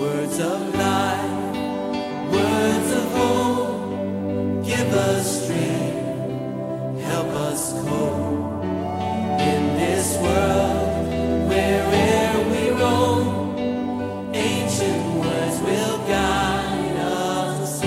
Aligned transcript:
Words 0.00 0.40
of 0.40 0.74
life, 0.76 1.56
words 2.32 2.90
of 3.00 3.12
hope, 3.12 4.64
give 4.64 4.88
us 4.94 5.44
strength, 5.44 7.02
help 7.02 7.28
us 7.28 7.72
cope 7.84 8.64
in 9.44 9.76
this 9.76 10.16
world 10.16 11.06
wherever 11.50 12.40
we 12.48 12.70
roam. 12.80 13.54
Ancient 14.32 15.04
words 15.20 15.60
will 15.60 15.98
guide 16.08 16.96
us. 16.96 17.80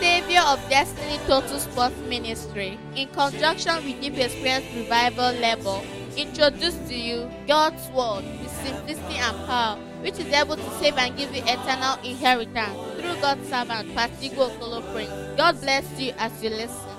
Savior 0.00 0.42
of 0.48 0.58
Destiny 0.68 1.20
Total 1.28 1.60
Sports 1.60 1.96
Ministry, 2.08 2.76
in 2.96 3.06
conjunction 3.10 3.76
with 3.84 4.00
Deep 4.00 4.18
Experience 4.18 4.66
Revival 4.74 5.30
Level, 5.34 5.84
introduce 6.16 6.74
to 6.88 6.96
you 6.96 7.30
God's 7.46 7.88
Word 7.90 8.24
simplicity 8.66 9.16
and 9.16 9.46
power, 9.46 9.76
which 10.02 10.18
is 10.18 10.32
able 10.32 10.56
to 10.56 10.70
save 10.78 10.96
and 10.98 11.16
give 11.16 11.34
you 11.34 11.42
eternal 11.42 11.98
inheritance 12.02 12.76
through 12.94 13.20
God's 13.20 13.48
servant, 13.48 13.94
Pastor 13.94 14.28
Okolo 14.34 14.92
Prince. 14.92 15.10
God 15.36 15.60
bless 15.60 16.00
you 16.00 16.12
as 16.18 16.42
you 16.42 16.50
listen. 16.50 16.96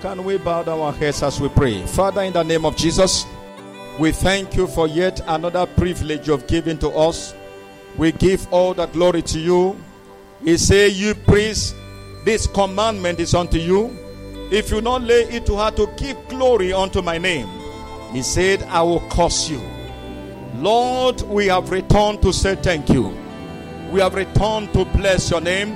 Can 0.00 0.22
we 0.22 0.36
bow 0.36 0.62
down 0.62 0.80
our 0.80 0.92
heads 0.92 1.22
as 1.22 1.40
we 1.40 1.48
pray? 1.48 1.84
Father, 1.86 2.22
in 2.22 2.32
the 2.32 2.42
name 2.42 2.66
of 2.66 2.76
Jesus, 2.76 3.24
we 3.98 4.12
thank 4.12 4.54
you 4.54 4.66
for 4.66 4.86
yet 4.86 5.20
another 5.26 5.66
privilege 5.66 6.28
you've 6.28 6.46
given 6.46 6.76
to 6.78 6.90
us. 6.90 7.34
We 7.96 8.12
give 8.12 8.52
all 8.52 8.74
the 8.74 8.86
glory 8.86 9.22
to 9.22 9.38
you. 9.38 9.80
He 10.44 10.58
say, 10.58 10.88
You 10.88 11.14
praise, 11.14 11.74
this 12.24 12.46
commandment 12.46 13.18
is 13.18 13.34
unto 13.34 13.56
you. 13.56 14.03
If 14.50 14.70
you 14.70 14.80
not 14.80 15.02
lay 15.02 15.22
it 15.24 15.46
to 15.46 15.56
her 15.56 15.70
to 15.72 15.88
give 15.96 16.16
glory 16.28 16.72
unto 16.72 17.02
my 17.02 17.18
name, 17.18 17.48
he 18.12 18.22
said, 18.22 18.62
I 18.64 18.82
will 18.82 19.00
curse 19.08 19.48
you. 19.48 19.60
Lord, 20.56 21.22
we 21.22 21.46
have 21.46 21.70
returned 21.70 22.22
to 22.22 22.32
say 22.32 22.54
thank 22.54 22.88
you. 22.88 23.16
We 23.90 24.00
have 24.00 24.14
returned 24.14 24.72
to 24.74 24.84
bless 24.84 25.30
your 25.30 25.40
name. 25.40 25.74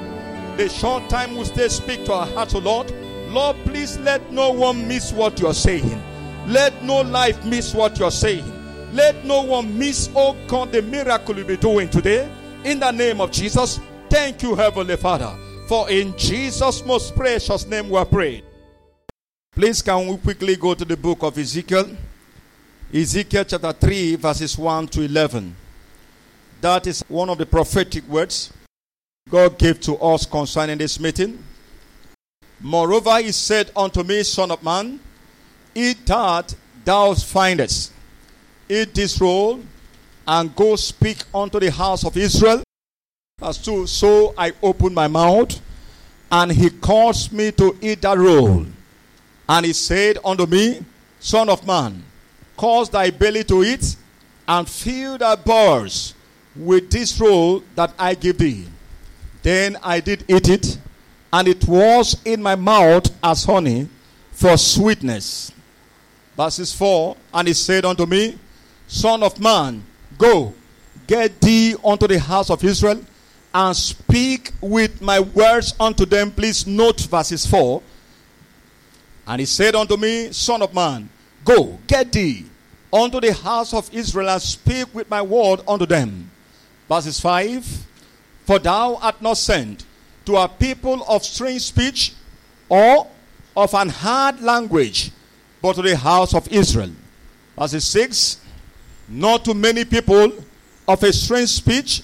The 0.57 0.69
short 0.69 1.09
time 1.09 1.37
we 1.37 1.45
stay, 1.45 1.69
speak 1.69 2.05
to 2.07 2.13
our 2.13 2.27
hearts, 2.27 2.55
O 2.55 2.59
Lord. 2.59 2.93
Lord, 3.29 3.57
please 3.65 3.99
let 3.99 4.33
no 4.33 4.51
one 4.51 4.87
miss 4.89 5.13
what 5.13 5.39
you're 5.41 5.55
saying. 5.55 6.01
Let 6.47 6.83
no 6.83 7.03
life 7.03 7.45
miss 7.45 7.75
what 7.75 7.99
you're 7.99 8.11
saying. 8.11 8.45
Let 8.93 9.25
no 9.25 9.43
one 9.43 9.79
miss, 9.79 10.09
oh 10.15 10.35
God, 10.47 10.73
the 10.73 10.81
miracle 10.83 11.37
you'll 11.37 11.47
be 11.47 11.57
doing 11.57 11.91
today. 11.91 12.31
In 12.65 12.81
the 12.81 12.91
name 12.91 13.21
of 13.21 13.31
Jesus, 13.31 13.81
thank 14.09 14.43
you, 14.43 14.55
Heavenly 14.55 14.97
Father. 14.97 15.37
For 15.69 15.91
in 15.91 16.17
Jesus' 16.17 16.85
most 16.87 17.15
precious 17.15 17.67
name 17.67 17.91
we 17.91 17.99
are 17.99 18.07
praying. 18.07 18.45
Please, 19.59 19.83
can 19.83 20.07
we 20.07 20.17
quickly 20.19 20.55
go 20.55 20.73
to 20.73 20.85
the 20.85 20.97
book 20.97 21.25
of 21.25 21.37
Ezekiel? 21.37 21.91
Ezekiel 22.95 23.43
chapter 23.43 23.73
3, 23.73 24.15
verses 24.15 24.57
1 24.57 24.87
to 24.87 25.03
11. 25.03 25.53
That 26.61 26.87
is 26.87 27.01
one 27.09 27.29
of 27.29 27.39
the 27.39 27.45
prophetic 27.45 28.07
words 28.07 28.53
God 29.29 29.59
gave 29.59 29.81
to 29.81 29.97
us 29.97 30.25
concerning 30.27 30.79
this 30.79 31.01
meeting. 31.01 31.43
Moreover, 32.61 33.21
he 33.21 33.33
said 33.33 33.73
unto 33.75 34.05
me, 34.05 34.23
Son 34.23 34.53
of 34.53 34.63
man, 34.63 35.01
eat 35.75 36.07
that 36.07 36.55
thou 36.85 37.15
findest, 37.15 37.93
eat 38.69 38.95
this 38.95 39.21
roll, 39.21 39.61
and 40.29 40.55
go 40.55 40.77
speak 40.77 41.25
unto 41.35 41.59
the 41.59 41.73
house 41.73 42.05
of 42.05 42.17
Israel. 42.17 42.63
Verse 43.41 43.59
2 43.59 43.89
So 43.89 44.35
I 44.39 44.53
opened 44.63 44.95
my 44.95 45.09
mouth, 45.09 45.61
and 46.31 46.53
he 46.53 46.71
caused 46.71 47.33
me 47.33 47.51
to 47.51 47.77
eat 47.83 48.03
that 48.03 48.19
roll. 48.19 48.65
And 49.49 49.65
he 49.67 49.73
said 49.73 50.19
unto 50.25 50.47
me, 50.47 50.85
Son 51.21 51.49
of 51.49 51.67
man, 51.67 52.03
cause 52.57 52.91
thy 52.91 53.11
belly 53.11 53.45
to 53.45 53.65
eat, 53.65 53.97
and 54.47 54.69
fill 54.69 55.19
thy 55.19 55.37
bowels 55.37 56.15
with 56.55 56.91
this 56.91 57.19
roll 57.21 57.63
that 57.75 57.93
I 57.99 58.15
give 58.15 58.39
thee. 58.39 58.67
Then 59.43 59.77
I 59.83 60.01
did 60.01 60.25
eat 60.29 60.49
it, 60.49 60.79
and 61.33 61.49
it 61.49 61.67
was 61.67 62.21
in 62.25 62.43
my 62.43 62.57
mouth 62.57 63.11
as 63.23 63.45
honey 63.45 63.89
for 64.33 64.57
sweetness. 64.57 65.53
Verses 66.37 66.73
4 66.75 67.17
And 67.35 67.49
he 67.49 67.55
said 67.55 67.85
unto 67.85 68.07
me, 68.07 68.39
Son 68.87 69.23
of 69.23 69.41
man, 69.41 69.83
go, 70.17 70.55
get 71.07 71.41
thee 71.41 71.75
unto 71.85 72.07
the 72.07 72.19
house 72.19 72.51
of 72.51 72.63
Israel, 72.65 73.03
and 73.53 73.77
speak 73.77 74.53
with 74.61 75.01
my 75.01 75.21
words 75.21 75.75
unto 75.81 76.05
them. 76.05 76.31
Please 76.31 76.67
note 76.67 77.01
verses 77.01 77.47
4. 77.47 77.83
And 79.29 79.41
he 79.41 79.47
said 79.47 79.75
unto 79.75 79.99
me, 79.99 80.33
Son 80.33 80.63
of 80.63 80.73
man, 80.73 81.11
go, 81.45 81.79
get 81.87 82.11
thee 82.11 82.47
unto 82.91 83.21
the 83.21 83.35
house 83.35 83.75
of 83.75 83.93
Israel, 83.93 84.31
and 84.31 84.41
speak 84.41 84.95
with 84.95 85.11
my 85.11 85.21
word 85.21 85.61
unto 85.69 85.85
them. 85.85 86.31
Verses 86.89 87.21
5 87.21 87.87
For 88.47 88.59
thou 88.59 88.97
art 88.97 89.21
not 89.21 89.37
sent 89.37 89.85
to 90.25 90.37
a 90.37 90.49
people 90.49 91.05
of 91.07 91.23
strange 91.23 91.61
speech 91.61 92.15
or 92.71 93.07
of 93.55 93.75
an 93.75 93.91
hard 93.91 94.41
language, 94.41 95.11
but 95.61 95.75
to 95.75 95.83
the 95.83 95.97
house 95.97 96.33
of 96.33 96.51
Israel. 96.51 96.93
Verses 97.59 97.85
6 97.85 98.39
Not 99.09 99.45
to 99.45 99.53
many 99.53 99.85
people 99.85 100.33
of 100.87 101.03
a 101.03 101.13
strange 101.13 101.51
speech 101.51 102.03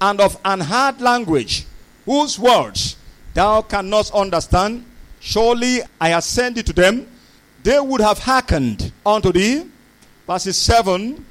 and 0.00 0.20
of 0.20 0.38
an 0.44 0.60
hard 0.60 1.00
language, 1.00 1.66
whose 2.04 2.38
words 2.38 2.96
thou 3.34 3.60
cannot 3.62 4.14
understand. 4.14 4.84
Surely 5.20 5.82
I 6.00 6.18
it 6.56 6.66
to 6.66 6.72
them, 6.72 7.06
they 7.62 7.78
would 7.78 8.00
have 8.00 8.18
hearkened 8.18 8.90
unto 9.04 9.30
thee. 9.32 9.66
Verses 10.26 10.56
7 10.56 11.26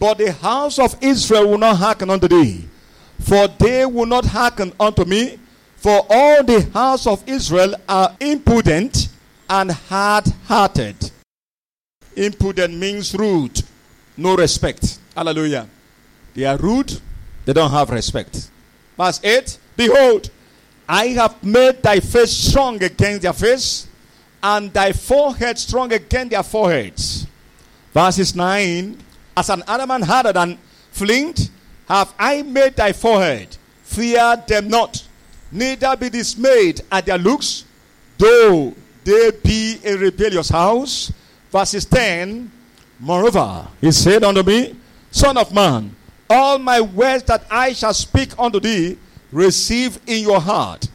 But 0.00 0.18
the 0.18 0.32
house 0.32 0.78
of 0.78 0.96
Israel 1.02 1.50
will 1.50 1.58
not 1.58 1.76
hearken 1.76 2.08
unto 2.08 2.26
thee, 2.26 2.64
for 3.20 3.48
they 3.48 3.84
will 3.84 4.06
not 4.06 4.24
hearken 4.24 4.72
unto 4.80 5.04
me. 5.04 5.38
For 5.76 6.04
all 6.08 6.42
the 6.42 6.68
house 6.72 7.06
of 7.06 7.22
Israel 7.28 7.74
are 7.88 8.16
impudent 8.18 9.08
and 9.48 9.70
hard 9.70 10.26
hearted. 10.46 11.12
Impudent 12.16 12.74
means 12.74 13.14
rude, 13.14 13.62
no 14.16 14.34
respect. 14.36 14.98
Hallelujah. 15.14 15.68
They 16.34 16.44
are 16.44 16.56
rude, 16.56 16.98
they 17.44 17.52
don't 17.52 17.70
have 17.70 17.90
respect. 17.90 18.50
Verse 18.96 19.20
8 19.22 19.58
Behold, 19.76 20.30
I 20.88 21.08
have 21.08 21.42
made 21.42 21.82
thy 21.82 22.00
face 22.00 22.32
strong 22.32 22.82
against 22.82 23.22
their 23.22 23.32
face, 23.32 23.86
and 24.42 24.72
thy 24.72 24.92
forehead 24.92 25.58
strong 25.58 25.92
against 25.92 26.30
their 26.30 26.42
foreheads. 26.42 27.26
Verses 27.92 28.34
9 28.34 28.96
As 29.36 29.50
an 29.50 29.62
adamant 29.66 30.04
harder 30.04 30.32
than 30.32 30.58
flint, 30.92 31.50
have 31.88 32.12
I 32.18 32.42
made 32.42 32.76
thy 32.76 32.92
forehead. 32.92 33.56
Fear 33.84 34.44
them 34.46 34.68
not, 34.68 35.06
neither 35.50 35.96
be 35.96 36.10
dismayed 36.10 36.82
at 36.90 37.06
their 37.06 37.18
looks, 37.18 37.64
though 38.18 38.74
they 39.04 39.30
be 39.42 39.78
a 39.84 39.96
rebellious 39.96 40.48
house. 40.48 41.12
Verses 41.50 41.84
10 41.84 42.50
Moreover, 42.98 43.68
he 43.80 43.92
said 43.92 44.24
unto 44.24 44.42
me, 44.42 44.74
Son 45.10 45.36
of 45.36 45.52
man, 45.52 45.94
all 46.28 46.58
my 46.58 46.80
words 46.80 47.24
that 47.24 47.44
I 47.50 47.72
shall 47.72 47.94
speak 47.94 48.30
unto 48.38 48.58
thee, 48.58 48.98
receive 49.32 49.98
in 50.06 50.22
your 50.22 50.40
heart. 50.40 50.88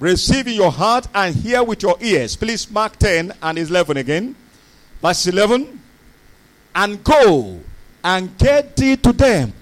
Receive 0.00 0.48
in 0.48 0.54
your 0.54 0.72
heart 0.72 1.06
and 1.14 1.34
hear 1.34 1.62
with 1.62 1.82
your 1.82 1.96
ears. 2.00 2.34
Please 2.36 2.70
mark 2.70 2.96
10 2.96 3.32
and 3.42 3.58
11 3.58 3.96
again. 3.96 4.34
Verse 5.00 5.26
11. 5.26 5.80
And 6.74 7.04
go 7.04 7.60
and 8.02 8.36
get 8.38 8.76
thee 8.76 8.96
to 8.96 9.12
them 9.12 9.52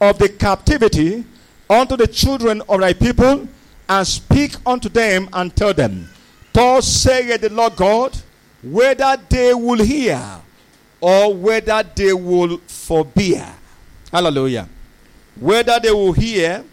of 0.00 0.18
the 0.18 0.28
captivity 0.28 1.24
unto 1.68 1.96
the 1.96 2.06
children 2.06 2.62
of 2.68 2.80
thy 2.80 2.92
people, 2.92 3.48
and 3.88 4.06
speak 4.06 4.54
unto 4.66 4.88
them 4.88 5.28
and 5.32 5.54
tell 5.54 5.72
them, 5.72 6.08
Thus 6.52 6.86
saith 6.86 7.40
the 7.40 7.50
Lord 7.50 7.76
God, 7.76 8.16
whether 8.62 9.16
they 9.28 9.54
will 9.54 9.82
hear 9.82 10.20
or 11.00 11.34
whether 11.34 11.82
they 11.94 12.12
will 12.12 12.58
forbear. 12.66 13.54
Hallelujah. 14.10 14.68
Whether 15.38 15.78
they 15.80 15.90
will 15.92 16.12
hear 16.12 16.64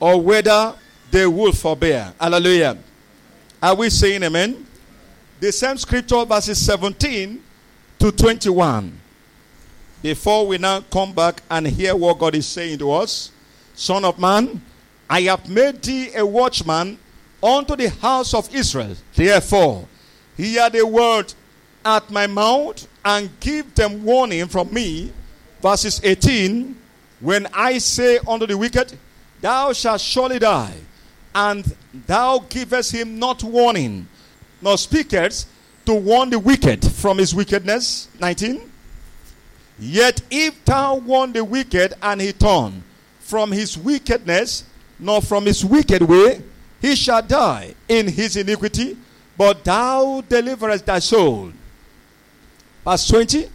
or 0.00 0.20
whether 0.20 0.74
they 1.10 1.26
will 1.26 1.52
forbear. 1.52 2.12
Hallelujah. 2.20 2.78
Are 3.62 3.74
we 3.74 3.90
saying 3.90 4.22
amen? 4.22 4.66
The 5.40 5.52
same 5.52 5.76
scripture, 5.78 6.24
verses 6.24 6.64
17 6.64 7.42
to 7.98 8.12
21. 8.12 8.98
Before 10.02 10.46
we 10.46 10.58
now 10.58 10.80
come 10.80 11.12
back 11.12 11.42
and 11.50 11.66
hear 11.66 11.96
what 11.96 12.18
God 12.18 12.34
is 12.34 12.46
saying 12.46 12.78
to 12.78 12.92
us, 12.92 13.32
Son 13.74 14.04
of 14.04 14.18
man, 14.18 14.60
I 15.10 15.22
have 15.22 15.48
made 15.48 15.82
thee 15.82 16.14
a 16.14 16.24
watchman 16.24 16.98
unto 17.42 17.76
the 17.76 17.88
house 17.90 18.34
of 18.34 18.52
Israel. 18.54 18.94
Therefore, 19.14 19.86
hear 20.36 20.68
the 20.70 20.86
word 20.86 21.32
at 21.84 22.10
my 22.10 22.26
mouth 22.26 22.86
and 23.04 23.30
give 23.40 23.74
them 23.74 24.04
warning 24.04 24.46
from 24.46 24.72
me. 24.72 25.12
Verses 25.62 26.00
18 26.04 26.76
When 27.20 27.46
I 27.52 27.78
say 27.78 28.18
unto 28.26 28.46
the 28.46 28.56
wicked, 28.56 28.96
Thou 29.40 29.72
shalt 29.72 30.00
surely 30.00 30.38
die, 30.38 30.74
and 31.34 31.76
thou 32.06 32.44
givest 32.48 32.92
him 32.92 33.18
not 33.18 33.42
warning, 33.42 34.08
nor 34.60 34.76
speakest 34.76 35.48
to 35.86 35.94
warn 35.94 36.30
the 36.30 36.38
wicked. 36.38 36.84
from 36.84 37.18
his 37.18 37.34
wickedness. 37.34 38.08
19. 38.20 38.70
Yet 39.78 40.22
if 40.30 40.64
thou 40.64 40.96
warn 40.96 41.32
the 41.32 41.44
wicked 41.44 41.94
and 42.02 42.20
he 42.20 42.32
turn 42.32 42.82
from 43.20 43.52
his 43.52 43.78
wickedness, 43.78 44.64
nor 44.98 45.22
from 45.22 45.46
his 45.46 45.64
wicked 45.64 46.02
way, 46.02 46.42
he 46.82 46.96
shall 46.96 47.22
die 47.22 47.74
in 47.88 48.08
his 48.08 48.36
iniquity, 48.36 48.96
but 49.36 49.64
thou 49.64 50.22
deliverest 50.28 50.84
thy 50.84 50.98
soul. 50.98 51.52
Verse 52.84 53.06
20. 53.08 53.48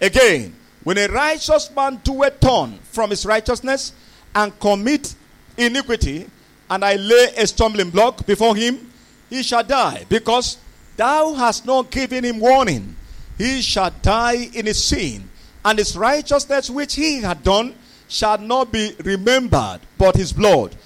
Again, 0.00 0.54
when 0.82 0.96
a 0.96 1.06
righteous 1.08 1.70
man 1.74 2.00
do 2.02 2.22
a 2.22 2.30
turn 2.30 2.78
from 2.90 3.10
his 3.10 3.26
righteousness 3.26 3.92
and 4.34 4.58
commit 4.60 5.14
iniquity, 5.56 6.26
and 6.68 6.84
I 6.84 6.96
lay 6.96 7.34
a 7.36 7.46
stumbling 7.46 7.90
block 7.90 8.26
before 8.26 8.54
him, 8.56 8.90
he 9.28 9.42
shall 9.42 9.64
die, 9.64 10.04
because 10.08 10.58
thou 10.96 11.34
hast 11.34 11.66
not 11.66 11.90
given 11.90 12.24
him 12.24 12.40
warning. 12.40 12.96
He 13.38 13.62
shall 13.62 13.90
die 14.02 14.50
in 14.52 14.66
his 14.66 14.82
sin, 14.82 15.28
and 15.64 15.78
his 15.78 15.96
righteousness 15.96 16.68
which 16.70 16.94
he 16.94 17.22
had 17.22 17.42
done 17.42 17.74
shall 18.08 18.38
not 18.38 18.72
be 18.72 18.94
remembered, 19.04 19.80
but 19.96 20.16
his 20.16 20.32
blood 20.32 20.76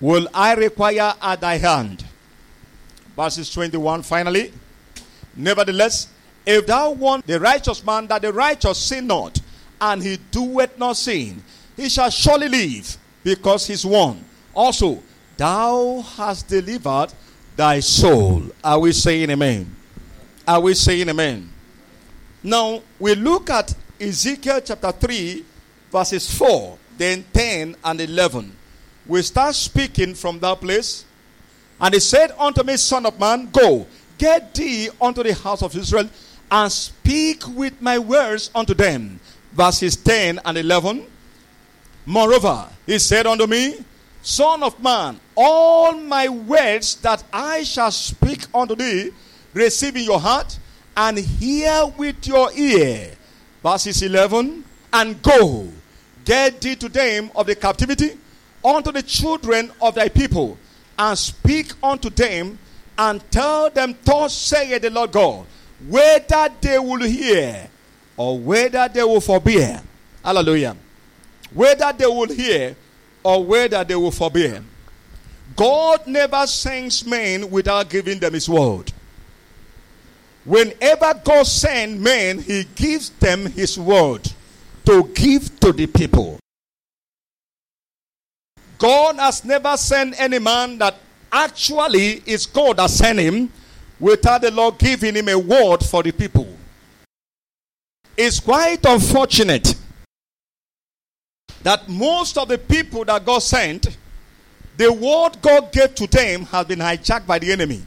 will 0.00 0.28
I 0.32 0.54
require 0.54 1.14
at 1.20 1.40
thy 1.40 1.58
hand. 1.58 2.04
Verses 3.16 3.52
21 3.52 4.02
finally. 4.02 4.52
Nevertheless, 5.36 6.08
if 6.46 6.66
thou 6.66 6.90
want 6.90 7.26
the 7.26 7.38
righteous 7.38 7.84
man 7.84 8.06
that 8.08 8.22
the 8.22 8.32
righteous 8.32 8.78
sin 8.78 9.06
not, 9.06 9.38
and 9.80 10.02
he 10.02 10.18
doeth 10.30 10.78
not 10.78 10.96
sin, 10.96 11.42
he 11.80 11.88
shall 11.88 12.10
surely 12.10 12.46
live, 12.46 12.98
because 13.24 13.66
he's 13.66 13.86
one. 13.86 14.22
Also, 14.54 15.02
thou 15.38 16.02
hast 16.02 16.46
delivered 16.46 17.08
thy 17.56 17.80
soul. 17.80 18.42
Are 18.62 18.78
we 18.78 18.92
saying 18.92 19.30
amen? 19.30 19.74
Are 20.46 20.60
we 20.60 20.74
saying 20.74 21.08
amen? 21.08 21.50
Now, 22.42 22.82
we 22.98 23.14
look 23.14 23.48
at 23.48 23.74
Ezekiel 23.98 24.60
chapter 24.60 24.92
3, 24.92 25.42
verses 25.90 26.30
4, 26.36 26.76
then 26.98 27.24
10 27.32 27.76
and 27.82 28.00
11. 28.02 28.54
We 29.06 29.22
start 29.22 29.54
speaking 29.54 30.14
from 30.14 30.38
that 30.40 30.60
place. 30.60 31.06
And 31.80 31.94
he 31.94 32.00
said 32.00 32.32
unto 32.38 32.62
me, 32.62 32.76
Son 32.76 33.06
of 33.06 33.18
man, 33.18 33.48
go, 33.50 33.86
get 34.18 34.54
thee 34.54 34.90
unto 35.00 35.22
the 35.22 35.32
house 35.32 35.62
of 35.62 35.74
Israel, 35.74 36.10
and 36.50 36.70
speak 36.70 37.42
with 37.48 37.80
my 37.80 37.98
words 37.98 38.50
unto 38.54 38.74
them. 38.74 39.18
Verses 39.52 39.96
10 39.96 40.40
and 40.44 40.58
11. 40.58 41.06
Moreover, 42.06 42.68
he 42.86 42.98
said 42.98 43.26
unto 43.26 43.46
me, 43.46 43.84
Son 44.22 44.62
of 44.62 44.82
man, 44.82 45.18
all 45.36 45.92
my 45.94 46.28
words 46.28 46.96
that 46.96 47.24
I 47.32 47.62
shall 47.62 47.90
speak 47.90 48.46
unto 48.54 48.74
thee, 48.74 49.10
receive 49.54 49.96
in 49.96 50.04
your 50.04 50.20
heart, 50.20 50.58
and 50.96 51.18
hear 51.18 51.86
with 51.96 52.26
your 52.26 52.52
ear. 52.52 53.12
Verses 53.62 54.02
11. 54.02 54.64
And 54.92 55.22
go, 55.22 55.68
get 56.24 56.60
thee 56.60 56.76
to 56.76 56.88
them 56.88 57.30
of 57.34 57.46
the 57.46 57.54
captivity 57.54 58.18
unto 58.64 58.92
the 58.92 59.02
children 59.02 59.70
of 59.80 59.94
thy 59.94 60.08
people, 60.08 60.58
and 60.98 61.16
speak 61.16 61.72
unto 61.82 62.10
them, 62.10 62.58
and 62.98 63.22
tell 63.30 63.70
them, 63.70 63.96
Thus 64.04 64.34
saith 64.34 64.82
the 64.82 64.90
Lord 64.90 65.12
God, 65.12 65.46
whether 65.88 66.48
they 66.60 66.78
will 66.78 67.02
hear 67.02 67.68
or 68.16 68.38
whether 68.38 68.88
they 68.92 69.02
will 69.02 69.20
forbear. 69.20 69.80
Hallelujah. 70.22 70.76
Whether 71.52 71.92
they 71.92 72.06
will 72.06 72.28
hear 72.28 72.76
or 73.22 73.44
whether 73.44 73.84
they 73.84 73.96
will 73.96 74.10
forbear. 74.10 74.62
God 75.56 76.06
never 76.06 76.46
sends 76.46 77.04
men 77.04 77.50
without 77.50 77.90
giving 77.90 78.18
them 78.18 78.34
his 78.34 78.48
word. 78.48 78.92
Whenever 80.44 81.20
God 81.22 81.46
sends 81.46 82.00
men, 82.02 82.38
he 82.38 82.64
gives 82.74 83.10
them 83.10 83.46
his 83.46 83.78
word 83.78 84.30
to 84.86 85.04
give 85.14 85.60
to 85.60 85.72
the 85.72 85.86
people. 85.86 86.38
God 88.78 89.16
has 89.16 89.44
never 89.44 89.76
sent 89.76 90.18
any 90.18 90.38
man 90.38 90.78
that 90.78 90.94
actually 91.30 92.22
is 92.24 92.46
God 92.46 92.78
that 92.78 92.88
sent 92.88 93.18
him 93.18 93.52
without 93.98 94.40
the 94.40 94.50
Lord 94.50 94.78
giving 94.78 95.14
him 95.14 95.28
a 95.28 95.38
word 95.38 95.84
for 95.84 96.02
the 96.02 96.12
people. 96.12 96.48
It's 98.16 98.40
quite 98.40 98.84
unfortunate 98.86 99.74
that 101.62 101.88
most 101.88 102.38
of 102.38 102.48
the 102.48 102.58
people 102.58 103.04
that 103.04 103.24
God 103.24 103.40
sent, 103.40 103.96
the 104.76 104.92
word 104.92 105.40
God 105.42 105.72
gave 105.72 105.94
to 105.96 106.06
them 106.06 106.44
has 106.46 106.66
been 106.66 106.78
hijacked 106.78 107.26
by 107.26 107.38
the 107.38 107.52
enemy. 107.52 107.82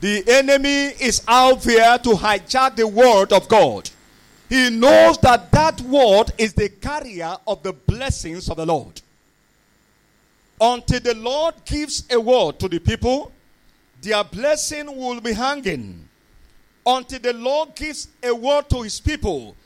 The 0.00 0.24
enemy 0.26 0.92
is 1.00 1.22
out 1.28 1.62
there 1.62 1.98
to 1.98 2.10
hijack 2.10 2.76
the 2.76 2.86
word 2.86 3.32
of 3.32 3.48
God. 3.48 3.90
He 4.48 4.70
knows 4.70 5.18
that 5.18 5.50
that 5.52 5.80
word 5.82 6.32
is 6.38 6.52
the 6.54 6.68
carrier 6.68 7.36
of 7.46 7.62
the 7.62 7.72
blessings 7.72 8.48
of 8.48 8.56
the 8.56 8.66
Lord. 8.66 9.00
Until 10.60 11.00
the 11.00 11.14
Lord 11.14 11.54
gives 11.64 12.04
a 12.10 12.20
word 12.20 12.58
to 12.60 12.68
the 12.68 12.78
people, 12.78 13.32
their 14.00 14.22
blessing 14.24 14.94
will 14.96 15.20
be 15.20 15.32
hanging. 15.32 16.08
Until 16.86 17.18
the 17.18 17.32
Lord 17.32 17.74
gives 17.74 18.08
a 18.22 18.34
word 18.34 18.68
to 18.70 18.82
his 18.82 19.00
people, 19.00 19.56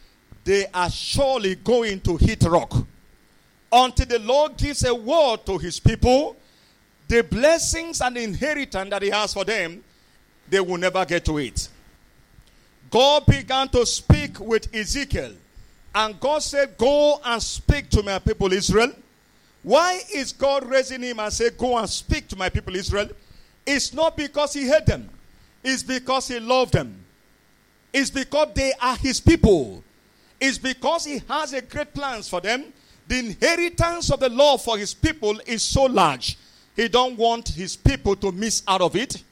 they 0.44 0.66
are 0.72 0.90
surely 0.90 1.54
going 1.56 2.00
to 2.00 2.16
hit 2.16 2.42
rock. 2.44 2.86
Until 3.70 4.06
the 4.06 4.18
Lord 4.20 4.56
gives 4.56 4.84
a 4.84 4.94
word 4.94 5.44
to 5.46 5.58
his 5.58 5.78
people, 5.78 6.36
the 7.06 7.22
blessings 7.22 8.00
and 8.00 8.16
inheritance 8.16 8.90
that 8.90 9.02
he 9.02 9.10
has 9.10 9.34
for 9.34 9.44
them, 9.44 9.82
they 10.48 10.60
will 10.60 10.78
never 10.78 11.04
get 11.04 11.24
to 11.26 11.38
it. 11.38 11.68
God 12.90 13.26
began 13.26 13.68
to 13.68 13.84
speak 13.84 14.40
with 14.40 14.74
Ezekiel, 14.74 15.32
and 15.94 16.18
God 16.20 16.42
said, 16.42 16.76
Go 16.78 17.20
and 17.24 17.42
speak 17.42 17.90
to 17.90 18.02
my 18.02 18.18
people 18.18 18.52
Israel. 18.52 18.92
Why 19.62 20.00
is 20.14 20.32
God 20.32 20.64
raising 20.64 21.02
him 21.02 21.20
and 21.20 21.32
say, 21.32 21.50
Go 21.50 21.76
and 21.76 21.88
speak 21.88 22.28
to 22.28 22.36
my 22.36 22.48
people 22.48 22.74
Israel? 22.76 23.08
It's 23.66 23.92
not 23.92 24.16
because 24.16 24.54
he 24.54 24.66
hate 24.66 24.86
them, 24.86 25.10
it's 25.62 25.82
because 25.82 26.28
he 26.28 26.40
loved 26.40 26.72
them. 26.72 27.04
It's 27.92 28.10
because 28.10 28.48
they 28.54 28.72
are 28.80 28.96
his 28.96 29.20
people. 29.20 29.82
It's 30.40 30.58
because 30.58 31.04
he 31.04 31.22
has 31.28 31.52
a 31.52 31.62
great 31.62 31.92
plans 31.92 32.28
for 32.28 32.40
them. 32.40 32.64
The 33.06 33.18
inheritance 33.18 34.10
of 34.10 34.20
the 34.20 34.28
law 34.28 34.58
for 34.58 34.78
his 34.78 34.94
people 34.94 35.40
is 35.46 35.62
so 35.62 35.84
large. 35.84 36.36
He 36.76 36.88
don't 36.88 37.16
want 37.16 37.48
his 37.48 37.74
people 37.74 38.14
to 38.16 38.30
miss 38.30 38.62
out 38.68 38.80
of 38.80 38.94
it. 38.94 39.22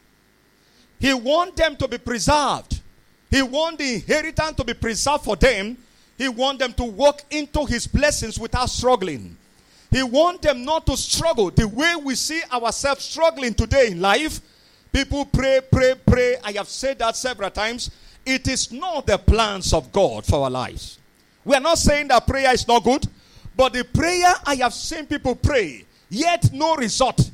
He 0.99 1.13
want 1.13 1.57
them 1.57 1.77
to 1.77 1.87
be 1.87 1.99
preserved. 1.99 2.81
He 3.31 3.43
want 3.43 3.79
the 3.79 3.95
inheritance 3.95 4.57
to 4.57 4.65
be 4.65 4.75
preserved 4.75 5.25
for 5.25 5.37
them. 5.37 5.77
He 6.17 6.29
want 6.29 6.59
them 6.59 6.73
to 6.73 6.85
walk 6.85 7.23
into 7.31 7.67
his 7.67 7.87
blessings 7.87 8.39
without 8.39 8.71
struggling. 8.71 9.37
He 9.91 10.03
want 10.03 10.43
them 10.43 10.65
not 10.65 10.87
to 10.87 10.97
struggle 10.97 11.51
the 11.51 11.69
way 11.69 11.95
we 12.03 12.15
see 12.15 12.43
ourselves 12.53 13.05
struggling 13.05 13.55
today 13.55 13.89
in 13.89 14.01
life. 14.01 14.41
People 14.93 15.27
pray, 15.27 15.61
pray, 15.71 15.95
pray. 16.07 16.37
I 16.43 16.53
have 16.53 16.69
said 16.69 16.99
that 16.99 17.17
several 17.17 17.51
times. 17.51 17.91
It 18.27 18.49
is 18.49 18.73
not 18.73 19.07
the 19.07 19.19
plans 19.19 19.73
of 19.73 19.93
God 19.93 20.27
for 20.27 20.45
our 20.45 20.51
lives. 20.51 20.99
We 21.45 21.55
are 21.55 21.61
not 21.61 21.79
saying 21.79 22.09
that 22.09 22.27
prayer 22.27 22.53
is 22.53 22.67
not 22.67 22.83
good, 22.83 23.07
but 23.57 23.73
the 23.73 23.85
prayer 23.85 24.35
I 24.45 24.57
have 24.57 24.75
seen 24.75 25.07
people 25.07 25.37
pray, 25.37 25.85
yet 26.11 26.53
no 26.53 26.75
result. 26.75 27.31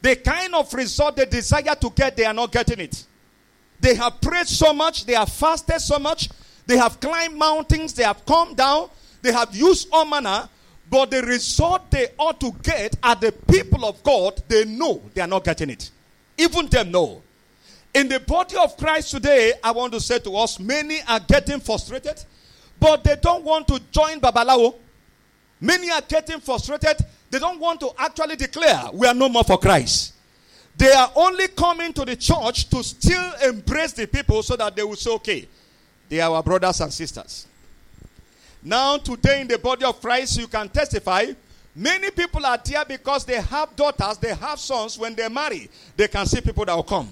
The 0.00 0.16
kind 0.16 0.54
of 0.54 0.72
result 0.72 1.16
they 1.16 1.26
desire 1.26 1.74
to 1.74 1.90
get, 1.90 2.16
they 2.16 2.24
are 2.24 2.32
not 2.32 2.50
getting 2.50 2.80
it. 2.80 3.04
They 3.80 3.94
have 3.96 4.20
prayed 4.20 4.48
so 4.48 4.72
much, 4.72 5.04
they 5.04 5.12
have 5.12 5.28
fasted 5.28 5.80
so 5.80 5.98
much, 5.98 6.30
they 6.66 6.78
have 6.78 6.98
climbed 6.98 7.36
mountains, 7.36 7.92
they 7.92 8.04
have 8.04 8.24
come 8.24 8.54
down, 8.54 8.88
they 9.20 9.32
have 9.32 9.54
used 9.54 9.88
all 9.92 10.06
manner, 10.06 10.48
but 10.90 11.10
the 11.10 11.22
result 11.22 11.90
they 11.90 12.08
ought 12.18 12.40
to 12.40 12.52
get 12.62 12.96
are 13.02 13.16
the 13.16 13.32
people 13.32 13.84
of 13.84 14.02
God, 14.02 14.42
they 14.48 14.64
know 14.64 15.02
they 15.12 15.20
are 15.20 15.26
not 15.26 15.44
getting 15.44 15.70
it. 15.70 15.90
Even 16.38 16.66
them 16.66 16.90
know. 16.90 17.22
In 17.94 18.08
the 18.08 18.20
body 18.20 18.56
of 18.56 18.76
Christ 18.76 19.10
today, 19.10 19.52
I 19.62 19.70
want 19.70 19.92
to 19.92 20.00
say 20.00 20.18
to 20.20 20.36
us, 20.36 20.58
many 20.58 21.00
are 21.06 21.20
getting 21.20 21.60
frustrated, 21.60 22.24
but 22.80 23.04
they 23.04 23.16
don't 23.16 23.44
want 23.44 23.68
to 23.68 23.80
join 23.90 24.18
Babalawo. 24.18 24.76
Many 25.60 25.90
are 25.90 26.00
getting 26.00 26.40
frustrated. 26.40 26.96
They 27.30 27.38
don't 27.38 27.60
want 27.60 27.80
to 27.80 27.90
actually 27.98 28.36
declare, 28.36 28.84
we 28.92 29.06
are 29.06 29.14
no 29.14 29.28
more 29.28 29.44
for 29.44 29.58
Christ. 29.58 30.14
They 30.76 30.90
are 30.92 31.12
only 31.14 31.48
coming 31.48 31.92
to 31.92 32.04
the 32.04 32.16
church 32.16 32.68
to 32.70 32.82
still 32.82 33.32
embrace 33.44 33.92
the 33.92 34.06
people 34.06 34.42
so 34.42 34.56
that 34.56 34.74
they 34.74 34.82
will 34.82 34.96
say, 34.96 35.10
okay, 35.12 35.46
they 36.08 36.20
are 36.20 36.34
our 36.34 36.42
brothers 36.42 36.80
and 36.80 36.92
sisters. 36.92 37.46
Now, 38.62 38.96
today 38.96 39.42
in 39.42 39.48
the 39.48 39.58
body 39.58 39.84
of 39.84 40.00
Christ, 40.00 40.38
you 40.38 40.46
can 40.46 40.68
testify. 40.68 41.26
Many 41.74 42.10
people 42.10 42.44
are 42.46 42.58
there 42.64 42.84
because 42.86 43.24
they 43.24 43.40
have 43.40 43.74
daughters, 43.76 44.18
they 44.18 44.34
have 44.34 44.58
sons. 44.58 44.98
When 44.98 45.14
they 45.14 45.28
marry, 45.28 45.68
they 45.96 46.08
can 46.08 46.26
see 46.26 46.40
people 46.40 46.64
that 46.64 46.74
will 46.74 46.82
come. 46.82 47.08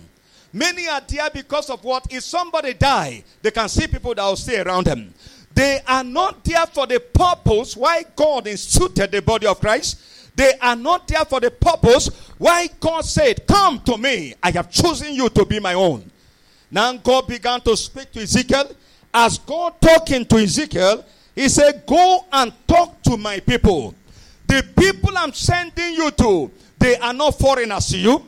Many 0.53 0.89
are 0.89 1.01
there 1.07 1.31
because 1.33 1.71
of 1.71 1.85
what? 1.85 2.07
If 2.11 2.25
somebody 2.25 2.75
die, 2.75 3.23
they 3.43 3.51
can 3.51 3.69
see 3.69 3.87
people 3.87 4.15
that 4.15 4.25
will 4.25 4.37
stay 4.37 4.61
around 4.61 4.87
them. 4.87 5.15
They 5.55 5.81
are 5.87 6.05
not 6.05 6.45
there 6.45 6.67
for 6.67 6.87
the 6.87 7.01
purpose 7.01 7.77
why 7.77 8.05
God 8.17 8.47
instituted 8.47 9.11
the 9.11 9.23
body 9.23 9.47
of 9.47 9.61
Christ. 9.61 10.01
They 10.35 10.53
are 10.61 10.77
not 10.77 11.07
there 11.09 11.25
for 11.25 11.41
the 11.41 11.51
purpose 11.51 12.09
why 12.39 12.69
God 12.81 13.05
said, 13.05 13.47
Come 13.47 13.81
to 13.81 13.99
me. 13.99 14.35
I 14.43 14.51
have 14.53 14.71
chosen 14.71 15.13
you 15.15 15.29
to 15.31 15.45
be 15.45 15.61
my 15.61 15.75
own. 15.75 16.11
Now 16.71 16.97
God 16.97 17.27
began 17.27 17.61
to 17.63 17.77
speak 17.77 18.13
to 18.13 18.21
Ezekiel. 18.21 18.71
As 19.13 19.39
God 19.39 19.81
talking 19.81 20.25
to 20.27 20.37
Ezekiel, 20.37 21.05
he 21.35 21.49
said, 21.49 21.85
Go 21.87 22.25
and 22.33 22.53
talk 22.67 23.03
to 23.03 23.17
my 23.17 23.41
people. 23.41 23.95
The 24.47 24.65
people 24.77 25.11
I'm 25.17 25.33
sending 25.33 25.95
you 25.95 26.11
to, 26.13 26.51
they 26.79 26.97
are 26.97 27.13
not 27.13 27.39
foreigners 27.39 27.87
to 27.89 27.99
you. 27.99 28.25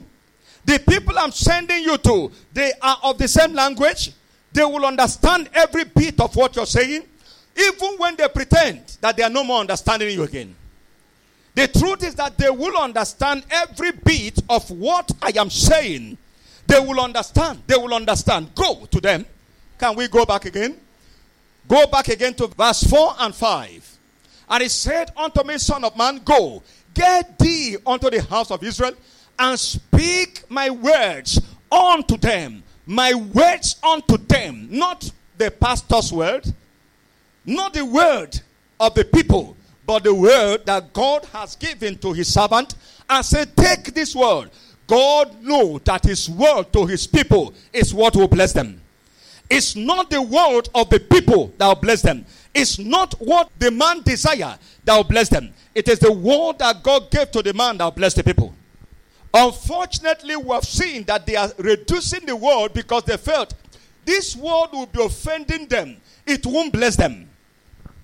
The 0.64 0.78
people 0.78 1.18
I'm 1.18 1.32
sending 1.32 1.82
you 1.82 1.98
to, 1.98 2.30
they 2.52 2.72
are 2.80 2.98
of 3.02 3.18
the 3.18 3.28
same 3.28 3.52
language. 3.52 4.12
They 4.52 4.64
will 4.64 4.84
understand 4.84 5.48
every 5.54 5.84
bit 5.84 6.20
of 6.20 6.36
what 6.36 6.54
you're 6.56 6.66
saying, 6.66 7.02
even 7.56 7.96
when 7.96 8.16
they 8.16 8.28
pretend 8.28 8.96
that 9.00 9.16
they 9.16 9.22
are 9.22 9.30
no 9.30 9.44
more 9.44 9.60
understanding 9.60 10.10
you 10.10 10.22
again. 10.22 10.54
The 11.54 11.68
truth 11.68 12.04
is 12.04 12.14
that 12.14 12.38
they 12.38 12.50
will 12.50 12.76
understand 12.78 13.44
every 13.50 13.92
bit 13.92 14.40
of 14.48 14.70
what 14.70 15.10
I 15.20 15.32
am 15.36 15.50
saying. 15.50 16.16
They 16.66 16.80
will 16.80 17.00
understand. 17.00 17.62
They 17.66 17.76
will 17.76 17.92
understand. 17.92 18.54
Go 18.54 18.86
to 18.86 19.00
them. 19.00 19.26
Can 19.78 19.96
we 19.96 20.08
go 20.08 20.24
back 20.24 20.44
again? 20.44 20.76
Go 21.68 21.86
back 21.86 22.08
again 22.08 22.34
to 22.34 22.46
verse 22.46 22.84
4 22.84 23.14
and 23.20 23.34
5. 23.34 23.98
And 24.48 24.62
he 24.62 24.68
said 24.68 25.10
unto 25.16 25.44
me, 25.44 25.58
Son 25.58 25.84
of 25.84 25.96
man, 25.96 26.20
go, 26.24 26.62
get 26.94 27.38
thee 27.38 27.76
unto 27.86 28.10
the 28.10 28.22
house 28.22 28.50
of 28.50 28.62
Israel, 28.62 28.92
and 29.42 29.58
speak 29.58 30.44
my 30.48 30.70
words 30.70 31.40
unto 31.70 32.16
them. 32.16 32.62
My 32.86 33.12
words 33.12 33.74
unto 33.82 34.16
them. 34.16 34.68
Not 34.70 35.10
the 35.36 35.50
pastor's 35.50 36.12
word, 36.12 36.46
not 37.44 37.74
the 37.74 37.84
word 37.84 38.40
of 38.78 38.94
the 38.94 39.04
people, 39.04 39.56
but 39.84 40.04
the 40.04 40.14
word 40.14 40.64
that 40.66 40.92
God 40.92 41.24
has 41.32 41.56
given 41.56 41.98
to 41.98 42.12
his 42.12 42.32
servant 42.32 42.76
and 43.10 43.24
said, 43.24 43.56
Take 43.56 43.92
this 43.92 44.14
word. 44.14 44.50
God 44.86 45.42
know 45.42 45.78
that 45.78 46.04
his 46.04 46.30
word 46.30 46.72
to 46.72 46.86
his 46.86 47.08
people 47.08 47.52
is 47.72 47.92
what 47.92 48.14
will 48.14 48.28
bless 48.28 48.52
them. 48.52 48.80
It's 49.50 49.74
not 49.74 50.08
the 50.08 50.22
word 50.22 50.68
of 50.72 50.88
the 50.88 51.00
people 51.00 51.52
that 51.58 51.66
will 51.66 51.74
bless 51.74 52.02
them. 52.02 52.24
It's 52.54 52.78
not 52.78 53.14
what 53.14 53.50
the 53.58 53.72
man 53.72 54.02
desire 54.02 54.56
that 54.84 54.96
will 54.96 55.04
bless 55.04 55.28
them. 55.28 55.52
It 55.74 55.88
is 55.88 55.98
the 55.98 56.12
word 56.12 56.60
that 56.60 56.82
God 56.82 57.10
gave 57.10 57.32
to 57.32 57.42
the 57.42 57.54
man 57.54 57.78
that 57.78 57.84
will 57.84 57.90
bless 57.90 58.14
the 58.14 58.22
people. 58.22 58.54
Unfortunately, 59.34 60.36
we 60.36 60.50
have 60.50 60.64
seen 60.64 61.04
that 61.04 61.26
they 61.26 61.36
are 61.36 61.50
reducing 61.58 62.26
the 62.26 62.36
word 62.36 62.74
because 62.74 63.04
they 63.04 63.16
felt 63.16 63.54
this 64.04 64.36
word 64.36 64.68
will 64.72 64.86
be 64.86 65.02
offending 65.02 65.66
them. 65.66 65.96
It 66.26 66.44
won't 66.44 66.72
bless 66.72 66.96
them. 66.96 67.28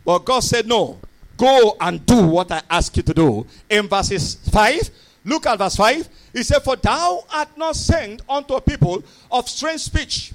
But 0.04 0.20
God 0.20 0.40
said, 0.40 0.66
No, 0.66 0.98
go 1.36 1.76
and 1.80 2.04
do 2.06 2.26
what 2.26 2.50
I 2.50 2.62
ask 2.70 2.96
you 2.96 3.02
to 3.02 3.14
do. 3.14 3.46
In 3.68 3.88
verses 3.88 4.36
5, 4.50 4.90
look 5.24 5.46
at 5.46 5.58
verse 5.58 5.76
5. 5.76 6.08
He 6.32 6.42
said, 6.42 6.60
For 6.60 6.76
thou 6.76 7.24
art 7.30 7.48
not 7.56 7.76
sent 7.76 8.22
unto 8.28 8.54
a 8.54 8.60
people 8.60 9.02
of 9.30 9.48
strange 9.48 9.82
speech. 9.82 10.32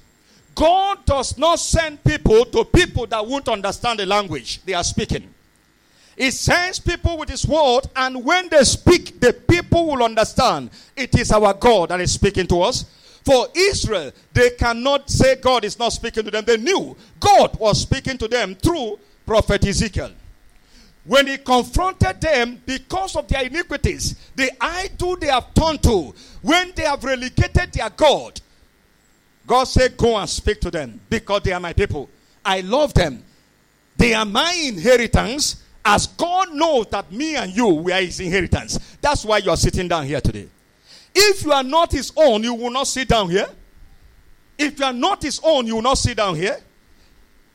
God 0.53 1.03
does 1.05 1.37
not 1.37 1.59
send 1.59 2.03
people 2.03 2.45
to 2.45 2.63
people 2.63 3.07
that 3.07 3.25
won't 3.25 3.49
understand 3.49 3.99
the 3.99 4.05
language 4.05 4.63
they 4.65 4.73
are 4.73 4.83
speaking. 4.83 5.32
He 6.17 6.31
sends 6.31 6.79
people 6.79 7.17
with 7.17 7.29
His 7.29 7.45
word, 7.45 7.81
and 7.95 8.23
when 8.23 8.49
they 8.49 8.63
speak, 8.63 9.19
the 9.19 9.33
people 9.33 9.87
will 9.87 10.03
understand 10.03 10.69
it 10.95 11.17
is 11.17 11.31
our 11.31 11.53
God 11.53 11.89
that 11.89 12.01
is 12.01 12.11
speaking 12.11 12.47
to 12.47 12.61
us. 12.61 12.85
For 13.25 13.47
Israel, 13.55 14.11
they 14.33 14.51
cannot 14.51 15.09
say 15.09 15.35
God 15.35 15.63
is 15.63 15.79
not 15.79 15.93
speaking 15.93 16.25
to 16.25 16.31
them. 16.31 16.43
They 16.45 16.57
knew 16.57 16.95
God 17.19 17.57
was 17.57 17.81
speaking 17.81 18.17
to 18.17 18.27
them 18.27 18.53
through 18.55 18.99
prophet 19.25 19.65
Ezekiel. 19.65 20.11
When 21.05 21.27
he 21.27 21.37
confronted 21.37 22.21
them 22.21 22.61
because 22.65 23.15
of 23.15 23.27
their 23.27 23.45
iniquities, 23.45 24.15
the 24.35 24.51
idol 24.61 25.17
they 25.17 25.27
have 25.27 25.53
turned 25.53 25.83
to, 25.83 26.13
when 26.41 26.71
they 26.75 26.83
have 26.83 27.03
relegated 27.03 27.73
their 27.73 27.89
God, 27.89 28.39
God 29.45 29.65
said, 29.65 29.97
Go 29.97 30.17
and 30.17 30.29
speak 30.29 30.61
to 30.61 30.71
them 30.71 30.99
because 31.09 31.41
they 31.43 31.51
are 31.51 31.59
my 31.59 31.73
people. 31.73 32.09
I 32.45 32.61
love 32.61 32.93
them. 32.93 33.23
They 33.97 34.13
are 34.13 34.25
my 34.25 34.53
inheritance, 34.65 35.62
as 35.85 36.07
God 36.07 36.53
knows 36.53 36.87
that 36.91 37.11
me 37.11 37.35
and 37.35 37.55
you, 37.55 37.67
we 37.67 37.91
are 37.91 38.01
his 38.01 38.19
inheritance. 38.19 38.97
That's 39.01 39.25
why 39.25 39.39
you 39.39 39.49
are 39.49 39.57
sitting 39.57 39.87
down 39.87 40.05
here 40.05 40.21
today. 40.21 40.47
If 41.13 41.43
you 41.43 41.51
are 41.51 41.63
not 41.63 41.91
his 41.91 42.11
own, 42.15 42.43
you 42.43 42.53
will 42.53 42.71
not 42.71 42.87
sit 42.87 43.09
down 43.09 43.29
here. 43.29 43.47
If 44.57 44.79
you 44.79 44.85
are 44.85 44.93
not 44.93 45.21
his 45.21 45.39
own, 45.43 45.67
you 45.67 45.75
will 45.75 45.81
not 45.81 45.97
sit 45.97 46.17
down 46.17 46.35
here. 46.35 46.57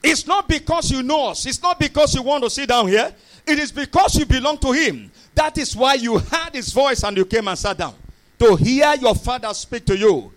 It's 0.03 0.27
not 0.27 0.49
because 0.49 0.91
you 0.91 1.03
know 1.03 1.29
us, 1.29 1.47
it's 1.47 1.63
not 1.63 1.81
because 1.81 2.15
you 2.15 2.23
want 2.23 2.45
to 2.45 2.51
sit 2.51 2.69
down 2.69 2.87
here. 2.87 3.13
It 3.47 3.59
is 3.59 3.73
because 3.73 4.15
you 4.17 4.27
belong 4.27 4.59
to 4.59 4.73
him. 4.73 5.11
That 5.35 5.57
is 5.59 5.75
why 5.75 5.95
you 5.95 6.19
heard 6.19 6.53
his 6.53 6.73
voice 6.73 7.03
and 7.03 7.17
you 7.17 7.25
came 7.25 7.49
and 7.49 7.59
sat 7.59 7.79
down 7.79 7.95
to 8.39 8.57
hear 8.57 8.95
your 9.01 9.15
father 9.15 9.53
speak 9.55 9.87
to 9.87 9.97
you. 9.97 10.33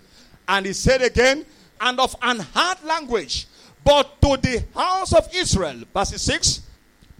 And 0.48 0.66
he 0.66 0.74
said 0.74 1.02
again, 1.02 1.46
and 1.80 2.00
of 2.00 2.16
an 2.22 2.40
hard 2.40 2.84
language, 2.84 3.48
but 3.84 4.22
to 4.22 4.38
the 4.38 4.64
house 4.74 5.14
of 5.14 5.28
Israel, 5.34 5.84
verse 5.94 6.22
6, 6.22 6.62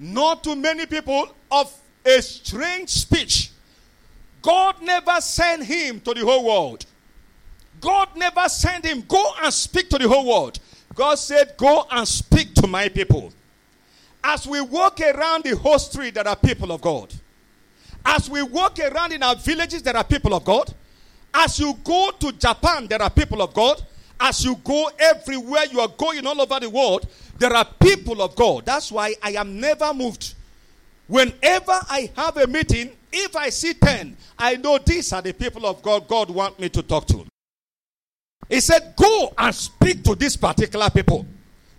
not 0.02 0.44
to 0.44 0.56
many 0.56 0.88
people 0.88 1.30
of 1.52 1.72
a 2.04 2.22
strange 2.22 2.90
speech. 2.90 3.52
God 4.42 4.82
never 4.82 5.22
sent 5.22 5.64
him 5.64 6.00
to 6.02 6.16
the 6.16 6.22
whole 6.26 6.44
world. 6.44 6.86
God 7.80 8.10
never 8.16 8.50
sent 8.50 8.86
him, 8.86 9.04
go 9.08 9.34
and 9.44 9.54
speak 9.54 9.90
to 9.90 10.00
the 10.00 10.10
whole 10.10 10.28
world. 10.28 10.60
God 10.96 11.16
said, 11.16 11.54
Go 11.56 11.86
and 11.92 12.08
speak 12.08 12.56
to 12.56 12.68
my 12.68 12.90
people. 12.90 13.32
As 14.24 14.48
we 14.48 14.60
walk 14.60 15.00
around 15.00 15.44
the 15.44 15.56
whole 15.56 15.80
street, 15.80 16.16
there 16.16 16.28
are 16.28 16.36
people 16.36 16.72
of 16.72 16.82
God. 16.82 17.14
As 18.04 18.30
we 18.30 18.42
walk 18.42 18.80
around 18.80 19.14
in 19.14 19.22
our 19.22 19.36
villages, 19.36 19.84
there 19.84 19.96
are 19.96 20.04
people 20.04 20.34
of 20.34 20.44
God. 20.44 20.74
As 21.34 21.60
you 21.60 21.76
go 21.84 22.12
to 22.20 22.32
Japan, 22.32 22.88
there 22.88 23.02
are 23.02 23.10
people 23.10 23.42
of 23.42 23.54
God. 23.54 23.82
As 24.20 24.44
you 24.44 24.56
go 24.64 24.90
everywhere 25.00 25.66
you 25.72 25.80
are 25.80 25.88
going 25.88 26.26
all 26.26 26.40
over 26.42 26.60
the 26.60 26.70
world, 26.70 27.08
there 27.42 27.56
are 27.56 27.66
people 27.66 28.22
of 28.22 28.36
God. 28.36 28.68
That's 28.68 28.92
why 28.92 29.16
I 29.24 29.32
am 29.32 29.60
never 29.60 29.96
moved. 29.96 30.36
Whenever 31.08 31.74
I 31.90 32.12
have 32.16 32.38
a 32.38 32.46
meeting, 32.46 32.92
if 33.12 33.36
I 33.36 33.50
see 33.50 33.74
10, 33.74 34.16
I 34.38 34.58
know 34.58 34.78
these 34.78 35.12
are 35.12 35.24
the 35.24 35.34
people 35.34 35.66
of 35.66 35.82
God 35.82 36.08
God 36.08 36.30
want 36.30 36.60
me 36.60 36.70
to 36.70 36.84
talk 36.84 37.08
to. 37.08 37.26
He 38.48 38.60
said, 38.60 38.94
Go 38.96 39.34
and 39.40 39.56
speak 39.56 40.04
to 40.04 40.14
these 40.14 40.38
particular 40.38 40.92
people. 40.92 41.26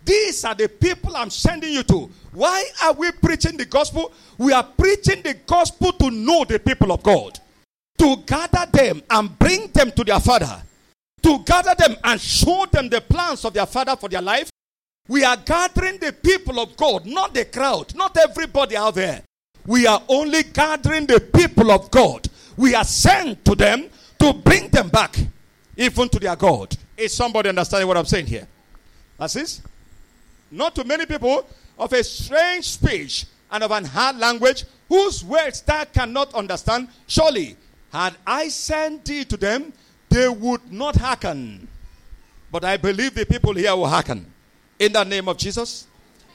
These 0.05 0.45
are 0.45 0.57
the 0.57 0.69
people 0.69 1.17
I'm 1.17 1.31
sending 1.31 1.73
you 1.73 1.85
to. 1.85 2.11
Why 2.33 2.65
are 2.83 2.95
we 2.95 3.13
preaching 3.13 3.57
the 3.57 3.67
gospel? 3.67 4.13
We 4.39 4.53
are 4.53 4.65
preaching 4.65 5.23
the 5.23 5.35
gospel 5.47 5.93
to 5.93 6.11
know 6.11 6.45
the 6.45 6.59
people 6.59 6.91
of 6.91 7.05
God, 7.05 7.39
to 7.99 8.17
gather 8.27 8.67
them 8.73 9.01
and 9.09 9.39
bring 9.39 9.69
them 9.69 9.93
to 9.93 10.03
their 10.03 10.19
father, 10.19 10.61
to 11.23 11.39
gather 11.45 11.77
them 11.79 11.97
and 12.03 12.21
show 12.21 12.67
them 12.73 12.89
the 12.89 13.01
plans 13.01 13.45
of 13.45 13.55
their 13.55 13.67
father 13.67 13.95
for 13.95 14.09
their 14.09 14.23
life. 14.23 14.51
We 15.09 15.25
are 15.25 15.37
gathering 15.37 15.99
the 15.99 16.13
people 16.13 16.61
of 16.61 16.77
God, 16.77 17.07
not 17.07 17.35
the 17.35 17.45
crowd, 17.45 17.95
not 17.95 18.17
everybody 18.17 18.77
out 18.77 18.95
there. 18.95 19.23
We 19.67 19.87
are 19.87 20.03
only 20.09 20.45
gathering 20.45 21.07
the 21.07 21.21
people 21.21 21.71
of 21.71 21.91
God. 21.91 22.29
We 22.57 22.75
are 22.75 22.85
sent 22.85 23.45
to 23.45 23.55
them 23.55 23.89
to 24.21 24.33
bring 24.33 24.69
them 24.69 24.89
back, 24.89 25.17
even 25.77 26.09
to 26.09 26.19
their 26.19 26.37
God. 26.37 26.77
Is 26.97 27.15
somebody 27.15 27.49
understanding 27.49 27.89
what 27.89 27.97
I'm 27.97 28.05
saying 28.05 28.27
here? 28.27 28.47
That's. 29.19 29.61
Not 30.51 30.75
to 30.75 30.85
many 30.85 31.07
people 31.07 31.47
of 31.79 31.93
a 31.93 32.05
strange 32.05 32.69
speech 32.69 33.27
and 33.51 33.65
of 33.65 33.71
an 33.71 33.85
hard 33.85 34.19
language, 34.19 34.65
whose 34.89 35.25
words 35.25 35.63
thou 35.63 35.85
cannot 35.85 36.35
understand. 36.35 36.89
Surely, 37.07 37.57
had 37.93 38.15
I 38.27 38.49
sent 38.49 39.05
thee 39.05 39.25
to 39.25 39.37
them, 39.37 39.73
they 40.09 40.29
would 40.29 40.73
not 40.73 40.97
hearken. 40.97 41.67
But 42.51 42.65
I 42.65 42.77
believe 42.77 43.15
the 43.15 43.27
people 43.27 43.55
here 43.55 43.75
will 43.75 43.87
hearken. 43.87 44.32
In 44.83 44.93
the 44.93 45.05
name 45.05 45.29
of 45.29 45.37
Jesus. 45.37 45.87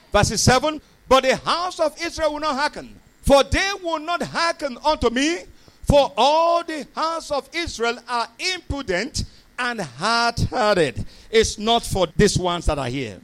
Verse 0.09 0.29
7 0.29 0.79
But 1.09 1.23
the 1.23 1.35
house 1.35 1.81
of 1.81 2.01
Israel 2.01 2.31
will 2.31 2.39
not 2.39 2.55
hearken, 2.55 2.97
for 3.21 3.43
they 3.43 3.71
will 3.83 3.99
not 3.99 4.21
hearken 4.23 4.77
unto 4.85 5.09
me, 5.09 5.39
for 5.83 6.13
all 6.15 6.63
the 6.63 6.87
house 6.95 7.29
of 7.29 7.49
Israel 7.53 7.99
are 8.07 8.29
impudent 8.55 9.25
and 9.59 9.81
hard 9.81 10.39
hearted. 10.49 11.05
It's 11.29 11.57
not 11.57 11.83
for 11.83 12.07
these 12.15 12.39
ones 12.39 12.67
that 12.67 12.79
are 12.79 12.87
here. 12.87 13.19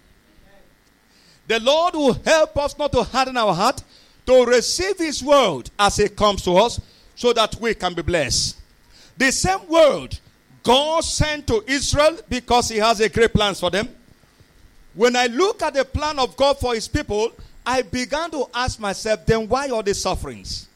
The 1.48 1.62
Lord 1.62 1.94
will 1.94 2.13
help 2.25 2.58
us 2.58 2.77
not 2.77 2.92
to 2.92 3.03
harden 3.03 3.38
our 3.38 3.53
heart, 3.53 3.82
to 4.25 4.44
receive 4.44 4.98
His 4.98 5.24
word 5.24 5.70
as 5.80 6.00
it 6.00 6.18
comes 6.18 6.42
to 6.42 6.51
us, 6.58 6.82
so 7.15 7.32
that 7.32 7.56
we 7.62 7.74
can 7.75 7.94
be 7.94 8.01
blessed. 8.01 8.58
The 9.18 9.32
same 9.32 9.70
word 9.70 10.20
God 10.63 11.06
sent 11.06 11.48
to 11.48 11.63
Israel 11.65 12.20
because 12.27 12.68
He 12.68 12.80
has 12.80 13.00
a 13.00 13.08
great 13.08 13.32
plans 13.34 13.62
for 13.62 13.72
them. 13.72 13.88
When 14.93 15.15
I 15.15 15.27
look 15.27 15.62
at 15.62 15.73
the 15.73 15.85
plan 15.85 16.19
of 16.19 16.35
God 16.38 16.59
for 16.59 16.75
His 16.75 16.88
people, 16.88 17.31
I 17.65 17.81
began 17.81 18.29
to 18.31 18.47
ask 18.53 18.79
myself, 18.79 19.25
then 19.25 19.47
why 19.47 19.69
all 19.69 19.83
these 19.83 20.01
sufferings? 20.01 20.67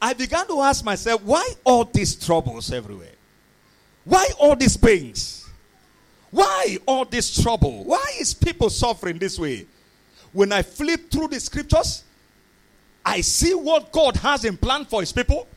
I 0.00 0.12
began 0.14 0.46
to 0.46 0.60
ask 0.60 0.84
myself, 0.84 1.22
why 1.22 1.46
all 1.64 1.84
these 1.84 2.14
troubles 2.14 2.72
everywhere? 2.72 3.08
Why 4.04 4.28
all 4.38 4.56
these 4.56 4.76
pains? 4.76 5.48
Why 6.30 6.78
all 6.86 7.04
this 7.04 7.42
trouble? 7.42 7.84
Why 7.84 8.04
is 8.18 8.32
people 8.32 8.70
suffering 8.70 9.18
this 9.18 9.38
way? 9.38 9.66
When 10.32 10.52
I 10.52 10.62
flip 10.62 11.10
through 11.10 11.28
the 11.28 11.40
scriptures, 11.40 12.04
I 13.04 13.20
see 13.20 13.54
what 13.54 13.90
God 13.90 14.16
has 14.16 14.44
in 14.44 14.56
plan 14.56 14.84
for 14.84 15.00
his 15.00 15.12
people. 15.12 15.48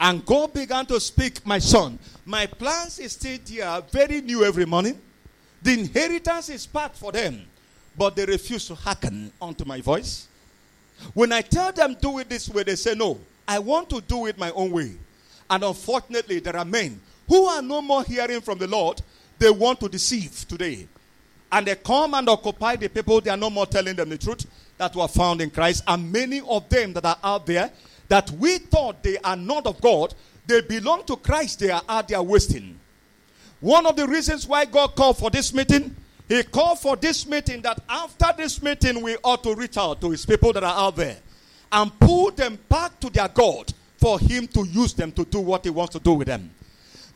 And 0.00 0.24
God 0.24 0.52
began 0.52 0.86
to 0.86 1.00
speak, 1.00 1.44
My 1.46 1.58
son, 1.58 1.98
my 2.24 2.46
plans 2.46 2.98
is 2.98 3.12
still 3.12 3.38
there, 3.44 3.80
very 3.90 4.20
new 4.20 4.44
every 4.44 4.64
morning. 4.66 5.00
The 5.62 5.72
inheritance 5.72 6.48
is 6.48 6.66
part 6.66 6.96
for 6.96 7.12
them, 7.12 7.42
but 7.96 8.16
they 8.16 8.24
refuse 8.24 8.66
to 8.66 8.74
hearken 8.74 9.32
unto 9.40 9.64
my 9.64 9.80
voice. 9.80 10.26
When 11.14 11.32
I 11.32 11.42
tell 11.42 11.72
them 11.72 11.96
do 12.00 12.18
it 12.18 12.28
this 12.28 12.48
way, 12.48 12.62
they 12.62 12.76
say 12.76 12.94
no. 12.94 13.18
I 13.46 13.58
want 13.58 13.90
to 13.90 14.00
do 14.00 14.26
it 14.26 14.38
my 14.38 14.50
own 14.52 14.70
way. 14.70 14.92
And 15.48 15.64
unfortunately, 15.64 16.40
there 16.40 16.56
are 16.56 16.64
men 16.64 17.00
who 17.28 17.44
are 17.46 17.62
no 17.62 17.82
more 17.82 18.02
hearing 18.02 18.40
from 18.40 18.58
the 18.58 18.66
Lord. 18.66 19.02
They 19.38 19.50
want 19.50 19.80
to 19.80 19.88
deceive 19.88 20.46
today. 20.48 20.86
And 21.50 21.66
they 21.66 21.74
come 21.74 22.14
and 22.14 22.28
occupy 22.28 22.76
the 22.76 22.88
people. 22.88 23.20
They 23.20 23.30
are 23.30 23.36
no 23.36 23.50
more 23.50 23.66
telling 23.66 23.94
them 23.94 24.08
the 24.08 24.18
truth 24.18 24.46
that 24.78 24.94
were 24.94 25.08
found 25.08 25.40
in 25.40 25.50
Christ. 25.50 25.84
And 25.86 26.10
many 26.10 26.40
of 26.40 26.68
them 26.68 26.92
that 26.94 27.04
are 27.04 27.18
out 27.22 27.46
there 27.46 27.70
that 28.08 28.30
we 28.32 28.58
thought 28.58 29.02
they 29.02 29.18
are 29.18 29.36
not 29.36 29.66
of 29.66 29.80
God, 29.80 30.14
they 30.46 30.60
belong 30.60 31.04
to 31.04 31.16
Christ, 31.16 31.60
they 31.60 31.70
are 31.70 31.82
out 31.88 32.08
there 32.08 32.22
wasting. 32.22 32.78
One 33.62 33.86
of 33.86 33.94
the 33.94 34.08
reasons 34.08 34.48
why 34.48 34.64
God 34.64 34.96
called 34.96 35.18
for 35.18 35.30
this 35.30 35.54
meeting, 35.54 35.94
He 36.28 36.42
called 36.42 36.80
for 36.80 36.96
this 36.96 37.28
meeting 37.28 37.62
that 37.62 37.80
after 37.88 38.26
this 38.36 38.60
meeting, 38.60 39.00
we 39.00 39.16
ought 39.22 39.44
to 39.44 39.54
reach 39.54 39.76
out 39.76 40.00
to 40.00 40.10
His 40.10 40.26
people 40.26 40.52
that 40.52 40.64
are 40.64 40.76
out 40.76 40.96
there 40.96 41.16
and 41.70 41.96
pull 42.00 42.32
them 42.32 42.58
back 42.68 42.98
to 42.98 43.08
their 43.08 43.28
God 43.28 43.72
for 43.98 44.18
Him 44.18 44.48
to 44.48 44.66
use 44.66 44.94
them 44.94 45.12
to 45.12 45.24
do 45.24 45.38
what 45.38 45.62
He 45.62 45.70
wants 45.70 45.92
to 45.92 46.00
do 46.00 46.14
with 46.14 46.26
them. 46.26 46.50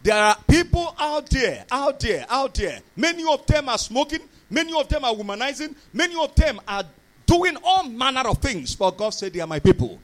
There 0.04 0.14
are 0.14 0.36
people 0.48 0.94
out 1.00 1.28
there, 1.30 1.64
out 1.68 1.98
there, 1.98 2.24
out 2.30 2.54
there. 2.54 2.78
Many 2.94 3.24
of 3.28 3.44
them 3.44 3.68
are 3.68 3.78
smoking, 3.78 4.20
many 4.48 4.72
of 4.78 4.88
them 4.88 5.04
are 5.04 5.12
womanizing, 5.12 5.74
many 5.92 6.14
of 6.14 6.32
them 6.36 6.60
are 6.68 6.84
doing 7.26 7.56
all 7.64 7.82
manner 7.88 8.22
of 8.28 8.38
things. 8.38 8.76
But 8.76 8.96
God 8.96 9.10
said, 9.10 9.32
They 9.32 9.40
are 9.40 9.48
my 9.48 9.58
people. 9.58 9.98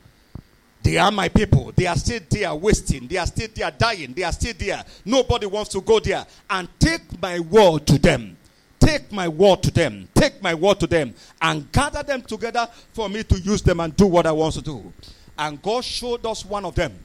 They 0.83 0.99
are 0.99 1.13
my 1.13 1.29
people. 1.29 1.73
They 1.75 1.87
are 1.87 1.97
still 1.97 2.21
there 2.29 2.55
wasting. 2.55 3.07
They 3.07 3.17
are 3.17 3.27
still 3.27 3.49
there 3.55 3.71
dying. 3.71 4.13
They 4.15 4.25
are 4.25 4.33
still 4.33 4.55
there. 4.59 4.85
Nobody 5.05 5.47
wants 5.47 5.71
to 5.71 5.81
go 5.81 6.01
there. 6.01 6.27
And 6.51 6.69
take 6.79 7.21
my 7.21 7.39
word 7.39 7.87
to 7.87 7.99
them. 7.99 8.37
Take 8.81 9.13
my 9.13 9.29
word 9.29 9.63
to 9.63 9.71
them. 9.71 10.09
Take 10.13 10.43
my 10.43 10.55
word 10.55 10.81
to 10.81 10.89
them. 10.89 11.15
And 11.41 11.71
gather 11.71 12.03
them 12.03 12.23
together 12.23 12.69
for 12.93 13.09
me 13.09 13.23
to 13.23 13.39
use 13.39 13.63
them 13.63 13.79
and 13.79 13.95
do 13.97 14.07
what 14.07 14.27
I 14.27 14.33
want 14.33 14.55
to 14.55 14.63
do. 14.63 14.93
And 15.39 15.63
God 15.63 15.85
showed 15.85 16.27
us 16.27 16.45
one 16.45 16.65
of 16.65 16.75
them. 16.75 16.99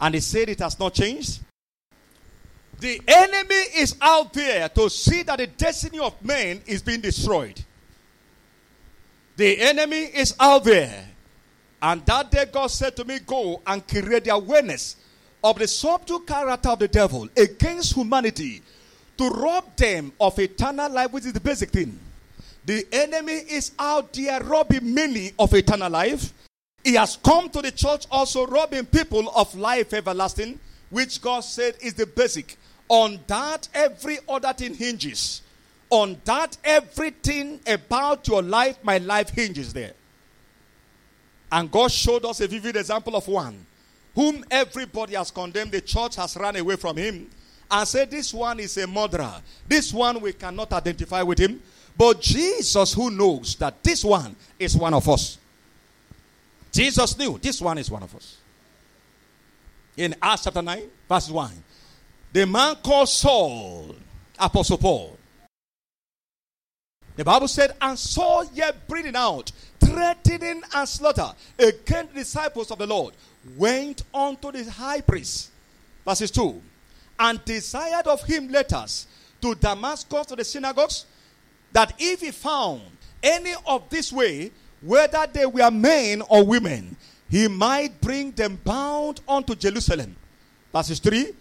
And 0.00 0.14
He 0.14 0.20
said 0.20 0.48
it 0.48 0.58
has 0.58 0.78
not 0.78 0.94
changed. 0.94 1.40
The 2.80 3.00
enemy 3.06 3.62
is 3.76 3.96
out 4.00 4.32
there 4.32 4.68
to 4.70 4.90
see 4.90 5.22
that 5.24 5.38
the 5.38 5.46
destiny 5.46 5.98
of 6.00 6.14
men 6.24 6.62
is 6.66 6.82
being 6.82 7.00
destroyed. 7.00 7.60
The 9.36 9.60
enemy 9.60 10.02
is 10.02 10.34
out 10.40 10.64
there 10.64 11.04
and 11.80 12.04
that 12.06 12.30
day 12.30 12.46
God 12.52 12.68
said 12.68 12.96
to 12.96 13.04
me, 13.04 13.18
Go 13.20 13.62
and 13.66 13.86
create 13.86 14.24
the 14.24 14.34
awareness 14.34 14.96
of 15.42 15.58
the 15.58 15.68
subtle 15.68 16.20
character 16.20 16.70
of 16.70 16.78
the 16.80 16.88
devil 16.88 17.28
against 17.36 17.94
humanity 17.94 18.62
to 19.16 19.28
rob 19.30 19.76
them 19.76 20.12
of 20.20 20.38
eternal 20.38 20.90
life, 20.90 21.12
which 21.12 21.26
is 21.26 21.32
the 21.32 21.40
basic 21.40 21.70
thing. 21.70 21.98
The 22.64 22.86
enemy 22.92 23.32
is 23.32 23.72
out 23.78 24.12
there 24.12 24.40
robbing 24.40 24.94
many 24.94 25.32
of 25.38 25.54
eternal 25.54 25.90
life. 25.90 26.32
He 26.84 26.94
has 26.94 27.16
come 27.16 27.48
to 27.50 27.62
the 27.62 27.72
church 27.72 28.06
also 28.10 28.46
robbing 28.46 28.86
people 28.86 29.30
of 29.34 29.54
life 29.54 29.92
everlasting, 29.92 30.58
which 30.90 31.20
God 31.20 31.40
said 31.40 31.76
is 31.80 31.94
the 31.94 32.06
basic. 32.06 32.56
On 32.88 33.18
that, 33.26 33.68
every 33.74 34.18
other 34.28 34.52
thing 34.52 34.74
hinges. 34.74 35.42
On 35.90 36.20
that, 36.24 36.56
everything 36.64 37.60
about 37.66 38.26
your 38.28 38.42
life, 38.42 38.78
my 38.82 38.98
life 38.98 39.30
hinges 39.30 39.72
there. 39.72 39.92
And 41.50 41.70
God 41.70 41.90
showed 41.90 42.24
us 42.24 42.40
a 42.40 42.48
vivid 42.48 42.76
example 42.76 43.16
of 43.16 43.26
one 43.26 43.64
whom 44.14 44.44
everybody 44.50 45.14
has 45.14 45.30
condemned. 45.30 45.72
The 45.72 45.80
church 45.80 46.16
has 46.16 46.36
run 46.36 46.56
away 46.56 46.76
from 46.76 46.96
him 46.96 47.28
and 47.70 47.88
said, 47.88 48.10
This 48.10 48.34
one 48.34 48.60
is 48.60 48.76
a 48.76 48.86
murderer. 48.86 49.34
This 49.66 49.92
one 49.92 50.20
we 50.20 50.32
cannot 50.32 50.72
identify 50.72 51.22
with 51.22 51.38
him. 51.38 51.62
But 51.96 52.20
Jesus, 52.20 52.94
who 52.94 53.10
knows 53.10 53.56
that 53.56 53.82
this 53.82 54.04
one 54.04 54.36
is 54.58 54.76
one 54.76 54.94
of 54.94 55.08
us, 55.08 55.38
Jesus 56.70 57.18
knew 57.18 57.38
this 57.38 57.60
one 57.60 57.78
is 57.78 57.90
one 57.90 58.02
of 58.02 58.14
us. 58.14 58.36
In 59.96 60.14
Acts 60.22 60.44
chapter 60.44 60.62
9, 60.62 60.82
verse 61.08 61.28
1, 61.28 61.50
the 62.32 62.46
man 62.46 62.76
called 62.76 63.08
Saul, 63.08 63.96
Apostle 64.38 64.78
Paul, 64.78 65.17
the 67.18 67.24
Bible 67.24 67.48
said, 67.48 67.74
and 67.80 67.98
Saul 67.98 68.44
yet 68.54 68.86
breathing 68.86 69.16
out, 69.16 69.50
threatening 69.80 70.62
and 70.72 70.88
slaughter 70.88 71.32
against 71.58 72.14
the 72.14 72.20
disciples 72.20 72.70
of 72.70 72.78
the 72.78 72.86
Lord, 72.86 73.12
went 73.56 74.04
unto 74.14 74.52
the 74.52 74.70
high 74.70 75.00
priest. 75.00 75.50
Verses 76.04 76.30
2. 76.30 76.62
And 77.18 77.44
desired 77.44 78.06
of 78.06 78.22
him 78.22 78.48
letters 78.52 79.08
to 79.40 79.56
Damascus 79.56 80.26
to 80.26 80.36
the 80.36 80.44
synagogues, 80.44 81.06
that 81.72 81.92
if 81.98 82.20
he 82.20 82.30
found 82.30 82.82
any 83.20 83.54
of 83.66 83.90
this 83.90 84.12
way, 84.12 84.52
whether 84.80 85.26
they 85.26 85.44
were 85.44 85.72
men 85.72 86.22
or 86.22 86.44
women, 86.44 86.94
he 87.28 87.48
might 87.48 88.00
bring 88.00 88.30
them 88.30 88.60
bound 88.64 89.22
unto 89.28 89.56
Jerusalem. 89.56 90.14
Verses 90.72 91.00
3. 91.00 91.32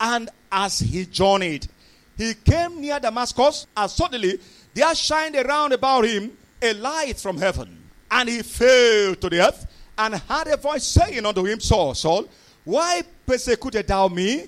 And 0.00 0.30
as 0.50 0.78
he 0.78 1.04
journeyed, 1.04 1.68
he 2.16 2.32
came 2.32 2.80
near 2.80 2.98
Damascus, 2.98 3.66
and 3.76 3.90
suddenly 3.90 4.40
there 4.76 4.94
shined 4.94 5.34
around 5.36 5.72
about 5.72 6.04
him 6.04 6.36
a 6.60 6.74
light 6.74 7.18
from 7.18 7.38
heaven. 7.38 7.78
And 8.10 8.28
he 8.28 8.42
fell 8.42 9.14
to 9.14 9.30
the 9.30 9.46
earth 9.48 9.66
and 9.96 10.14
had 10.14 10.48
a 10.48 10.58
voice 10.58 10.84
saying 10.84 11.24
unto 11.24 11.44
him, 11.44 11.60
Saul, 11.60 11.94
Saul, 11.94 12.28
why 12.62 13.02
persecutest 13.26 13.88
thou 13.88 14.08
me? 14.08 14.44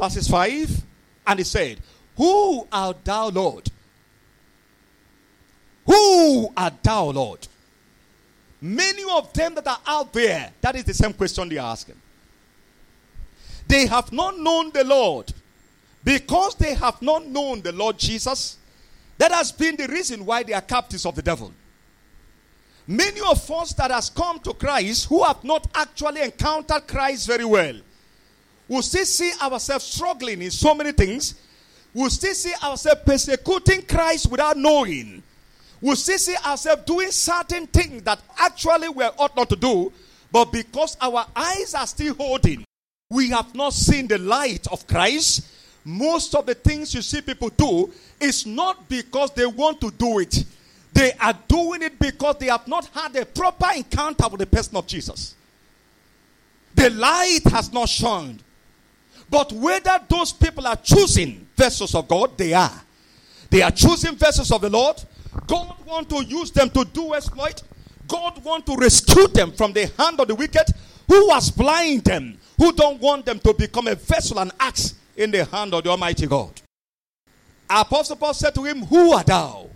Verses 0.00 0.28
5. 0.28 0.82
And 1.26 1.38
he 1.38 1.44
said, 1.44 1.78
Who 2.16 2.66
art 2.72 3.04
thou, 3.04 3.28
Lord? 3.28 3.70
Who 5.84 6.50
art 6.56 6.82
thou, 6.82 7.10
Lord? 7.10 7.46
Many 8.62 9.02
of 9.12 9.30
them 9.34 9.56
that 9.56 9.66
are 9.66 9.80
out 9.86 10.10
there, 10.14 10.52
that 10.62 10.74
is 10.74 10.84
the 10.84 10.94
same 10.94 11.12
question 11.12 11.50
they 11.50 11.58
are 11.58 11.70
asking. 11.70 11.96
They 13.68 13.86
have 13.86 14.10
not 14.10 14.38
known 14.38 14.70
the 14.72 14.84
Lord. 14.84 15.32
Because 16.02 16.54
they 16.54 16.72
have 16.74 17.02
not 17.02 17.26
known 17.26 17.60
the 17.60 17.72
Lord 17.72 17.98
Jesus, 17.98 18.56
that 19.18 19.32
has 19.32 19.52
been 19.52 19.76
the 19.76 19.88
reason 19.88 20.24
why 20.24 20.42
they 20.42 20.52
are 20.52 20.60
captives 20.60 21.06
of 21.06 21.14
the 21.14 21.22
devil. 21.22 21.52
Many 22.86 23.20
of 23.20 23.50
us 23.50 23.72
that 23.74 23.90
has 23.90 24.10
come 24.10 24.38
to 24.40 24.52
Christ 24.52 25.08
who 25.08 25.24
have 25.24 25.42
not 25.42 25.66
actually 25.74 26.22
encountered 26.22 26.86
Christ 26.86 27.26
very 27.26 27.44
well 27.44 27.76
will 28.68 28.82
still 28.82 29.04
see 29.04 29.32
ourselves 29.42 29.84
struggling 29.84 30.42
in 30.42 30.50
so 30.50 30.74
many 30.74 30.92
things. 30.92 31.34
We'll 31.92 32.10
still 32.10 32.34
see 32.34 32.52
ourselves 32.62 33.00
persecuting 33.04 33.82
Christ 33.82 34.30
without 34.30 34.56
knowing. 34.56 35.22
We'll 35.80 35.96
still 35.96 36.18
see 36.18 36.36
ourselves 36.44 36.84
doing 36.84 37.10
certain 37.10 37.66
things 37.66 38.02
that 38.02 38.20
actually 38.38 38.88
we 38.88 39.04
ought 39.04 39.36
not 39.36 39.48
to 39.50 39.56
do, 39.56 39.92
but 40.30 40.52
because 40.52 40.96
our 41.00 41.26
eyes 41.34 41.74
are 41.74 41.86
still 41.86 42.14
holding, 42.14 42.64
we 43.10 43.30
have 43.30 43.54
not 43.54 43.72
seen 43.72 44.06
the 44.06 44.18
light 44.18 44.66
of 44.68 44.86
Christ 44.86 45.46
most 45.88 46.34
of 46.34 46.46
the 46.46 46.54
things 46.54 46.92
you 46.92 47.00
see 47.00 47.20
people 47.20 47.48
do 47.48 47.92
is 48.20 48.44
not 48.44 48.88
because 48.88 49.30
they 49.30 49.46
want 49.46 49.80
to 49.80 49.92
do 49.92 50.18
it. 50.18 50.44
They 50.92 51.12
are 51.12 51.38
doing 51.46 51.82
it 51.82 51.96
because 51.96 52.38
they 52.38 52.46
have 52.46 52.66
not 52.66 52.86
had 52.86 53.14
a 53.14 53.24
proper 53.24 53.68
encounter 53.76 54.26
with 54.28 54.40
the 54.40 54.46
person 54.46 54.76
of 54.76 54.88
Jesus. 54.88 55.36
The 56.74 56.90
light 56.90 57.42
has 57.52 57.72
not 57.72 57.88
shone. 57.88 58.40
But 59.30 59.52
whether 59.52 60.00
those 60.08 60.32
people 60.32 60.66
are 60.66 60.74
choosing 60.74 61.46
vessels 61.56 61.94
of 61.94 62.08
God, 62.08 62.36
they 62.36 62.52
are. 62.52 62.82
They 63.50 63.62
are 63.62 63.70
choosing 63.70 64.16
vessels 64.16 64.50
of 64.50 64.62
the 64.62 64.70
Lord. 64.70 65.00
God 65.46 65.76
want 65.86 66.10
to 66.10 66.24
use 66.24 66.50
them 66.50 66.68
to 66.70 66.84
do 66.84 67.14
exploit. 67.14 67.62
God 68.08 68.42
want 68.42 68.66
to 68.66 68.76
rescue 68.76 69.28
them 69.28 69.52
from 69.52 69.72
the 69.72 69.86
hand 69.96 70.18
of 70.18 70.26
the 70.26 70.34
wicked 70.34 70.66
who 71.06 71.28
was 71.28 71.48
blind 71.52 72.02
them, 72.02 72.38
who 72.58 72.72
don't 72.72 73.00
want 73.00 73.24
them 73.24 73.38
to 73.38 73.54
become 73.54 73.86
a 73.86 73.94
vessel 73.94 74.40
and 74.40 74.50
axe 74.58 74.96
in 75.16 75.30
the 75.30 75.44
hand 75.44 75.74
of 75.74 75.84
the 75.84 75.90
Almighty 75.90 76.26
God. 76.26 76.60
Apostle 77.68 78.16
Paul 78.16 78.34
said 78.34 78.54
to 78.54 78.64
him, 78.64 78.82
Who 78.82 79.12
art 79.12 79.26
thou? 79.26 79.70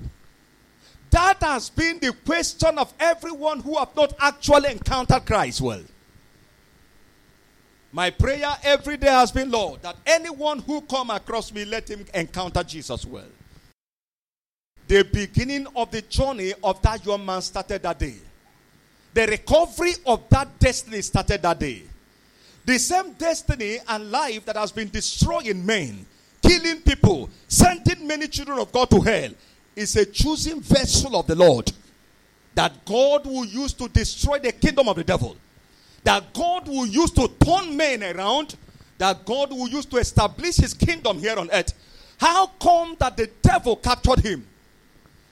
That 1.10 1.42
has 1.42 1.70
been 1.70 1.98
the 1.98 2.12
question 2.24 2.78
of 2.78 2.92
everyone 3.00 3.60
who 3.60 3.76
have 3.78 3.94
not 3.96 4.14
actually 4.20 4.70
encountered 4.70 5.26
Christ 5.26 5.60
well. 5.60 5.82
My 7.92 8.10
prayer 8.10 8.52
every 8.62 8.96
day 8.96 9.08
has 9.08 9.32
been, 9.32 9.50
Lord, 9.50 9.82
that 9.82 9.96
anyone 10.06 10.60
who 10.60 10.80
come 10.82 11.10
across 11.10 11.52
me, 11.52 11.64
let 11.64 11.90
him 11.90 12.04
encounter 12.14 12.62
Jesus 12.62 13.04
well. 13.04 13.24
The 14.86 15.02
beginning 15.02 15.66
of 15.74 15.90
the 15.90 16.02
journey 16.02 16.52
of 16.62 16.80
that 16.82 17.04
young 17.04 17.24
man 17.26 17.42
started 17.42 17.82
that 17.82 17.98
day. 17.98 18.16
The 19.12 19.26
recovery 19.26 19.94
of 20.06 20.28
that 20.28 20.58
destiny 20.60 21.02
started 21.02 21.42
that 21.42 21.58
day. 21.58 21.82
The 22.64 22.78
same 22.78 23.12
destiny 23.12 23.78
and 23.88 24.10
life 24.10 24.44
that 24.44 24.56
has 24.56 24.72
been 24.72 24.88
destroying 24.90 25.64
men, 25.64 26.06
killing 26.42 26.80
people, 26.82 27.30
sending 27.48 28.06
many 28.06 28.28
children 28.28 28.58
of 28.58 28.70
God 28.72 28.90
to 28.90 29.00
hell, 29.00 29.30
is 29.74 29.96
a 29.96 30.04
choosing 30.06 30.60
vessel 30.60 31.16
of 31.16 31.26
the 31.26 31.34
Lord 31.34 31.72
that 32.54 32.84
God 32.84 33.26
will 33.26 33.44
use 33.44 33.72
to 33.74 33.88
destroy 33.88 34.38
the 34.38 34.52
kingdom 34.52 34.88
of 34.88 34.96
the 34.96 35.04
devil. 35.04 35.36
that 36.04 36.32
God 36.32 36.66
will 36.68 36.86
use 36.86 37.10
to 37.12 37.28
turn 37.44 37.76
men 37.76 38.02
around, 38.02 38.56
that 38.98 39.24
God 39.24 39.50
will 39.50 39.68
use 39.68 39.86
to 39.86 39.98
establish 39.98 40.56
his 40.56 40.74
kingdom 40.74 41.18
here 41.18 41.36
on 41.38 41.50
earth. 41.52 41.72
How 42.18 42.46
come 42.46 42.96
that 42.98 43.16
the 43.16 43.28
devil 43.42 43.76
captured 43.76 44.20
him? 44.20 44.46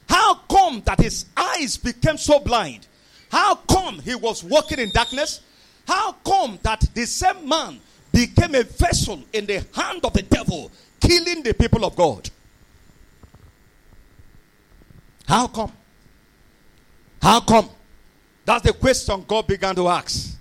How 0.08 0.34
come 0.34 0.82
that 0.86 1.00
his 1.00 1.26
eyes 1.36 1.76
became 1.76 2.16
so 2.16 2.40
blind? 2.40 2.86
How 3.30 3.56
come 3.56 3.98
he 4.00 4.14
was 4.14 4.42
walking 4.42 4.78
in 4.78 4.90
darkness? 4.90 5.40
How 5.88 6.12
come 6.12 6.58
that 6.62 6.84
the 6.92 7.06
same 7.06 7.48
man 7.48 7.80
became 8.12 8.54
a 8.54 8.62
vessel 8.62 9.22
in 9.32 9.46
the 9.46 9.64
hand 9.74 10.04
of 10.04 10.12
the 10.12 10.20
devil, 10.20 10.70
killing 11.00 11.42
the 11.42 11.54
people 11.54 11.82
of 11.82 11.96
God? 11.96 12.28
How 15.26 15.46
come? 15.46 15.72
How 17.22 17.40
come? 17.40 17.70
That's 18.44 18.64
the 18.64 18.74
question 18.74 19.24
God 19.26 19.46
began 19.46 19.74
to 19.76 19.88
ask. 19.88 20.36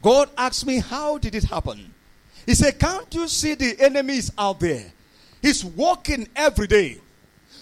God 0.00 0.30
asked 0.38 0.64
me, 0.64 0.78
How 0.78 1.18
did 1.18 1.34
it 1.34 1.44
happen? 1.44 1.92
He 2.46 2.54
said, 2.54 2.78
Can't 2.78 3.14
you 3.14 3.28
see 3.28 3.54
the 3.54 3.78
enemies 3.78 4.30
out 4.38 4.58
there? 4.58 4.90
He's 5.42 5.62
walking 5.62 6.26
every 6.34 6.66
day. 6.66 6.98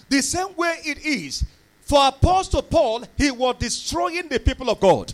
The 0.07 0.21
same 0.21 0.55
way 0.55 0.77
it 0.85 0.99
is 1.05 1.43
for 1.81 2.07
Apostle 2.07 2.61
Paul, 2.61 3.03
he 3.17 3.31
was 3.31 3.57
destroying 3.59 4.29
the 4.29 4.39
people 4.39 4.69
of 4.69 4.79
God. 4.79 5.13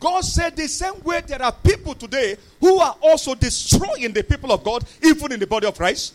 God 0.00 0.22
said 0.24 0.56
the 0.56 0.68
same 0.68 1.00
way 1.02 1.22
there 1.26 1.42
are 1.42 1.52
people 1.52 1.94
today 1.94 2.36
who 2.60 2.78
are 2.78 2.96
also 3.00 3.34
destroying 3.34 4.12
the 4.12 4.22
people 4.22 4.52
of 4.52 4.62
God, 4.62 4.84
even 5.02 5.32
in 5.32 5.40
the 5.40 5.46
body 5.46 5.66
of 5.66 5.76
Christ. 5.76 6.14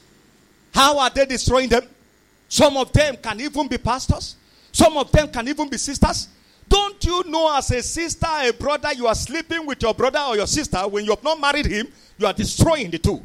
How 0.74 0.98
are 1.00 1.10
they 1.10 1.26
destroying 1.26 1.70
them? 1.70 1.84
Some 2.48 2.78
of 2.78 2.92
them 2.94 3.18
can 3.18 3.40
even 3.42 3.68
be 3.68 3.78
pastors, 3.78 4.36
some 4.72 4.98
of 4.98 5.12
them 5.12 5.30
can 5.30 5.48
even 5.48 5.70
be 5.70 5.78
sisters. 5.78 6.30
Don't 6.68 7.04
you 7.04 7.24
know, 7.28 7.56
as 7.56 7.70
a 7.72 7.84
sister, 7.84 8.28
a 8.30 8.52
brother, 8.52 8.94
you 8.94 9.06
are 9.06 9.16
sleeping 9.16 9.66
with 9.66 9.82
your 9.82 9.94
brother 9.94 10.20
or 10.20 10.36
your 10.36 10.48
sister 10.48 10.80
when 10.88 11.04
you 11.04 11.12
have 11.12 11.24
not 11.24 11.40
married 11.40 11.66
him, 11.66 11.88
you 12.18 12.26
are 12.26 12.34
destroying 12.34 12.90
the 12.90 12.98
two. 12.98 13.22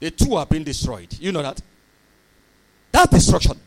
The 0.00 0.10
two 0.10 0.34
are 0.34 0.46
being 0.46 0.64
destroyed. 0.64 1.08
You 1.18 1.32
know 1.32 1.42
that? 1.42 1.60
That 2.92 3.10
destruction. 3.10 3.58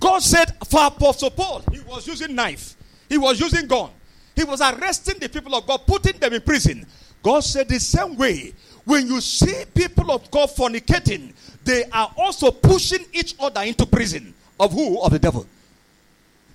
God 0.00 0.22
said 0.22 0.52
for 0.66 0.86
Apostle 0.86 1.30
Paul, 1.30 1.62
he 1.72 1.80
was 1.80 2.06
using 2.06 2.34
knife, 2.34 2.74
he 3.08 3.16
was 3.16 3.38
using 3.40 3.66
gun, 3.66 3.90
he 4.34 4.44
was 4.44 4.60
arresting 4.60 5.18
the 5.18 5.28
people 5.28 5.54
of 5.54 5.66
God, 5.66 5.82
putting 5.86 6.18
them 6.18 6.32
in 6.32 6.40
prison. 6.40 6.86
God 7.22 7.40
said 7.40 7.68
the 7.68 7.80
same 7.80 8.16
way, 8.16 8.52
when 8.84 9.06
you 9.06 9.20
see 9.20 9.64
people 9.74 10.10
of 10.10 10.30
God 10.30 10.50
fornicating, 10.50 11.32
they 11.64 11.84
are 11.90 12.12
also 12.18 12.50
pushing 12.50 13.04
each 13.12 13.34
other 13.40 13.62
into 13.62 13.86
prison. 13.86 14.34
Of 14.60 14.72
who? 14.72 15.00
Of 15.02 15.12
the 15.12 15.18
devil. 15.18 15.46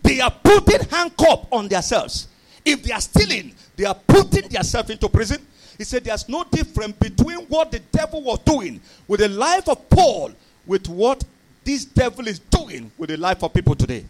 They 0.03 0.19
are 0.21 0.31
putting 0.31 0.87
handcuff 0.89 1.47
on 1.51 1.67
themselves. 1.67 2.27
If 2.63 2.83
they 2.83 2.93
are 2.93 3.01
stealing, 3.01 3.53
they 3.75 3.85
are 3.85 3.95
putting 3.95 4.47
themselves 4.49 4.89
into 4.89 5.09
prison. 5.09 5.45
He 5.77 5.83
said 5.85 6.03
there's 6.03 6.27
no 6.27 6.43
difference 6.43 6.93
between 6.97 7.39
what 7.47 7.71
the 7.71 7.79
devil 7.79 8.21
was 8.21 8.39
doing 8.39 8.81
with 9.07 9.21
the 9.21 9.29
life 9.29 9.67
of 9.69 9.89
Paul 9.89 10.31
with 10.67 10.87
what 10.87 11.23
this 11.63 11.85
devil 11.85 12.27
is 12.27 12.39
doing 12.39 12.91
with 12.97 13.09
the 13.09 13.17
life 13.17 13.43
of 13.43 13.53
people 13.53 13.75
today. 13.75 14.05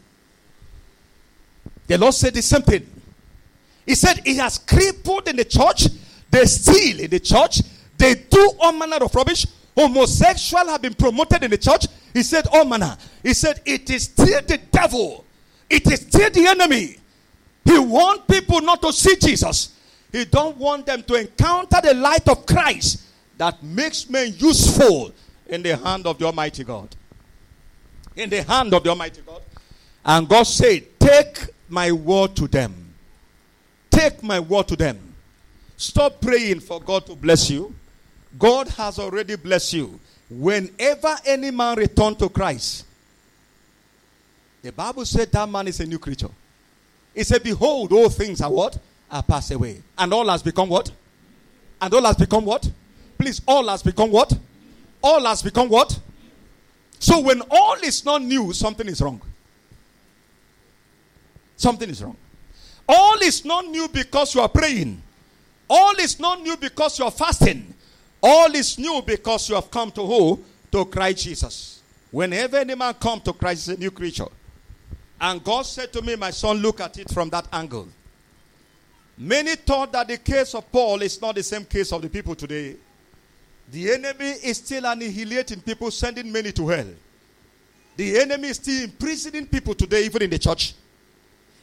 The 1.87 1.97
Lord 1.97 2.13
said 2.13 2.33
the 2.33 2.41
same 2.41 2.61
thing. 2.61 2.87
He 3.89 3.95
said 3.95 4.21
he 4.23 4.35
has 4.35 4.59
crippled 4.59 5.27
in 5.27 5.35
the 5.35 5.43
church, 5.43 5.87
they 6.29 6.45
steal 6.45 6.99
in 6.99 7.09
the 7.09 7.19
church, 7.19 7.61
they 7.97 8.13
do 8.13 8.51
all 8.59 8.71
manner 8.71 8.97
of 8.97 9.15
rubbish. 9.15 9.47
Homosexual 9.75 10.67
have 10.67 10.83
been 10.83 10.93
promoted 10.93 11.43
in 11.43 11.49
the 11.49 11.57
church. 11.57 11.87
He 12.13 12.21
said, 12.21 12.45
all 12.51 12.65
manner. 12.65 12.95
He 13.23 13.33
said, 13.33 13.61
it 13.65 13.89
is 13.89 14.03
still 14.03 14.41
the 14.45 14.59
devil. 14.71 15.25
It 15.67 15.91
is 15.91 16.01
still 16.01 16.29
the 16.29 16.45
enemy. 16.45 16.97
He 17.65 17.79
wants 17.79 18.25
people 18.29 18.61
not 18.61 18.79
to 18.83 18.93
see 18.93 19.15
Jesus. 19.15 19.73
He 20.11 20.23
don't 20.25 20.57
want 20.57 20.85
them 20.85 21.01
to 21.01 21.15
encounter 21.15 21.79
the 21.81 21.95
light 21.95 22.29
of 22.29 22.45
Christ 22.45 23.01
that 23.39 23.63
makes 23.63 24.07
men 24.07 24.35
useful 24.37 25.13
in 25.47 25.63
the 25.63 25.75
hand 25.77 26.05
of 26.05 26.19
the 26.19 26.25
Almighty 26.25 26.63
God 26.63 26.95
in 28.15 28.29
the 28.29 28.43
hand 28.43 28.71
of 28.71 28.83
the 28.83 28.89
Almighty 28.91 29.21
God. 29.25 29.41
And 30.05 30.29
God 30.29 30.43
said, 30.43 30.99
Take 30.99 31.47
my 31.67 31.91
word 31.91 32.35
to 32.35 32.47
them. 32.47 32.78
Take 33.89 34.23
my 34.23 34.39
word 34.39 34.67
to 34.69 34.75
them. 34.75 34.99
Stop 35.77 36.21
praying 36.21 36.59
for 36.59 36.79
God 36.81 37.05
to 37.05 37.15
bless 37.15 37.49
you. 37.49 37.73
God 38.37 38.67
has 38.69 38.99
already 38.99 39.35
blessed 39.35 39.73
you. 39.73 39.99
Whenever 40.29 41.15
any 41.25 41.51
man 41.51 41.77
return 41.77 42.15
to 42.15 42.29
Christ, 42.29 42.85
the 44.61 44.71
Bible 44.71 45.05
said 45.05 45.31
that 45.31 45.49
man 45.49 45.67
is 45.67 45.79
a 45.79 45.85
new 45.85 45.97
creature. 45.97 46.29
It 47.15 47.25
said, 47.25 47.43
Behold, 47.43 47.91
all 47.91 48.09
things 48.09 48.41
are 48.41 48.51
what? 48.51 48.77
Are 49.09 49.23
passed 49.23 49.51
away. 49.51 49.81
And 49.97 50.13
all 50.13 50.27
has 50.29 50.43
become 50.43 50.69
what? 50.69 50.91
And 51.81 51.93
all 51.93 52.03
has 52.03 52.15
become 52.17 52.45
what? 52.45 52.69
Please, 53.17 53.41
all 53.47 53.67
has 53.69 53.81
become 53.81 54.11
what? 54.11 54.31
All 55.01 55.25
has 55.25 55.41
become 55.41 55.69
what? 55.69 55.97
So 56.99 57.21
when 57.21 57.41
all 57.49 57.75
is 57.75 58.03
not 58.05 58.21
new, 58.21 58.53
something 58.53 58.87
is 58.87 59.01
wrong. 59.01 59.21
Something 61.55 61.89
is 61.89 62.03
wrong. 62.03 62.17
All 62.91 63.19
is 63.21 63.45
not 63.45 63.67
new 63.67 63.87
because 63.87 64.33
you 64.33 64.41
are 64.41 64.49
praying. 64.49 64.99
All 65.69 65.93
is 65.97 66.19
not 66.19 66.41
new 66.41 66.57
because 66.57 66.97
you 66.97 67.05
are 67.05 67.11
fasting. 67.11 67.71
All 68.21 68.51
is 68.55 68.79
new 68.79 69.03
because 69.05 69.47
you 69.47 69.53
have 69.53 69.69
come 69.69 69.91
to 69.91 70.01
who? 70.01 70.43
To 70.71 70.85
Christ 70.85 71.23
Jesus. 71.23 71.81
Whenever 72.09 72.57
any 72.57 72.73
man 72.73 72.95
come 72.95 73.21
to 73.21 73.31
Christ, 73.31 73.67
is 73.67 73.77
a 73.77 73.79
new 73.79 73.91
creature. 73.91 74.25
And 75.21 75.43
God 75.43 75.67
said 75.67 75.93
to 75.93 76.01
me, 76.01 76.15
my 76.15 76.31
son, 76.31 76.57
look 76.57 76.81
at 76.81 76.97
it 76.97 77.11
from 77.11 77.29
that 77.29 77.47
angle. 77.53 77.87
Many 79.15 79.55
thought 79.55 79.91
that 79.91 80.07
the 80.07 80.17
case 80.17 80.55
of 80.55 80.71
Paul 80.71 81.03
is 81.03 81.21
not 81.21 81.35
the 81.35 81.43
same 81.43 81.65
case 81.65 81.91
of 81.91 82.01
the 82.01 82.09
people 82.09 82.33
today. 82.33 82.75
The 83.71 83.93
enemy 83.93 84.31
is 84.43 84.57
still 84.57 84.85
annihilating 84.85 85.61
people, 85.61 85.91
sending 85.91 86.31
many 86.31 86.51
to 86.53 86.67
hell. 86.67 86.87
The 87.97 88.19
enemy 88.19 88.47
is 88.47 88.55
still 88.55 88.85
imprisoning 88.85 89.45
people 89.45 89.75
today, 89.75 90.05
even 90.05 90.23
in 90.23 90.31
the 90.31 90.39
church. 90.39 90.73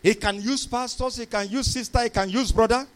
He 0.06 0.14
can 0.14 0.40
use 0.40 0.64
pastors, 0.64 1.16
he 1.16 1.26
can 1.26 1.48
use 1.48 1.66
sister, 1.66 2.00
he 2.00 2.10
can 2.10 2.30
use 2.30 2.52
brother. 2.52 2.86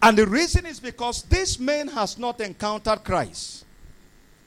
And 0.00 0.16
the 0.16 0.26
reason 0.26 0.64
is 0.64 0.80
because 0.80 1.24
this 1.24 1.58
man 1.60 1.88
has 1.88 2.16
not 2.16 2.40
encountered 2.40 3.04
Christ. 3.04 3.66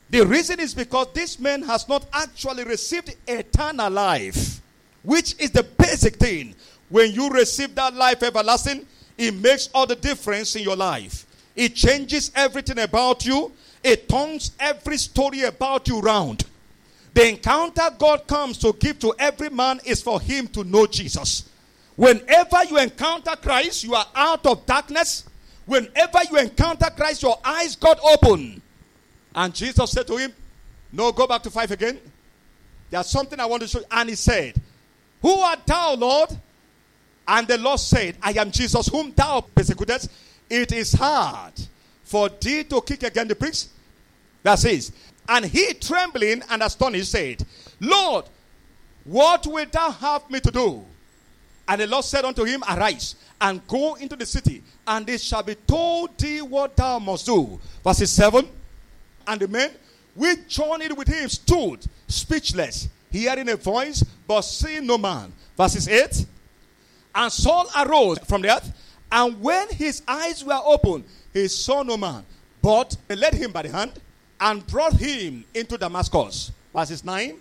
The 0.10 0.26
reason 0.26 0.60
is 0.60 0.74
because 0.74 1.14
this 1.14 1.38
man 1.38 1.62
has 1.62 1.88
not 1.88 2.08
actually 2.12 2.64
received 2.64 3.16
eternal 3.28 3.92
life, 3.92 4.60
which 5.04 5.40
is 5.40 5.52
the 5.52 5.62
basic 5.62 6.16
thing. 6.16 6.56
When 6.90 7.12
you 7.12 7.30
receive 7.30 7.76
that 7.76 7.94
life 7.94 8.24
everlasting, 8.24 8.88
it 9.16 9.36
makes 9.36 9.70
all 9.76 9.86
the 9.86 9.96
difference 9.96 10.56
in 10.56 10.64
your 10.64 10.76
life. 10.76 11.28
It 11.56 11.76
changes 11.76 12.32
everything 12.34 12.80
about 12.80 13.28
you. 13.28 13.52
It 13.84 14.10
turns 14.10 14.54
every 14.60 14.98
story 14.98 15.44
about 15.44 15.88
you 15.88 16.00
round. 16.00 16.46
The 17.16 17.30
encounter 17.30 17.90
God 17.98 18.28
comes 18.28 18.58
to 18.58 18.74
give 18.74 19.00
to 19.00 19.16
every 19.18 19.50
man 19.50 19.80
is 19.86 20.02
for 20.02 20.20
him 20.20 20.50
to 20.50 20.66
know 20.66 20.86
Jesus. 20.86 21.50
Whenever 21.96 22.66
you 22.66 22.78
encounter 22.78 23.38
Christ, 23.38 23.86
you 23.86 23.96
are 23.96 24.06
out 24.14 24.46
of 24.46 24.66
darkness. 24.66 25.24
Whenever 25.66 26.20
you 26.30 26.38
encounter 26.38 26.90
Christ, 26.94 27.24
your 27.24 27.40
eyes 27.42 27.78
got 27.78 28.02
open. 28.04 28.62
And 29.34 29.56
Jesus 29.56 29.92
said 29.92 30.06
to 30.08 30.18
him, 30.18 30.34
No, 30.92 31.14
go 31.14 31.26
back 31.26 31.42
to 31.44 31.50
five 31.50 31.72
again. 31.72 32.02
There's 32.90 33.08
something 33.08 33.40
I 33.40 33.46
want 33.46 33.62
to 33.62 33.70
show 33.70 33.80
you. 33.80 33.86
And 33.92 34.10
he 34.10 34.16
said, 34.16 34.62
Who 35.22 35.40
art 35.40 35.66
thou, 35.66 35.96
Lord? 35.96 36.38
And 37.26 37.48
the 37.48 37.58
Lord 37.58 37.80
said, 37.80 38.18
I 38.22 38.32
am 38.32 38.52
Jesus, 38.52 38.88
whom 38.88 39.14
thou 39.14 39.40
persecutest. 39.40 40.12
It 40.50 40.74
is 40.74 40.92
hard 40.92 41.54
for 42.04 42.28
thee 42.28 42.66
to 42.66 42.82
kick 42.82 43.04
against 43.04 43.30
the 43.30 43.36
pricks. 43.36 43.70
That 44.44 44.60
says, 44.60 44.92
and 45.28 45.46
he 45.46 45.74
trembling 45.74 46.44
and 46.50 46.64
astonished 46.64 47.12
said, 47.12 47.46
Lord, 47.80 48.26
what 49.04 49.46
wilt 49.48 49.72
thou 49.72 49.92
have 49.92 50.30
me 50.30 50.40
to 50.40 50.52
do? 50.52 50.84
And 51.68 51.82
the 51.82 51.88
Lord 51.88 52.06
said 52.06 52.26
unto 52.26 52.44
him, 52.44 52.64
Arise 52.70 53.16
and 53.42 53.66
go 53.68 53.96
into 53.96 54.16
the 54.16 54.26
city, 54.26 54.64
and 54.88 55.08
it 55.10 55.20
shall 55.20 55.44
be 55.44 55.56
told 55.56 56.18
thee 56.18 56.42
what 56.42 56.76
thou 56.76 57.00
must 57.00 57.26
do. 57.26 57.60
Verses 57.84 58.12
7 58.12 58.48
And 59.28 59.42
the 59.42 59.48
men 59.48 59.72
which 60.14 60.48
journeyed 60.48 60.96
with 60.96 61.08
him 61.08 61.28
stood 61.28 61.86
speechless, 62.08 62.88
hearing 63.12 63.50
a 63.50 63.56
voice, 63.56 64.04
but 64.28 64.42
seeing 64.42 64.86
no 64.86 64.98
man. 64.98 65.34
Verses 65.58 65.88
8 65.88 66.26
And 67.16 67.32
Saul 67.32 67.68
arose 67.76 68.20
from 68.20 68.42
the 68.42 68.56
earth 68.56 68.72
and 69.12 69.40
when 69.42 69.70
his 69.70 70.02
eyes 70.08 70.44
were 70.44 70.60
opened, 70.64 71.06
he 71.34 71.48
saw 71.48 71.84
no 71.84 71.98
man. 71.98 72.26
But 72.62 72.98
they 73.08 73.16
led 73.16 73.34
him 73.34 73.52
by 73.52 73.62
the 73.62 73.70
hand 73.70 73.94
and 74.40 74.66
brought 74.68 74.94
him 74.94 75.46
into 75.54 75.78
Damascus. 75.78 76.52
Verses 76.74 77.04
9. 77.04 77.36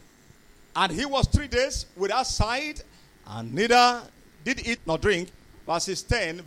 And 0.76 0.92
he 0.92 1.04
was 1.04 1.26
three 1.28 1.48
days 1.48 1.86
without 1.96 2.26
sight, 2.26 2.82
and 3.28 3.54
neither 3.54 4.02
did 4.44 4.66
eat 4.66 4.80
nor 4.86 4.98
drink. 4.98 5.30
Verses 5.66 6.02
10. 6.02 6.42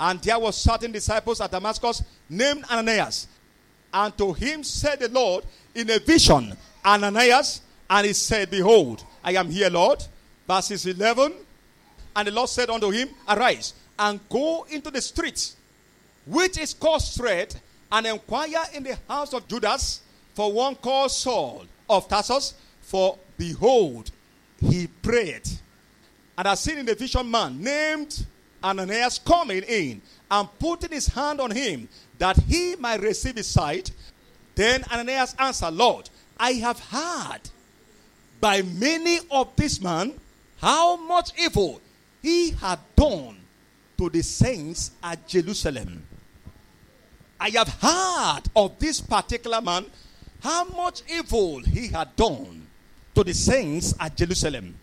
And 0.00 0.20
there 0.20 0.38
were 0.38 0.52
certain 0.52 0.90
disciples 0.90 1.40
at 1.40 1.50
Damascus 1.50 2.02
named 2.28 2.64
Ananias. 2.70 3.28
And 3.94 4.16
to 4.18 4.32
him 4.32 4.64
said 4.64 5.00
the 5.00 5.08
Lord 5.08 5.44
in 5.74 5.90
a 5.90 5.98
vision, 5.98 6.56
Ananias. 6.84 7.60
And 7.88 8.06
he 8.06 8.12
said, 8.12 8.50
Behold, 8.50 9.04
I 9.22 9.34
am 9.34 9.50
here, 9.50 9.70
Lord. 9.70 10.04
Verses 10.46 10.86
11. 10.86 11.32
And 12.16 12.28
the 12.28 12.32
Lord 12.32 12.48
said 12.48 12.68
unto 12.68 12.90
him, 12.90 13.10
Arise 13.28 13.74
and 13.98 14.20
go 14.28 14.66
into 14.70 14.90
the 14.90 15.00
streets, 15.00 15.56
which 16.26 16.58
is 16.58 16.74
called 16.74 17.02
Straight, 17.02 17.54
and 17.92 18.06
inquire 18.06 18.64
in 18.72 18.82
the 18.82 18.98
house 19.06 19.34
of 19.34 19.46
Judas 19.46 20.00
for 20.34 20.50
one 20.50 20.74
called 20.74 21.12
Saul 21.12 21.66
of 21.88 22.08
Tarsus. 22.08 22.54
For 22.80 23.18
behold, 23.36 24.10
he 24.60 24.86
prayed, 24.86 25.48
and 26.36 26.48
I 26.48 26.54
seen 26.54 26.78
in 26.78 26.86
the 26.86 26.94
vision 26.94 27.30
man 27.30 27.62
named 27.62 28.26
Ananias 28.64 29.18
coming 29.18 29.62
in 29.62 30.00
and 30.30 30.48
putting 30.58 30.90
his 30.90 31.06
hand 31.06 31.40
on 31.40 31.50
him 31.50 31.88
that 32.18 32.38
he 32.38 32.76
might 32.76 33.00
receive 33.00 33.36
his 33.36 33.46
sight. 33.46 33.90
Then 34.54 34.84
Ananias 34.90 35.34
answered, 35.38 35.74
Lord, 35.74 36.08
I 36.38 36.52
have 36.52 36.80
heard 36.80 37.40
by 38.40 38.62
many 38.62 39.20
of 39.30 39.54
this 39.56 39.80
man 39.80 40.14
how 40.60 40.96
much 40.96 41.30
evil 41.38 41.80
he 42.22 42.50
had 42.50 42.78
done 42.96 43.36
to 43.98 44.10
the 44.10 44.22
saints 44.22 44.92
at 45.02 45.26
Jerusalem. 45.28 46.02
I 47.42 47.50
have 47.50 47.68
heard 47.80 48.42
of 48.54 48.78
this 48.78 49.00
particular 49.00 49.60
man 49.60 49.86
how 50.40 50.62
much 50.62 51.02
evil 51.12 51.58
he 51.58 51.88
had 51.88 52.14
done 52.14 52.68
to 53.16 53.24
the 53.24 53.34
saints 53.34 53.94
at 53.98 54.16
Jerusalem. 54.16 54.76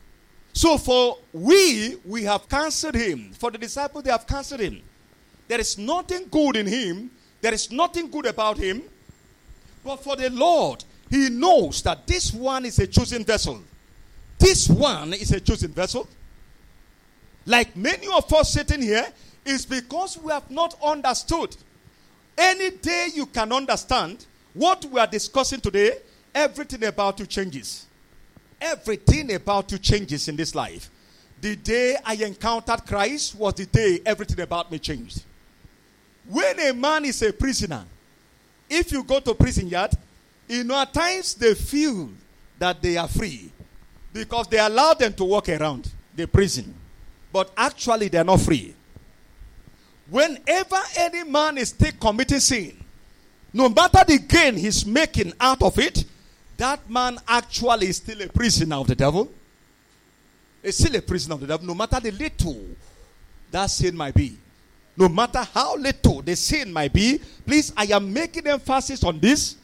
So 0.51 0.77
for 0.77 1.19
we, 1.31 1.95
we 2.03 2.23
have 2.23 2.49
cancelled 2.49 2.95
him. 2.95 3.31
For 3.31 3.49
the 3.49 3.57
disciples, 3.57 4.03
they 4.03 4.11
have 4.11 4.27
cancelled 4.27 4.59
him. 4.59 4.81
There 5.47 5.59
is 5.61 5.77
nothing 5.77 6.27
good 6.29 6.57
in 6.57 6.67
him. 6.67 7.11
There 7.39 7.53
is 7.53 7.71
nothing 7.71 8.11
good 8.11 8.25
about 8.25 8.57
him. 8.57 8.83
But 9.85 10.03
for 10.03 10.17
the 10.17 10.29
Lord, 10.29 10.83
he 11.09 11.29
knows 11.29 11.81
that 11.83 12.05
this 12.07 12.33
one 12.33 12.65
is 12.65 12.77
a 12.79 12.87
chosen 12.87 13.23
vessel. 13.23 13.61
This 14.37 14.67
one 14.67 15.13
is 15.13 15.31
a 15.31 15.39
chosen 15.39 15.71
vessel. 15.71 16.09
Like 17.45 17.73
many 17.77 18.07
of 18.07 18.31
us 18.33 18.51
sitting 18.51 18.81
here, 18.81 19.07
is 19.45 19.65
because 19.65 20.17
we 20.17 20.31
have 20.31 20.49
not 20.51 20.75
understood. 20.83 21.55
Any 22.39 22.69
day 22.69 23.09
you 23.13 23.25
can 23.25 23.51
understand 23.51 24.25
what 24.53 24.85
we 24.85 24.97
are 24.97 25.07
discussing 25.07 25.59
today, 25.59 25.97
everything 26.33 26.85
about 26.85 27.19
you 27.19 27.25
changes. 27.25 27.85
Everything 28.61 29.33
about 29.33 29.69
you 29.73 29.77
changes 29.77 30.29
in 30.29 30.37
this 30.37 30.55
life. 30.55 30.89
The 31.41 31.57
day 31.57 31.97
I 32.05 32.13
encountered 32.15 32.85
Christ 32.85 33.35
was 33.35 33.55
the 33.55 33.65
day 33.65 33.99
everything 34.05 34.39
about 34.39 34.71
me 34.71 34.79
changed. 34.79 35.23
When 36.29 36.57
a 36.61 36.73
man 36.73 37.03
is 37.03 37.21
a 37.23 37.33
prisoner, 37.33 37.83
if 38.69 38.93
you 38.93 39.03
go 39.03 39.19
to 39.19 39.33
prison 39.33 39.67
yard, 39.67 39.91
you 40.47 40.63
know 40.63 40.79
at 40.79 40.93
times 40.93 41.33
they 41.33 41.55
feel 41.55 42.09
that 42.57 42.81
they 42.81 42.95
are 42.95 43.07
free 43.09 43.51
because 44.13 44.47
they 44.47 44.59
allow 44.59 44.93
them 44.93 45.13
to 45.13 45.25
walk 45.25 45.49
around 45.49 45.91
the 46.15 46.25
prison. 46.25 46.73
But 47.33 47.51
actually, 47.57 48.07
they 48.07 48.17
are 48.17 48.23
not 48.23 48.39
free. 48.39 48.75
Whenever 50.09 50.79
any 50.97 51.23
man 51.23 51.57
is 51.57 51.69
still 51.69 51.91
committing 51.99 52.39
sin, 52.39 52.75
no 53.53 53.69
matter 53.69 54.03
the 54.07 54.19
gain 54.19 54.55
he's 54.55 54.85
making 54.85 55.33
out 55.39 55.61
of 55.61 55.77
it, 55.79 56.03
that 56.57 56.89
man 56.89 57.17
actually 57.27 57.87
is 57.87 57.97
still 57.97 58.21
a 58.21 58.27
prisoner 58.27 58.75
of 58.75 58.87
the 58.87 58.95
devil. 58.95 59.31
Is 60.61 60.77
still 60.77 60.95
a 60.95 61.01
prisoner 61.01 61.35
of 61.35 61.41
the 61.41 61.47
devil, 61.47 61.65
no 61.65 61.73
matter 61.73 61.99
the 61.99 62.11
little 62.11 62.59
that 63.51 63.67
sin 63.67 63.95
might 63.95 64.13
be. 64.13 64.37
No 64.97 65.07
matter 65.07 65.47
how 65.53 65.77
little 65.77 66.21
the 66.21 66.35
sin 66.35 66.73
might 66.73 66.91
be, 66.91 67.21
please, 67.45 67.71
I 67.77 67.85
am 67.85 68.11
making 68.11 68.47
emphasis 68.47 69.03
on 69.03 69.19
this. 69.19 69.55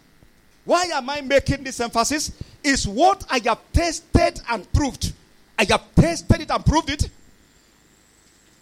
Why 0.64 0.86
am 0.86 1.10
I 1.10 1.22
making 1.22 1.64
this 1.64 1.80
emphasis? 1.80 2.32
Is 2.64 2.88
what 2.88 3.26
I 3.30 3.40
have 3.46 3.60
tested 3.74 4.42
and 4.50 4.72
proved. 4.72 5.12
I 5.60 5.66
have 5.66 5.94
tested 5.94 6.42
it 6.42 6.50
and 6.50 6.66
proved 6.66 6.90
it. 6.90 7.10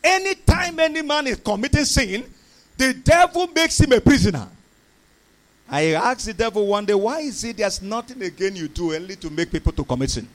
Anytime 0.03 0.79
any 0.79 1.01
man 1.01 1.27
is 1.27 1.37
committing 1.37 1.85
sin, 1.85 2.25
the 2.77 2.93
devil 2.93 3.47
makes 3.47 3.79
him 3.79 3.91
a 3.93 4.01
prisoner. 4.01 4.47
I 5.69 5.93
asked 5.93 6.25
the 6.25 6.33
devil 6.33 6.67
one 6.67 6.85
day, 6.85 6.93
why 6.93 7.21
is 7.21 7.43
it 7.43 7.57
there's 7.57 7.81
nothing 7.81 8.21
again 8.21 8.55
you 8.55 8.67
do 8.67 8.93
only 8.93 9.15
to 9.15 9.29
make 9.29 9.51
people 9.51 9.71
to 9.71 9.83
commit 9.83 10.09
sin? 10.09 10.27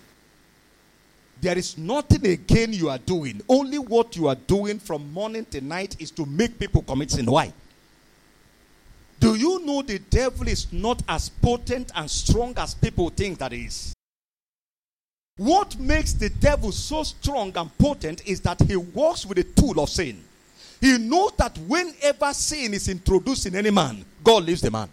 There 1.41 1.57
is 1.57 1.79
nothing 1.79 2.27
again 2.27 2.73
you 2.73 2.89
are 2.89 2.99
doing. 2.99 3.41
Only 3.49 3.79
what 3.79 4.17
you 4.17 4.27
are 4.27 4.35
doing 4.35 4.79
from 4.79 5.13
morning 5.13 5.45
to 5.51 5.61
night 5.61 5.95
is 6.01 6.11
to 6.13 6.27
make 6.27 6.59
people 6.59 6.83
commit 6.83 7.11
sin. 7.11 7.27
Why? 7.27 7.53
Do 9.21 9.35
you 9.35 9.65
know 9.65 9.83
the 9.83 9.99
devil 9.99 10.49
is 10.49 10.73
not 10.73 11.03
as 11.09 11.29
potent 11.29 11.93
and 11.95 12.11
strong 12.11 12.55
as 12.57 12.75
people 12.75 13.11
think 13.11 13.39
that 13.39 13.53
is? 13.53 13.95
What 15.39 15.79
makes 15.79 16.13
the 16.15 16.29
devil 16.29 16.73
so 16.73 17.05
strong 17.05 17.57
and 17.57 17.79
potent 17.79 18.27
is 18.27 18.41
that 18.41 18.61
he 18.61 18.77
works 18.77 19.25
with 19.25 19.37
the 19.39 19.45
tool 19.45 19.81
of 19.81 19.89
sin. 19.89 20.23
He 20.81 20.99
knows 20.99 21.33
that 21.39 21.57
whenever 21.59 22.33
sin 22.35 22.75
is 22.75 22.89
introduced 22.89 23.47
in 23.47 23.55
any 23.55 23.71
man, 23.71 24.05
God 24.23 24.45
leaves 24.45 24.61
the 24.61 24.71
man. 24.71 24.89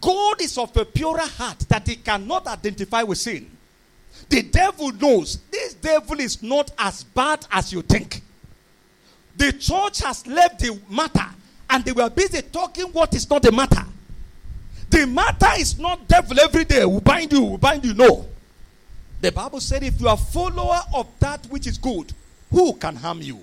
God 0.00 0.40
is 0.40 0.56
of 0.56 0.76
a 0.76 0.84
purer 0.84 1.18
heart 1.18 1.58
that 1.68 1.86
he 1.86 1.96
cannot 1.96 2.46
identify 2.46 3.02
with 3.02 3.18
sin. 3.18 3.50
The 4.28 4.42
devil 4.42 4.92
knows 4.92 5.38
this 5.50 5.74
devil 5.74 6.20
is 6.20 6.40
not 6.42 6.70
as 6.78 7.02
bad 7.02 7.44
as 7.50 7.72
you 7.72 7.82
think. 7.82 8.22
The 9.36 9.52
church 9.52 10.00
has 10.02 10.26
left 10.28 10.60
the 10.60 10.78
matter 10.88 11.26
and 11.70 11.84
they 11.84 11.92
were 11.92 12.08
busy 12.08 12.42
talking 12.42 12.86
what 12.86 13.14
is 13.14 13.28
not 13.28 13.42
the 13.42 13.50
matter. 13.50 13.84
The 14.90 15.06
matter 15.06 15.48
is 15.58 15.78
not 15.78 16.06
devil 16.06 16.38
every 16.38 16.64
day 16.64 16.84
We 16.84 17.00
bind 17.00 17.32
you, 17.32 17.42
we 17.42 17.56
bind 17.56 17.84
you. 17.84 17.94
No. 17.94 18.28
The 19.22 19.30
Bible 19.30 19.60
said, 19.60 19.84
if 19.84 20.00
you 20.00 20.08
are 20.08 20.16
follower 20.16 20.80
of 20.92 21.06
that 21.20 21.46
which 21.46 21.68
is 21.68 21.78
good, 21.78 22.12
who 22.50 22.72
can 22.74 22.96
harm 22.96 23.22
you? 23.22 23.38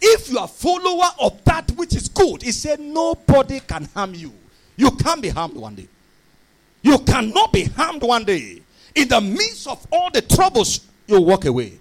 If 0.00 0.30
you 0.30 0.38
are 0.38 0.46
follower 0.46 1.10
of 1.20 1.42
that 1.44 1.72
which 1.72 1.96
is 1.96 2.08
good, 2.08 2.42
he 2.42 2.52
said, 2.52 2.78
nobody 2.78 3.58
can 3.58 3.86
harm 3.86 4.14
you. 4.14 4.32
You 4.76 4.92
can't 4.92 5.20
be 5.20 5.30
harmed 5.30 5.56
one 5.56 5.74
day. 5.74 5.88
You 6.82 6.98
cannot 7.00 7.52
be 7.52 7.64
harmed 7.64 8.04
one 8.04 8.24
day. 8.24 8.60
In 8.94 9.08
the 9.08 9.20
midst 9.20 9.66
of 9.66 9.84
all 9.90 10.10
the 10.12 10.22
troubles, 10.22 10.86
you 11.08 11.20
walk 11.20 11.46
away. 11.46 11.72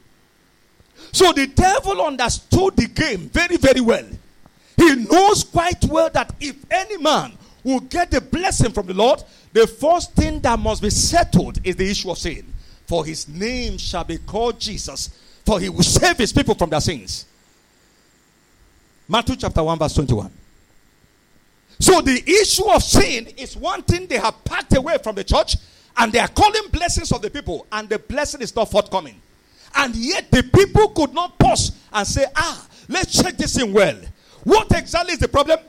So 1.12 1.32
the 1.32 1.46
devil 1.46 2.02
understood 2.02 2.76
the 2.76 2.88
game 2.88 3.30
very, 3.30 3.58
very 3.58 3.82
well. 3.82 4.06
He 4.78 4.96
knows 4.96 5.44
quite 5.44 5.86
well 5.86 6.10
that 6.10 6.34
if 6.40 6.56
any 6.72 6.98
man 6.98 7.34
will 7.64 7.82
get 7.82 8.10
the 8.10 8.20
blessing 8.20 8.72
from 8.72 8.88
the 8.88 8.96
Lord, 8.96 9.24
the 9.52 9.68
first 9.68 10.14
thing 10.14 10.40
that 10.40 10.58
must 10.58 10.82
be 10.82 10.90
settled 10.90 11.60
is 11.64 11.76
the 11.76 11.88
issue 11.88 12.10
of 12.10 12.18
sin. 12.18 12.48
For 12.88 13.06
his 13.06 13.28
name 13.28 13.78
shall 13.78 14.04
be 14.04 14.18
called 14.18 14.60
Jesus, 14.60 15.10
for 15.46 15.60
he 15.60 15.70
will 15.70 15.84
save 15.84 16.18
his 16.18 16.34
people 16.34 16.56
from 16.56 16.70
their 16.70 16.82
sins. 16.82 17.26
Matthew 19.08 19.36
chapter 19.36 19.64
1, 19.64 19.80
verse 19.80 19.94
21. 19.94 20.32
So 21.80 22.02
the 22.02 22.24
issue 22.26 22.70
of 22.70 22.84
sin 22.84 23.28
is 23.38 23.58
one 23.58 23.82
thing 23.84 24.08
they 24.08 24.18
have 24.18 24.44
packed 24.46 24.76
away 24.76 24.98
from 25.04 25.16
the 25.16 25.24
church, 25.24 25.56
and 25.98 26.12
they 26.12 26.20
are 26.20 26.28
calling 26.28 26.64
blessings 26.72 27.12
of 27.12 27.22
the 27.22 27.30
people, 27.30 27.68
and 27.72 27.90
the 27.90 28.00
blessing 28.00 28.42
is 28.42 28.56
not 28.56 28.72
forthcoming. 28.72 29.20
And 29.76 29.96
yet 29.96 30.30
the 30.32 30.44
people 30.44 30.90
could 30.90 31.14
not 31.14 31.38
pause 31.40 31.72
and 31.92 32.08
say, 32.08 32.26
Ah, 32.36 32.68
let's 32.88 33.22
check 33.22 33.38
this 33.38 33.60
in 33.60 33.74
well. 33.74 33.98
What 34.44 34.72
exactly 34.72 35.14
is 35.14 35.20
the 35.20 35.28
problem? 35.28 35.60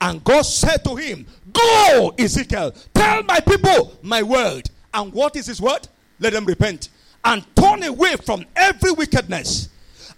And 0.00 0.22
God 0.24 0.42
said 0.42 0.84
to 0.84 0.96
him, 0.96 1.26
Go, 1.52 2.14
Ezekiel, 2.18 2.74
tell 2.92 3.22
my 3.22 3.40
people 3.40 3.96
my 4.02 4.22
word. 4.22 4.68
And 4.92 5.12
what 5.12 5.36
is 5.36 5.46
his 5.46 5.60
word? 5.60 5.88
Let 6.18 6.32
them 6.32 6.44
repent 6.44 6.88
and 7.24 7.44
turn 7.54 7.82
away 7.82 8.16
from 8.16 8.44
every 8.54 8.92
wickedness 8.92 9.68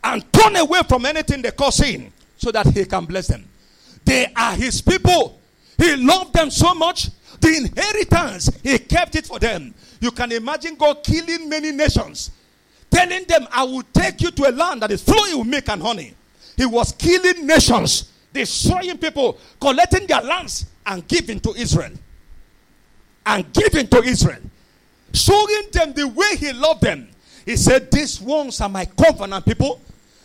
and 0.05 0.33
turn 0.33 0.57
away 0.57 0.81
from 0.89 1.07
anything 1.07 1.43
they 1.43 1.51
call 1.51 1.73
sin 1.73 2.13
so 2.37 2.53
that 2.53 2.67
he 2.67 2.85
can 2.85 3.05
bless 3.05 3.27
them. 3.27 3.45
They 4.05 4.33
are 4.37 4.55
his 4.55 4.81
people. 4.81 5.41
He 5.77 5.97
loved 5.97 6.35
them 6.35 6.51
so 6.51 6.75
much. 6.75 7.09
The 7.41 7.57
inheritance, 7.57 8.51
he 8.63 8.79
kept 8.79 9.17
it 9.17 9.27
for 9.27 9.39
them. 9.39 9.75
You 10.01 10.11
can 10.11 10.33
imagine 10.33 10.75
God 10.77 11.03
killing 11.05 11.49
many 11.49 11.73
nations, 11.73 12.31
telling 12.91 13.25
them, 13.25 13.47
I 13.53 13.65
will 13.65 13.83
take 13.93 14.21
you 14.21 14.31
to 14.31 14.49
a 14.49 14.53
land 14.53 14.83
that 14.83 14.91
is 14.91 15.03
flowing 15.03 15.39
with 15.39 15.47
milk 15.47 15.69
and 15.69 15.83
honey. 15.83 16.15
He 16.57 16.67
was 16.67 16.93
killing 16.93 17.47
nations, 17.47 18.13
destroying 18.33 18.99
people, 18.99 19.39
collecting 19.61 20.07
their 20.07 20.23
lands 20.23 20.67
and 20.87 21.07
giving 21.07 21.41
to 21.41 21.51
Israel. 21.55 21.93
And 23.27 23.53
giving 23.53 23.87
to 23.89 24.03
Israel. 24.03 24.41
Showing 25.13 25.69
them 25.73 25.93
the 25.93 26.07
way 26.09 26.37
he 26.37 26.53
loved 26.53 26.83
them. 26.83 27.09
He 27.45 27.57
said, 27.57 27.91
These 27.91 28.21
ones 28.21 28.61
are 28.61 28.69
my 28.69 28.85
covenant 28.85 29.45
people. 29.45 29.81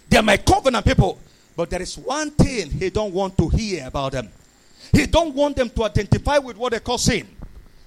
They 0.10 0.18
are 0.18 0.24
my 0.24 0.38
covenant 0.38 0.86
people. 0.86 1.20
But 1.56 1.70
there 1.70 1.82
is 1.82 1.98
one 1.98 2.32
thing 2.32 2.70
he 2.72 2.90
don't 2.90 3.14
want 3.14 3.38
to 3.38 3.48
hear 3.50 3.88
about 3.88 4.14
them. 4.14 4.30
He 4.92 5.06
don't 5.06 5.34
want 5.34 5.56
them 5.56 5.70
to 5.70 5.84
identify 5.86 6.38
with 6.38 6.58
what 6.58 6.74
they 6.74 6.80
call 6.80 6.98
sin. 6.98 7.28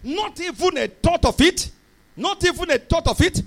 Not 0.02 0.40
even 0.40 0.78
a 0.78 0.88
thought 0.88 1.24
of 1.24 1.40
it. 1.40 1.70
Not 2.16 2.44
even 2.44 2.70
a 2.70 2.78
thought 2.78 3.06
of 3.08 3.20
it. 3.20 3.42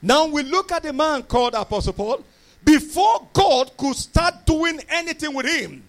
Now 0.00 0.26
we 0.26 0.42
look 0.42 0.70
at 0.70 0.84
the 0.84 0.92
man 0.92 1.22
called 1.24 1.54
Apostle 1.54 1.92
Paul. 1.92 2.24
Before 2.64 3.26
God 3.32 3.76
could 3.76 3.96
start 3.96 4.46
doing 4.46 4.80
anything 4.88 5.34
with 5.34 5.46
him, 5.46 5.82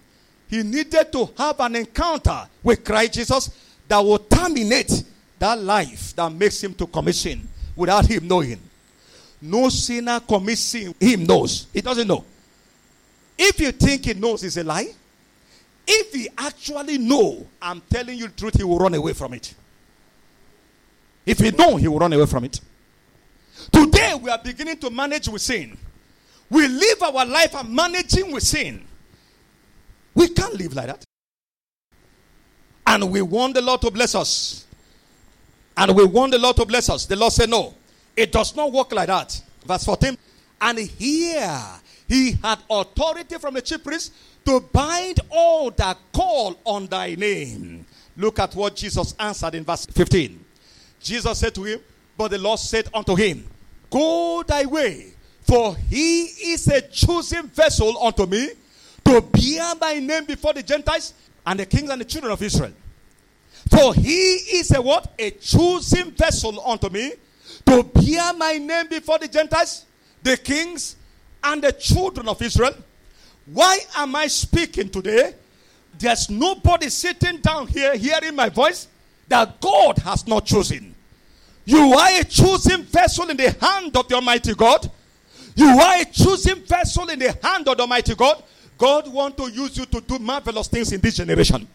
he 0.48 0.62
needed 0.62 1.12
to 1.12 1.30
have 1.38 1.60
an 1.60 1.76
encounter 1.76 2.48
with 2.62 2.84
Christ 2.84 3.14
Jesus 3.14 3.50
that 3.86 3.98
will 3.98 4.18
terminate 4.18 5.04
that 5.40 5.58
life 5.58 6.14
that 6.14 6.32
makes 6.32 6.62
him 6.62 6.74
to 6.74 6.86
commit 6.86 7.14
sin 7.14 7.48
without 7.74 8.06
him 8.06 8.28
knowing. 8.28 8.60
No 9.42 9.70
sinner 9.70 10.20
commits 10.20 10.60
sin, 10.60 10.94
him 11.00 11.24
knows. 11.24 11.66
He 11.72 11.80
doesn't 11.80 12.06
know. 12.06 12.24
If 13.38 13.58
you 13.58 13.72
think 13.72 14.04
he 14.04 14.14
knows, 14.14 14.44
it's 14.44 14.58
a 14.58 14.62
lie. 14.62 14.88
If 15.86 16.12
he 16.12 16.28
actually 16.36 16.98
know, 16.98 17.46
I'm 17.60 17.80
telling 17.90 18.18
you 18.18 18.28
the 18.28 18.34
truth, 18.34 18.58
he 18.58 18.64
will 18.64 18.78
run 18.78 18.94
away 18.94 19.14
from 19.14 19.32
it. 19.32 19.54
If 21.24 21.38
he 21.38 21.50
know, 21.50 21.76
he 21.76 21.88
will 21.88 21.98
run 21.98 22.12
away 22.12 22.26
from 22.26 22.44
it. 22.44 22.60
Today 23.72 24.14
we 24.20 24.30
are 24.30 24.40
beginning 24.42 24.76
to 24.78 24.90
manage 24.90 25.28
with 25.28 25.40
sin. 25.40 25.76
We 26.50 26.68
live 26.68 27.02
our 27.02 27.24
life 27.24 27.54
and 27.54 27.74
managing 27.74 28.30
with 28.30 28.42
sin. 28.42 28.84
We 30.14 30.28
can't 30.28 30.54
live 30.54 30.74
like 30.74 30.88
that. 30.88 31.04
And 32.86 33.10
we 33.10 33.22
want 33.22 33.54
the 33.54 33.62
Lord 33.62 33.80
to 33.80 33.90
bless 33.90 34.14
us. 34.14 34.66
And 35.76 35.94
we 35.96 36.04
want 36.04 36.32
the 36.32 36.38
Lord 36.38 36.56
to 36.56 36.64
bless 36.64 36.90
us. 36.90 37.06
The 37.06 37.16
Lord 37.16 37.32
said, 37.32 37.48
No, 37.48 37.74
it 38.16 38.32
does 38.32 38.54
not 38.54 38.72
work 38.72 38.92
like 38.92 39.06
that. 39.06 39.40
Verse 39.64 39.84
14. 39.84 40.16
And 40.60 40.78
here 40.78 41.62
he 42.08 42.32
had 42.32 42.58
authority 42.68 43.38
from 43.38 43.54
the 43.54 43.62
chief 43.62 43.82
priest 43.82 44.12
to 44.44 44.60
bind 44.60 45.20
all 45.30 45.70
that 45.70 45.96
call 46.12 46.58
on 46.64 46.86
thy 46.86 47.14
name. 47.14 47.86
Look 48.16 48.38
at 48.38 48.54
what 48.54 48.76
Jesus 48.76 49.14
answered 49.18 49.54
in 49.54 49.64
verse 49.64 49.86
15. 49.86 50.44
Jesus 51.00 51.38
said 51.38 51.54
to 51.54 51.64
him, 51.64 51.80
But 52.16 52.32
the 52.32 52.38
Lord 52.38 52.58
said 52.58 52.88
unto 52.92 53.14
him, 53.14 53.46
Go 53.88 54.42
thy 54.46 54.66
way, 54.66 55.12
for 55.42 55.76
he 55.88 56.24
is 56.24 56.68
a 56.68 56.82
chosen 56.82 57.46
vessel 57.48 57.96
unto 58.02 58.26
me 58.26 58.50
to 59.04 59.20
bear 59.20 59.74
my 59.80 59.94
name 59.98 60.24
before 60.24 60.52
the 60.52 60.62
Gentiles 60.62 61.14
and 61.46 61.58
the 61.58 61.66
kings 61.66 61.90
and 61.90 62.00
the 62.00 62.04
children 62.04 62.32
of 62.32 62.42
Israel. 62.42 62.72
For 63.68 63.94
he 63.94 64.34
is 64.58 64.74
a 64.74 64.80
what? 64.80 65.12
A 65.18 65.30
chosen 65.32 66.12
vessel 66.12 66.60
unto 66.66 66.88
me 66.88 67.12
to 67.66 67.82
bear 67.82 68.32
my 68.34 68.58
name 68.58 68.88
before 68.88 69.18
the 69.18 69.28
Gentiles, 69.28 69.84
the 70.22 70.36
kings, 70.36 70.96
and 71.42 71.62
the 71.62 71.72
children 71.72 72.28
of 72.28 72.40
Israel. 72.42 72.74
Why 73.46 73.78
am 73.96 74.16
I 74.16 74.26
speaking 74.26 74.88
today? 74.88 75.34
There's 75.98 76.30
nobody 76.30 76.88
sitting 76.88 77.38
down 77.38 77.66
here 77.66 77.96
hearing 77.96 78.34
my 78.34 78.48
voice 78.48 78.88
that 79.28 79.60
God 79.60 79.98
has 79.98 80.26
not 80.26 80.46
chosen. 80.46 80.94
You 81.64 81.92
are 81.94 82.20
a 82.20 82.24
chosen 82.24 82.82
vessel 82.82 83.28
in 83.30 83.36
the 83.36 83.50
hand 83.60 83.96
of 83.96 84.08
the 84.08 84.14
Almighty 84.14 84.54
God. 84.54 84.90
You 85.54 85.66
are 85.66 86.00
a 86.00 86.04
chosen 86.04 86.62
vessel 86.62 87.08
in 87.08 87.18
the 87.18 87.36
hand 87.42 87.68
of 87.68 87.76
the 87.76 87.82
Almighty 87.82 88.14
God. 88.14 88.42
God 88.78 89.12
wants 89.12 89.36
to 89.36 89.52
use 89.52 89.76
you 89.76 89.84
to 89.86 90.00
do 90.00 90.18
marvelous 90.18 90.68
things 90.68 90.92
in 90.92 91.00
this 91.00 91.16
generation. 91.16 91.68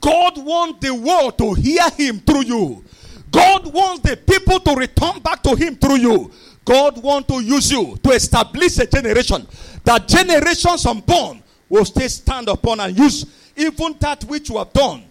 God 0.00 0.38
wants 0.38 0.86
the 0.86 0.94
world 0.94 1.38
to 1.38 1.54
hear 1.54 1.88
Him 1.90 2.20
through 2.20 2.44
you. 2.44 2.84
God 3.30 3.72
wants 3.72 4.08
the 4.08 4.16
people 4.16 4.60
to 4.60 4.74
return 4.74 5.20
back 5.20 5.42
to 5.42 5.54
Him 5.54 5.76
through 5.76 5.96
you. 5.96 6.30
God 6.64 7.02
wants 7.02 7.28
to 7.28 7.40
use 7.40 7.70
you 7.70 7.96
to 8.02 8.10
establish 8.10 8.78
a 8.78 8.86
generation 8.86 9.46
that 9.84 10.08
generations 10.08 10.84
unborn 10.84 11.42
will 11.68 11.84
still 11.84 12.08
stand 12.08 12.48
upon 12.48 12.80
and 12.80 12.96
use 12.98 13.24
even 13.56 13.96
that 14.00 14.24
which 14.24 14.48
you 14.50 14.58
have 14.58 14.72
done 14.72 15.04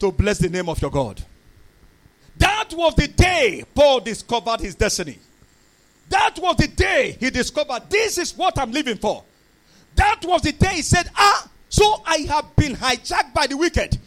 to 0.00 0.10
bless 0.12 0.38
the 0.38 0.48
name 0.48 0.68
of 0.68 0.80
your 0.82 0.90
God. 0.90 1.22
That 2.36 2.70
was 2.72 2.94
the 2.96 3.08
day 3.08 3.64
Paul 3.74 4.00
discovered 4.00 4.60
his 4.60 4.74
destiny. 4.74 5.18
That 6.08 6.38
was 6.38 6.56
the 6.56 6.68
day 6.68 7.16
he 7.18 7.30
discovered 7.30 7.82
this 7.88 8.18
is 8.18 8.36
what 8.36 8.58
I'm 8.58 8.72
living 8.72 8.98
for. 8.98 9.24
That 9.94 10.20
was 10.24 10.42
the 10.42 10.52
day 10.52 10.74
he 10.74 10.82
said, 10.82 11.08
Ah, 11.16 11.48
so 11.74 12.00
I 12.06 12.18
have 12.28 12.54
been 12.54 12.76
hijacked 12.76 13.34
by 13.34 13.48
the 13.48 13.56
wicked. 13.56 13.98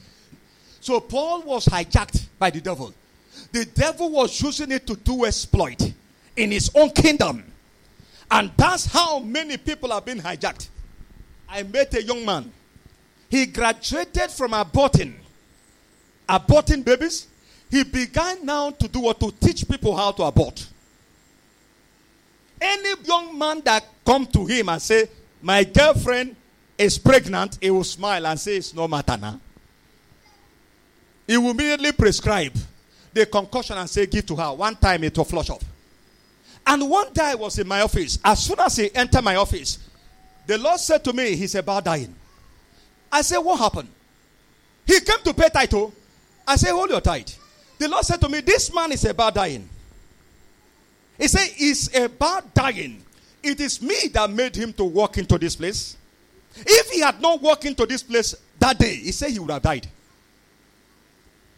So 0.79 1.01
Paul 1.01 1.41
was 1.41 1.65
hijacked 1.65 2.27
by 2.39 2.49
the 2.49 2.61
devil. 2.61 2.93
The 3.51 3.65
devil 3.65 4.09
was 4.09 4.41
using 4.41 4.71
it 4.71 4.87
to 4.87 4.95
do 4.95 5.25
exploit 5.25 5.93
in 6.37 6.51
his 6.51 6.71
own 6.73 6.91
kingdom. 6.91 7.43
And 8.31 8.51
that's 8.55 8.85
how 8.85 9.19
many 9.19 9.57
people 9.57 9.89
have 9.91 10.05
been 10.05 10.19
hijacked. 10.19 10.69
I 11.49 11.63
met 11.63 11.93
a 11.95 12.01
young 12.01 12.23
man. 12.23 12.53
He 13.29 13.45
graduated 13.47 14.31
from 14.31 14.51
aborting, 14.51 15.15
aborting 16.29 16.85
babies. 16.85 17.27
He 17.69 17.83
began 17.83 18.45
now 18.45 18.71
to 18.71 18.87
do 18.87 19.01
what? 19.01 19.19
To 19.19 19.29
teach 19.41 19.67
people 19.67 19.93
how 19.93 20.13
to 20.13 20.23
abort. 20.23 20.65
Any 22.61 22.93
young 23.03 23.37
man 23.37 23.59
that 23.65 23.83
come 24.05 24.25
to 24.27 24.45
him 24.45 24.69
and 24.69 24.81
say, 24.81 25.09
my 25.41 25.65
girlfriend 25.65 26.37
is 26.77 26.97
pregnant, 26.97 27.57
he 27.61 27.71
will 27.71 27.83
smile 27.83 28.27
and 28.27 28.39
say, 28.39 28.57
it's 28.57 28.73
no 28.73 28.87
matter 28.87 29.17
now. 29.17 29.39
He 31.25 31.37
will 31.37 31.51
immediately 31.51 31.91
prescribe 31.91 32.55
the 33.13 33.25
concussion 33.25 33.77
and 33.77 33.89
say, 33.89 34.05
give 34.05 34.25
to 34.27 34.35
her. 34.35 34.53
One 34.53 34.75
time 34.75 35.03
it 35.03 35.17
will 35.17 35.25
flush 35.25 35.49
up. 35.49 35.63
And 36.67 36.89
one 36.89 37.13
day 37.13 37.23
I 37.23 37.35
was 37.35 37.57
in 37.57 37.67
my 37.67 37.81
office. 37.81 38.19
As 38.23 38.43
soon 38.43 38.59
as 38.59 38.75
he 38.75 38.93
entered 38.93 39.23
my 39.23 39.37
office, 39.37 39.79
the 40.45 40.57
Lord 40.57 40.79
said 40.79 41.01
to 41.05 41.13
me, 41.13 41.35
He's 41.35 41.55
about 41.55 41.85
dying. 41.85 42.13
I 43.09 43.21
said, 43.21 43.37
What 43.37 43.57
happened? 43.59 43.87
He 44.85 44.99
came 44.99 45.19
to 45.23 45.33
pay 45.33 45.47
title. 45.47 45.93
I 46.45 46.57
said, 46.57 46.71
Hold 46.71 46.89
your 46.89 46.99
tight. 46.99 47.37
The 47.77 47.87
Lord 47.87 48.03
said 48.03 48.19
to 48.19 48.27
me, 48.27 48.41
This 48.41 48.73
man 48.73 48.91
is 48.91 49.05
about 49.05 49.35
dying. 49.35 49.67
He 51.17 51.29
said, 51.29 51.47
He's 51.55 51.95
about 51.95 52.53
dying. 52.53 53.01
It 53.41 53.61
is 53.61 53.81
me 53.81 54.09
that 54.13 54.29
made 54.29 54.55
him 54.55 54.73
to 54.73 54.83
walk 54.83 55.17
into 55.17 55.37
this 55.37 55.55
place. 55.55 55.95
If 56.55 56.91
he 56.91 57.01
had 57.01 57.21
not 57.21 57.41
walked 57.41 57.65
into 57.65 57.85
this 57.85 58.01
place 58.03 58.35
that 58.59 58.77
day, 58.77 58.95
he 58.95 59.11
said 59.11 59.31
he 59.31 59.39
would 59.39 59.51
have 59.51 59.61
died. 59.61 59.87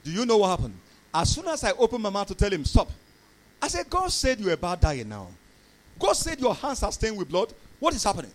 Do 0.03 0.11
you 0.11 0.25
know 0.25 0.37
what 0.37 0.49
happened? 0.49 0.77
As 1.13 1.33
soon 1.33 1.47
as 1.47 1.63
I 1.63 1.71
opened 1.71 2.03
my 2.03 2.09
mouth 2.09 2.27
to 2.27 2.35
tell 2.35 2.51
him, 2.51 2.65
Stop, 2.65 2.89
I 3.61 3.67
said, 3.67 3.89
God 3.89 4.11
said 4.11 4.39
you're 4.39 4.53
about 4.53 4.81
dying 4.81 5.09
now. 5.09 5.27
God 5.97 6.13
said 6.13 6.39
your 6.39 6.55
hands 6.55 6.81
are 6.83 6.91
stained 6.91 7.17
with 7.17 7.29
blood. 7.29 7.53
What 7.79 7.93
is 7.93 8.03
happening? 8.03 8.31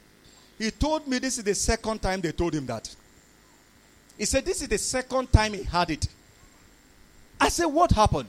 He 0.58 0.70
told 0.70 1.08
me 1.08 1.18
this 1.18 1.38
is 1.38 1.44
the 1.44 1.54
second 1.54 2.00
time 2.00 2.20
they 2.20 2.32
told 2.32 2.54
him 2.54 2.66
that. 2.66 2.94
He 4.18 4.24
said, 4.24 4.44
This 4.44 4.62
is 4.62 4.68
the 4.68 4.78
second 4.78 5.32
time 5.32 5.54
he 5.54 5.62
had 5.62 5.90
it. 5.90 6.06
I 7.40 7.48
said, 7.48 7.66
What 7.66 7.90
happened? 7.92 8.28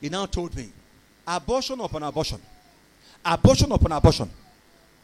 He 0.00 0.08
now 0.08 0.26
told 0.26 0.54
me, 0.56 0.68
Abortion 1.26 1.80
upon 1.80 2.02
abortion. 2.02 2.40
Abortion 3.24 3.72
upon 3.72 3.92
abortion. 3.92 4.30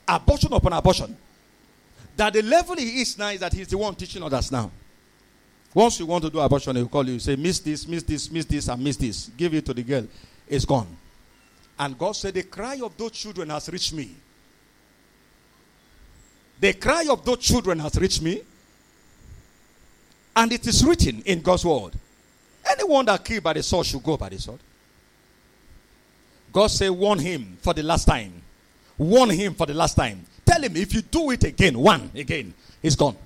Abortion 0.06 0.52
upon 0.52 0.72
abortion. 0.72 1.16
That 2.16 2.32
the 2.32 2.42
level 2.42 2.76
he 2.76 3.00
is 3.00 3.18
now 3.18 3.28
is 3.28 3.40
that 3.40 3.52
he's 3.52 3.68
the 3.68 3.78
one 3.78 3.94
teaching 3.94 4.22
others 4.22 4.52
now. 4.52 4.70
Once 5.72 5.98
you 5.98 6.06
want 6.06 6.22
to 6.22 6.30
do 6.30 6.38
abortion, 6.38 6.76
he'll 6.76 6.86
call 6.86 7.08
you, 7.08 7.18
say, 7.18 7.34
Miss 7.34 7.58
this, 7.58 7.86
miss 7.88 8.04
this, 8.04 8.30
miss 8.30 8.44
this, 8.44 8.68
and 8.68 8.82
miss 8.82 8.96
this. 8.96 9.30
Give 9.36 9.52
it 9.54 9.66
to 9.66 9.74
the 9.74 9.82
girl. 9.82 10.06
It's 10.46 10.64
gone. 10.64 10.86
And 11.78 11.98
God 11.98 12.12
said, 12.12 12.34
The 12.34 12.44
cry 12.44 12.78
of 12.82 12.96
those 12.96 13.10
children 13.10 13.50
has 13.50 13.68
reached 13.68 13.92
me. 13.92 14.14
The 16.60 16.72
cry 16.74 17.06
of 17.10 17.24
those 17.24 17.38
children 17.38 17.80
has 17.80 17.96
reached 17.96 18.22
me. 18.22 18.42
And 20.36 20.52
it 20.52 20.66
is 20.66 20.84
written 20.84 21.22
in 21.22 21.40
God's 21.40 21.64
word. 21.64 21.92
Anyone 22.70 23.06
that 23.06 23.24
killed 23.24 23.42
by 23.42 23.52
the 23.52 23.62
sword 23.62 23.86
should 23.86 24.02
go 24.02 24.16
by 24.16 24.28
the 24.28 24.38
sword. 24.38 24.60
God 26.52 26.68
said, 26.68 26.90
warn 26.90 27.18
him 27.18 27.58
for 27.60 27.74
the 27.74 27.82
last 27.82 28.06
time. 28.06 28.32
Warn 28.96 29.30
him 29.30 29.54
for 29.54 29.66
the 29.66 29.74
last 29.74 29.96
time. 29.96 30.24
Tell 30.44 30.62
him 30.62 30.76
if 30.76 30.94
you 30.94 31.02
do 31.02 31.30
it 31.30 31.44
again, 31.44 31.78
one 31.78 32.10
again, 32.14 32.52
he's 32.82 32.96
gone. 32.96 33.16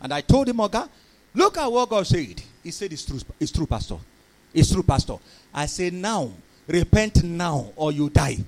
And 0.00 0.12
I 0.12 0.20
told 0.20 0.48
him, 0.48 0.56
Oga, 0.56 0.88
look 1.34 1.58
at 1.58 1.70
what 1.70 1.88
God 1.88 2.06
said. 2.06 2.42
He 2.62 2.70
said, 2.70 2.92
It's 2.92 3.04
true, 3.04 3.20
it's 3.38 3.52
true, 3.52 3.66
Pastor. 3.66 3.96
It's 4.54 4.72
true, 4.72 4.82
Pastor. 4.82 5.16
I 5.52 5.66
say, 5.66 5.90
Now, 5.90 6.30
repent 6.66 7.22
now, 7.24 7.72
or 7.76 7.92
you 7.92 8.08
die. 8.10 8.38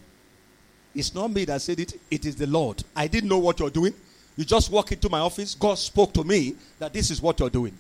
It's 0.94 1.14
not 1.14 1.30
me 1.30 1.44
that 1.44 1.62
said 1.62 1.80
it, 1.80 2.00
it 2.10 2.24
is 2.26 2.36
the 2.36 2.46
Lord. 2.46 2.82
I 2.96 3.06
didn't 3.06 3.28
know 3.28 3.38
what 3.38 3.60
you're 3.60 3.70
doing. 3.70 3.94
You 4.36 4.44
just 4.44 4.70
walk 4.70 4.92
into 4.92 5.08
my 5.08 5.20
office. 5.20 5.54
God 5.54 5.78
spoke 5.78 6.12
to 6.14 6.24
me 6.24 6.54
that 6.78 6.92
this 6.92 7.10
is 7.10 7.20
what 7.20 7.38
you're 7.38 7.50
doing. 7.50 7.76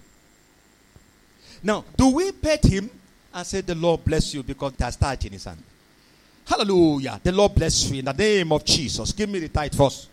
Now, 1.62 1.84
do 1.96 2.10
we 2.10 2.32
pet 2.32 2.64
him 2.64 2.90
and 3.32 3.46
say, 3.46 3.60
The 3.60 3.74
Lord 3.74 4.04
bless 4.04 4.34
you 4.34 4.42
because 4.42 4.72
there's 4.74 4.96
tithe 4.96 5.24
in 5.24 5.32
his 5.32 5.44
hand? 5.44 5.62
Hallelujah. 6.50 7.20
The 7.22 7.30
Lord 7.30 7.54
bless 7.54 7.88
you 7.88 8.00
in 8.00 8.04
the 8.06 8.12
name 8.12 8.50
of 8.50 8.64
Jesus. 8.64 9.12
Give 9.12 9.30
me 9.30 9.38
the 9.38 9.48
tithe 9.48 9.72
first. 9.72 10.08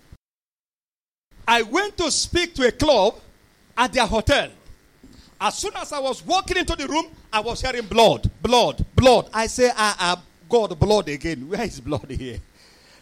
I 1.47 1.63
went 1.63 1.97
to 1.97 2.11
speak 2.11 2.53
to 2.55 2.67
a 2.67 2.71
club 2.71 3.15
at 3.75 3.91
their 3.91 4.05
hotel. 4.05 4.51
As 5.41 5.57
soon 5.57 5.71
as 5.75 5.91
I 5.91 5.97
was 5.97 6.23
walking 6.23 6.57
into 6.57 6.75
the 6.75 6.87
room, 6.87 7.07
I 7.33 7.39
was 7.39 7.59
hearing 7.61 7.87
blood, 7.87 8.29
blood, 8.39 8.85
blood. 8.95 9.29
I 9.33 9.47
say, 9.47 9.71
ah, 9.75 9.95
ah, 9.99 10.21
God, 10.47 10.79
blood 10.79 11.09
again. 11.09 11.39
Where 11.49 11.63
is 11.63 11.79
blood 11.79 12.11
here? 12.11 12.39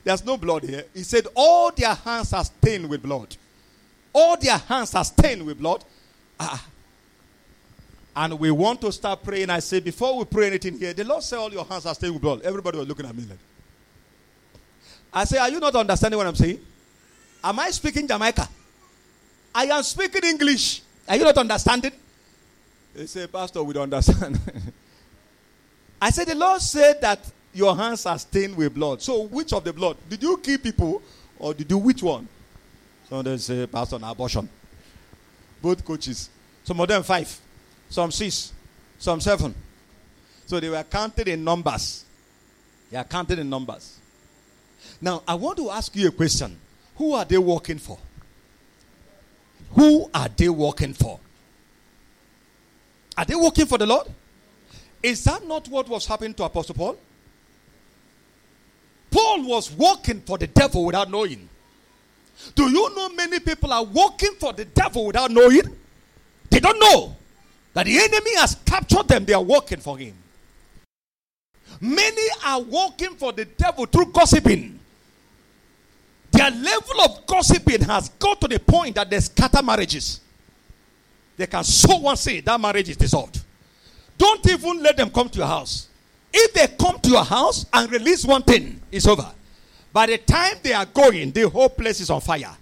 There's 0.06 0.24
no 0.24 0.38
blood 0.38 0.64
here. 0.64 0.86
He 0.94 1.04
said, 1.04 1.28
all 1.36 1.72
their 1.72 1.94
hands 1.94 2.32
are 2.32 2.46
stained 2.46 2.88
with 2.90 3.04
blood. 3.04 3.36
All 4.14 4.38
their 4.38 4.58
hands 4.58 4.96
are 4.96 5.04
stained 5.04 5.46
with 5.46 5.60
blood. 5.60 5.84
Ah. 6.40 6.66
And 8.16 8.40
we 8.40 8.50
want 8.52 8.80
to 8.82 8.92
start 8.92 9.24
praying. 9.24 9.50
I 9.50 9.60
say, 9.60 9.80
before 9.80 10.18
we 10.18 10.26
pray 10.26 10.48
anything 10.48 10.78
here, 10.78 10.94
the 10.94 11.04
Lord 11.04 11.22
said, 11.22 11.38
all 11.38 11.52
your 11.52 11.66
hands 11.66 11.86
are 11.86 11.94
stained 11.94 12.14
with 12.14 12.22
blood. 12.22 12.42
Everybody 12.44 12.78
was 12.78 12.88
looking 12.88 13.06
at 13.06 13.16
me 13.16 13.26
like. 13.30 13.40
I 15.14 15.26
say, 15.26 15.38
are 15.38 15.50
you 15.50 15.60
not 15.60 15.76
understanding 15.76 16.18
what 16.18 16.28
I'm 16.28 16.36
saying? 16.36 16.60
Am 17.44 17.60
I 17.60 17.70
speaking 17.72 18.08
Jamaica? 18.08 18.48
I 19.54 19.66
am 19.66 19.84
speaking 19.84 20.24
English. 20.24 20.82
Are 21.08 21.16
you 21.16 21.24
not 21.24 21.38
understanding? 21.38 21.92
They 22.94 23.06
say, 23.06 23.28
Pastor, 23.28 23.64
we 23.64 23.74
don't 23.74 23.84
understand. 23.94 24.40
I 26.02 26.10
said, 26.10 26.28
the 26.28 26.36
Lord 26.36 26.62
said 26.62 27.02
that 27.02 27.20
your 27.54 27.76
hands 27.76 28.06
are 28.06 28.20
stained 28.20 28.56
with 28.56 28.74
blood. 28.74 29.02
So, 29.02 29.24
which 29.24 29.54
of 29.54 29.64
the 29.64 29.72
blood? 29.72 29.98
Did 30.10 30.22
you 30.24 30.38
kill 30.38 30.58
people 30.58 31.02
or 31.40 31.54
did 31.54 31.70
you 31.70 31.78
which 31.78 32.04
one? 32.04 32.28
Some 33.08 33.20
of 33.20 33.26
them 33.26 33.38
say 33.38 33.68
pastor 33.68 33.96
on 33.96 34.04
abortion. 34.04 34.50
Both 35.62 35.86
coaches. 35.86 36.30
Some 36.64 36.80
of 36.80 36.88
them 36.88 37.04
five, 37.04 37.40
some 37.96 38.12
six, 38.12 38.52
some 39.00 39.22
seven. 39.22 39.56
So 40.46 40.60
they 40.60 40.68
were 40.68 40.84
counted 40.84 41.30
in 41.30 41.46
numbers. 41.46 42.04
They 42.92 42.98
are 42.98 43.06
counted 43.06 43.40
in 43.40 43.50
numbers. 43.50 43.98
Now 45.00 45.24
I 45.26 45.36
want 45.36 45.58
to 45.60 45.72
ask 45.72 45.96
you 45.96 46.10
a 46.10 46.12
question. 46.12 46.58
Who 46.98 47.14
are 47.14 47.24
they 47.24 47.38
working 47.38 47.78
for? 47.78 47.98
Who 49.72 50.10
are 50.14 50.28
they 50.28 50.50
working 50.50 50.94
for? 50.94 51.22
Are 53.18 53.24
they 53.24 53.36
working 53.36 53.66
for 53.66 53.78
the 53.78 53.86
Lord? 53.86 54.08
Is 55.02 55.24
that 55.24 55.48
not 55.48 55.70
what 55.70 55.88
was 55.88 56.06
happening 56.06 56.34
to 56.34 56.44
Apostle 56.44 56.76
Paul? 56.76 56.98
Paul 59.10 59.48
was 59.48 59.72
working 59.72 60.20
for 60.20 60.38
the 60.38 60.48
devil 60.48 60.84
without 60.84 61.10
knowing. 61.10 61.48
Do 62.56 62.70
you 62.70 62.94
know 62.94 63.08
many 63.10 63.40
people 63.40 63.72
are 63.72 63.86
working 63.86 64.34
for 64.38 64.52
the 64.52 64.66
devil 64.66 65.06
without 65.06 65.32
knowing? 65.32 65.64
They 66.50 66.60
don't 66.60 66.78
know 66.78 67.16
that 67.76 67.86
the 67.86 67.98
enemy 68.00 68.36
has 68.38 68.56
captured 68.66 69.08
them, 69.08 69.26
they 69.26 69.34
are 69.34 69.44
working 69.44 69.80
for 69.80 69.98
him. 69.98 70.14
Many 71.82 72.22
are 72.46 72.62
working 72.62 73.16
for 73.16 73.34
the 73.34 73.44
devil 73.44 73.86
through 73.86 74.14
gossiping. 74.14 74.80
Their 76.32 76.52
level 76.52 77.02
of 77.04 77.26
gossiping 77.28 77.82
has 77.82 78.08
got 78.10 78.40
to 78.42 78.48
the 78.48 78.60
point 78.60 78.96
that 78.96 79.10
they 79.10 79.20
scatter 79.20 79.62
marriages. 79.62 80.22
They 81.36 81.48
can 81.48 81.66
so 81.66 81.98
one 81.98 82.16
say 82.16 82.40
that 82.40 82.60
marriage 82.60 82.88
is 82.88 82.96
dissolved. 82.96 83.42
Don't 84.18 84.50
even 84.50 84.82
let 84.82 84.96
them 84.96 85.10
come 85.10 85.28
to 85.28 85.38
your 85.40 85.48
house. 85.48 85.90
If 86.34 86.54
they 86.54 86.68
come 86.80 86.98
to 87.02 87.10
your 87.10 87.26
house 87.26 87.66
and 87.74 87.92
release 87.92 88.24
one 88.24 88.44
thing, 88.44 88.80
it's 88.90 89.06
over. 89.06 89.30
By 89.92 90.06
the 90.06 90.18
time 90.20 90.56
they 90.64 90.72
are 90.72 90.86
going, 90.86 91.32
the 91.32 91.50
whole 91.50 91.70
place 91.70 92.00
is 92.00 92.10
on 92.10 92.22
fire. 92.22 92.56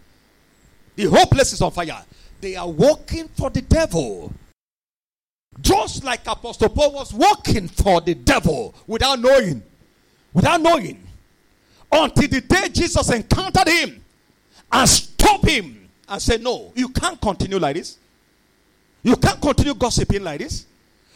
The 0.96 1.06
whole 1.06 1.28
place 1.28 1.54
is 1.54 1.62
on 1.62 1.72
fire. 1.72 2.04
They 2.42 2.56
are 2.56 2.68
working 2.68 3.28
for 3.28 3.52
the 3.52 3.62
devil. 3.62 4.34
Just 5.62 6.04
like 6.04 6.26
Apostle 6.28 6.70
Paul 6.70 6.94
was 6.94 7.14
working 7.14 7.68
for 7.68 8.02
the 8.02 8.16
devil 8.16 8.74
without 8.88 9.20
knowing. 9.20 9.62
Without 10.34 10.62
knowing. 10.62 11.02
Until 11.92 12.28
the 12.28 12.42
day 12.42 12.70
Jesus 12.70 13.10
encountered 13.12 13.68
him 13.68 14.04
and 14.72 14.90
stopped 14.90 15.48
him 15.48 15.90
and 16.10 16.22
said, 16.22 16.42
No, 16.42 16.72
you 16.76 16.90
can't 16.90 17.20
continue 17.22 17.60
like 17.60 17.76
this. 17.76 17.98
You 19.04 19.16
can't 19.16 19.40
continue 19.42 19.76
gossiping 19.76 20.24
like 20.24 20.40
this. 20.40 20.66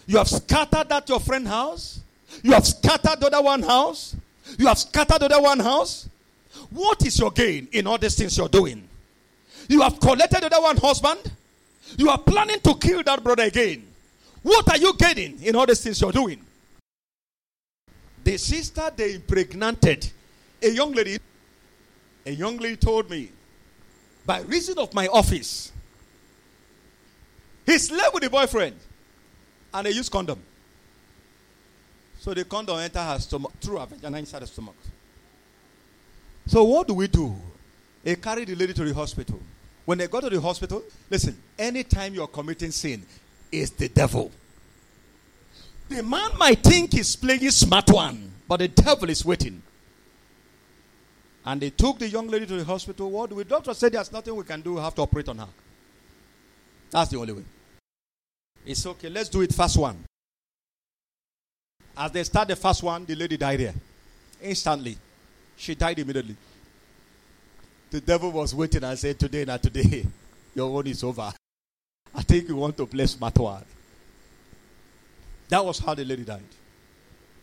You 0.06 0.18
have 0.18 0.28
scattered 0.28 0.90
that 0.90 1.08
your 1.10 1.20
friend 1.20 1.48
house. 1.48 2.02
You 2.44 2.52
have 2.54 2.66
scattered 2.66 3.20
the 3.20 3.28
other 3.28 3.42
one 3.42 3.64
house. 3.64 4.16
You 4.58 4.68
have 4.68 4.78
scattered 4.78 5.20
the 5.20 5.26
other 5.26 5.42
one 5.42 5.60
house. 5.60 6.08
What 6.70 7.06
is 7.06 7.18
your 7.20 7.32
gain 7.32 7.68
in 7.72 7.88
all 7.88 7.98
these 7.98 8.16
things 8.16 8.38
you're 8.38 8.50
doing? 8.50 8.88
You 9.68 9.82
have 9.82 10.00
collected 10.00 10.42
the 10.42 10.46
other 10.48 10.62
one 10.62 10.78
husband. 10.78 11.32
You 11.98 12.10
are 12.10 12.18
planning 12.18 12.60
to 12.62 12.76
kill 12.76 13.04
that 13.04 13.24
brother 13.24 13.44
again. 13.44 13.87
What 14.48 14.70
are 14.70 14.78
you 14.78 14.94
getting 14.94 15.44
in 15.44 15.58
all 15.58 15.66
these 15.66 15.82
things 15.82 16.00
you're 16.00 16.14
doing? 16.14 16.42
The 18.24 18.38
sister 18.38 18.90
they 18.96 19.16
impregnated, 19.16 20.10
a 20.64 20.70
young 20.70 20.94
lady, 20.94 21.18
a 22.26 22.32
young 22.32 22.56
lady 22.56 22.78
told 22.78 23.10
me, 23.10 23.30
by 24.26 24.40
reason 24.40 24.78
of 24.80 24.94
my 24.94 25.08
office, 25.08 25.74
he 27.66 27.78
slept 27.78 28.14
with 28.14 28.24
the 28.24 28.30
boyfriend 28.30 28.78
and 29.74 29.86
they 29.86 29.92
used 29.92 30.10
condom. 30.10 30.40
So 32.20 32.34
the 32.34 32.46
condom 32.46 32.80
entered 32.80 33.04
her 33.04 33.20
stomach 33.20 33.52
through 33.60 33.80
her 33.80 33.86
vagina 33.86 34.18
inside 34.18 34.44
the 34.44 34.48
stomach. 34.48 34.78
So 36.46 36.64
what 36.64 36.88
do 36.88 36.94
we 36.94 37.10
do? 37.10 37.36
They 38.02 38.16
carried 38.16 38.48
the 38.48 38.56
lady 38.56 38.72
to 38.72 38.86
the 38.86 38.94
hospital. 38.94 39.42
When 39.84 39.98
they 39.98 40.08
got 40.08 40.22
to 40.22 40.30
the 40.30 40.40
hospital, 40.40 40.84
listen, 41.10 41.38
anytime 41.60 42.14
you're 42.14 42.28
committing 42.28 42.72
sin, 42.72 43.06
it's 43.52 43.72
the 43.72 43.90
devil. 43.90 44.32
The 45.90 46.04
man 46.04 46.32
might 46.38 46.60
think 46.60 46.94
he's 46.94 47.16
playing 47.16 47.50
smart 47.52 47.90
one, 47.90 48.32
but 48.48 48.58
the 48.58 48.68
devil 48.68 49.10
is 49.10 49.24
waiting. 49.24 49.62
And 51.46 51.62
they 51.62 51.70
took 51.70 51.98
the 51.98 52.10
young 52.10 52.28
lady 52.28 52.46
to 52.46 52.58
the 52.58 52.66
hospital. 52.66 53.10
What 53.10 53.30
The? 53.30 53.46
Doctor 53.46 53.74
said 53.74 53.94
there's 53.94 54.12
nothing 54.12 54.36
we 54.36 54.44
can 54.44 54.60
do. 54.62 54.74
We 54.74 54.82
have 54.82 54.94
to 54.96 55.02
operate 55.02 55.30
on 55.30 55.38
her. 55.38 55.48
That's 56.92 57.10
the 57.10 57.18
only 57.18 57.34
way. 57.34 57.44
It's 58.66 58.86
okay. 58.86 59.08
Let's 59.10 59.30
do 59.30 59.42
it 59.42 59.54
first 59.54 59.78
one. 59.78 60.04
As 61.96 62.12
they 62.12 62.24
start 62.26 62.50
the 62.50 62.56
first 62.58 62.84
one, 62.84 63.06
the 63.06 63.16
lady 63.16 63.38
died 63.38 63.62
there. 63.62 63.74
Instantly. 64.42 64.98
She 65.56 65.74
died 65.74 65.98
immediately. 66.00 66.36
The 67.90 68.02
devil 68.02 68.32
was 68.32 68.54
waiting 68.54 68.84
and 68.84 69.00
said, 69.00 69.18
Today, 69.18 69.46
not 69.46 69.64
today. 69.64 70.06
Your 70.56 70.78
own 70.78 70.88
is 70.88 71.02
over. 71.04 71.32
I 72.18 72.22
think 72.24 72.50
you 72.50 72.56
want 72.56 72.76
to 72.78 72.88
play 72.88 73.06
smart. 73.06 73.36
That 75.50 75.64
was 75.64 75.78
how 75.78 75.94
the 75.94 76.04
lady 76.04 76.24
died. 76.24 76.42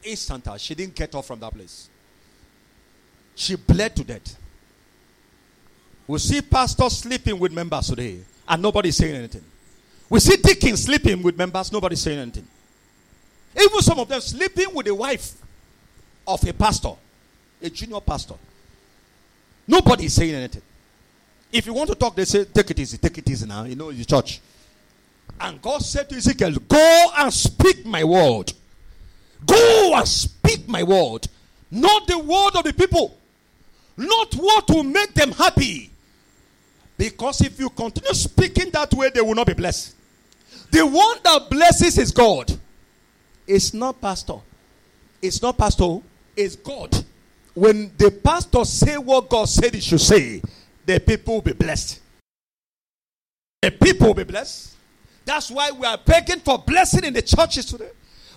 Instanter. 0.02 0.58
She 0.58 0.74
didn't 0.74 0.96
get 0.96 1.14
off 1.14 1.28
from 1.28 1.38
that 1.40 1.54
place. 1.54 1.88
She 3.36 3.54
bled 3.54 3.94
to 3.96 4.04
death. 4.04 4.36
We 6.06 6.18
see 6.18 6.42
pastors 6.42 6.98
sleeping 6.98 7.38
with 7.38 7.52
members 7.52 7.86
today, 7.86 8.18
and 8.46 8.60
nobody 8.60 8.90
saying 8.90 9.14
anything. 9.14 9.44
We 10.10 10.20
see 10.20 10.36
deacons 10.36 10.82
sleeping 10.84 11.22
with 11.22 11.38
members, 11.38 11.72
nobody 11.72 11.96
saying 11.96 12.18
anything. 12.18 12.46
Even 13.58 13.80
some 13.80 13.98
of 14.00 14.08
them 14.08 14.20
sleeping 14.20 14.74
with 14.74 14.86
the 14.86 14.94
wife 14.94 15.32
of 16.26 16.46
a 16.46 16.52
pastor, 16.52 16.92
a 17.62 17.70
junior 17.70 18.00
pastor. 18.00 18.34
Nobody 19.66 20.06
is 20.06 20.14
saying 20.14 20.34
anything. 20.34 20.62
If 21.50 21.64
you 21.64 21.72
want 21.72 21.88
to 21.88 21.94
talk, 21.94 22.14
they 22.16 22.24
say, 22.24 22.44
Take 22.44 22.72
it 22.72 22.80
easy, 22.80 22.98
take 22.98 23.16
it 23.16 23.30
easy 23.30 23.46
now. 23.46 23.64
You 23.64 23.76
know, 23.76 23.90
the 23.90 24.04
church. 24.04 24.40
And 25.40 25.60
God 25.60 25.82
said 25.82 26.08
to 26.10 26.16
Ezekiel, 26.16 26.56
Go 26.68 27.10
and 27.18 27.32
speak 27.32 27.84
my 27.84 28.04
word. 28.04 28.52
Go 29.44 29.92
and 29.94 30.08
speak 30.08 30.68
my 30.68 30.82
word. 30.82 31.26
Not 31.70 32.06
the 32.06 32.18
word 32.18 32.56
of 32.56 32.64
the 32.64 32.72
people. 32.72 33.18
Not 33.96 34.34
what 34.34 34.68
will 34.70 34.84
make 34.84 35.14
them 35.14 35.32
happy. 35.32 35.90
Because 36.96 37.40
if 37.40 37.58
you 37.58 37.68
continue 37.70 38.14
speaking 38.14 38.70
that 38.70 38.92
way, 38.94 39.10
they 39.10 39.20
will 39.20 39.34
not 39.34 39.46
be 39.46 39.54
blessed. 39.54 39.94
The 40.70 40.86
one 40.86 41.18
that 41.24 41.50
blesses 41.50 41.98
is 41.98 42.10
God. 42.10 42.52
It's 43.46 43.74
not 43.74 44.00
pastor. 44.00 44.38
It's 45.20 45.42
not 45.42 45.58
pastor. 45.58 45.98
It's 46.36 46.56
God. 46.56 47.04
When 47.54 47.92
the 47.96 48.10
pastor 48.10 48.64
say 48.64 48.96
what 48.96 49.28
God 49.28 49.48
said 49.48 49.74
he 49.74 49.80
should 49.80 50.00
say, 50.00 50.42
the 50.84 50.98
people 51.00 51.34
will 51.34 51.42
be 51.42 51.52
blessed. 51.52 52.00
The 53.62 53.70
people 53.70 54.08
will 54.08 54.14
be 54.14 54.24
blessed. 54.24 54.73
That's 55.24 55.50
why 55.50 55.70
we 55.70 55.86
are 55.86 55.98
begging 55.98 56.40
for 56.40 56.58
blessing 56.58 57.04
in 57.04 57.14
the 57.14 57.22
churches 57.22 57.66
today. 57.66 57.90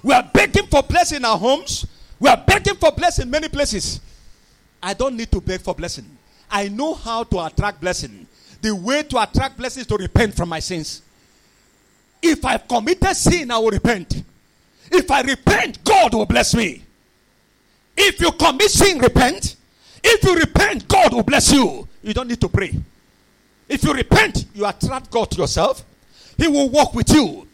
We 0.03 0.13
are 0.13 0.29
begging 0.33 0.67
for 0.67 0.83
blessing 0.83 1.17
in 1.17 1.25
our 1.25 1.38
homes. 1.38 1.85
We 2.19 2.29
are 2.29 2.38
begging 2.38 2.75
for 2.75 2.91
blessing 2.91 3.23
in 3.23 3.31
many 3.31 3.49
places. 3.49 3.99
I 4.81 4.93
don't 4.93 5.17
need 5.17 5.31
to 5.31 5.41
beg 5.41 5.61
for 5.61 5.75
blessing. 5.75 6.05
I 6.49 6.69
know 6.69 6.93
how 6.93 7.23
to 7.25 7.45
attract 7.45 7.81
blessing. 7.81 8.25
The 8.61 8.73
way 8.75 9.03
to 9.03 9.21
attract 9.21 9.57
blessing 9.57 9.81
is 9.81 9.88
to 9.88 9.97
repent 9.97 10.33
from 10.35 10.49
my 10.49 10.59
sins. 10.59 11.01
If 12.21 12.43
I've 12.45 12.67
committed 12.67 13.15
sin, 13.15 13.51
I 13.51 13.57
will 13.57 13.71
repent. 13.71 14.23
If 14.91 15.11
I 15.11 15.21
repent, 15.21 15.83
God 15.83 16.13
will 16.13 16.25
bless 16.25 16.55
me. 16.55 16.83
If 17.95 18.21
you 18.21 18.31
commit 18.31 18.71
sin, 18.71 18.99
repent. 18.99 19.55
If 20.03 20.23
you 20.23 20.35
repent, 20.35 20.88
God 20.88 21.13
will 21.13 21.23
bless 21.23 21.51
you. 21.51 21.88
You 22.01 22.13
don't 22.13 22.27
need 22.27 22.41
to 22.41 22.49
pray. 22.49 22.73
If 23.67 23.83
you 23.83 23.93
repent, 23.93 24.45
you 24.53 24.65
attract 24.65 25.11
God 25.11 25.29
to 25.31 25.38
yourself. 25.41 25.83
He 26.38 26.47
will 26.47 26.69
walk 26.69 26.93
with 26.93 27.09
you. 27.09 27.47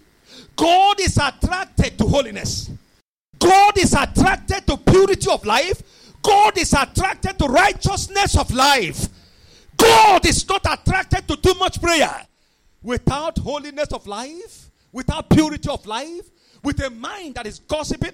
God 0.56 1.00
is 1.00 1.18
attracted 1.18 1.98
to 1.98 2.06
holiness. 2.06 2.70
God 3.40 3.78
is 3.78 3.94
attracted 3.94 4.68
to 4.68 4.78
purity 4.78 5.30
of 5.30 5.46
life. 5.46 5.82
God 6.22 6.58
is 6.58 6.74
attracted 6.74 7.38
to 7.40 7.46
righteousness 7.46 8.38
of 8.38 8.52
life. 8.54 9.08
God 9.76 10.26
is 10.26 10.48
not 10.48 10.66
attracted 10.66 11.28
to 11.28 11.36
too 11.36 11.54
much 11.60 11.82
prayer. 11.82 12.26
Without 12.82 13.38
holiness 13.38 13.90
of 13.92 14.06
life, 14.08 14.70
without 14.92 15.30
purity 15.30 15.70
of 15.70 15.86
life, 15.86 16.30
with 16.64 16.82
a 16.84 16.90
mind 16.90 17.36
that 17.36 17.46
is 17.46 17.60
gossiping, 17.60 18.14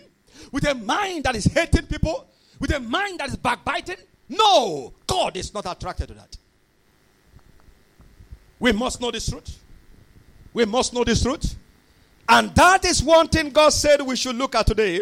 with 0.51 0.65
a 0.65 0.73
mind 0.75 1.25
that 1.25 1.35
is 1.35 1.45
hating 1.45 1.85
people, 1.87 2.27
with 2.59 2.71
a 2.73 2.79
mind 2.79 3.19
that 3.19 3.29
is 3.29 3.35
backbiting, 3.35 3.97
no, 4.29 4.93
God 5.07 5.35
is 5.37 5.53
not 5.53 5.65
attracted 5.65 6.07
to 6.09 6.13
that. 6.15 6.37
We 8.59 8.71
must 8.71 9.01
know 9.01 9.11
this 9.11 9.29
truth. 9.29 9.57
We 10.59 10.65
must 10.65 10.93
know 10.93 11.05
this 11.05 11.23
truth. 11.23 11.55
And 12.27 12.53
that 12.55 12.83
is 12.83 13.01
one 13.01 13.29
thing 13.29 13.49
God 13.49 13.69
said 13.69 14.01
we 14.01 14.17
should 14.17 14.35
look 14.35 14.55
at 14.55 14.67
today. 14.67 14.99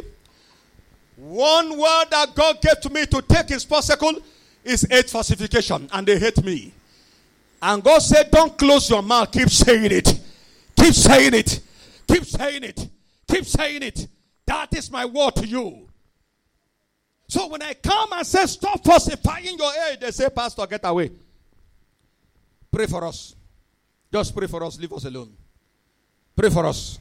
One 1.16 1.72
word 1.72 2.06
that 2.12 2.36
God 2.36 2.62
gave 2.62 2.80
to 2.82 2.92
me 2.92 3.08
to 3.08 3.24
take 3.24 3.50
his 3.50 3.64
spot 3.64 3.84
circle 3.84 4.20
is 4.64 4.86
age 4.92 5.10
falsification, 5.10 5.90
and 5.92 6.06
they 6.06 6.20
hate 6.20 6.44
me. 6.44 6.72
And 7.60 7.84
God 7.84 8.04
said, 8.04 8.30
Don't 8.30 8.56
close 8.56 8.88
your 8.92 9.02
mouth, 9.02 9.32
keep 9.32 9.50
saying 9.50 9.92
it. 9.92 10.20
Keep 10.76 10.94
saying 10.94 11.34
it. 11.34 11.60
Keep 12.08 12.26
saying 12.26 12.64
it. 12.64 12.88
Keep 13.28 13.46
saying 13.46 13.82
it. 13.82 14.08
That 14.46 14.78
is 14.78 14.92
my 14.92 15.06
word 15.06 15.38
to 15.38 15.48
you. 15.48 15.90
So 17.30 17.48
when 17.48 17.64
I 17.64 17.74
come 17.74 18.14
and 18.14 18.28
say, 18.28 18.46
Stop 18.46 18.86
falsifying 18.86 19.58
your 19.58 19.72
age, 19.90 20.02
they 20.02 20.12
say, 20.12 20.30
Pastor, 20.30 20.68
get 20.68 20.82
away. 20.84 21.10
Pray 22.72 22.86
for 22.86 23.04
us. 23.06 23.34
Just 24.14 24.36
pray 24.36 24.46
for 24.46 24.64
us. 24.64 24.80
Leave 24.80 24.94
us 24.94 25.06
alone. 25.06 25.36
Pray 26.38 26.52
for 26.52 26.68
us. 26.68 27.00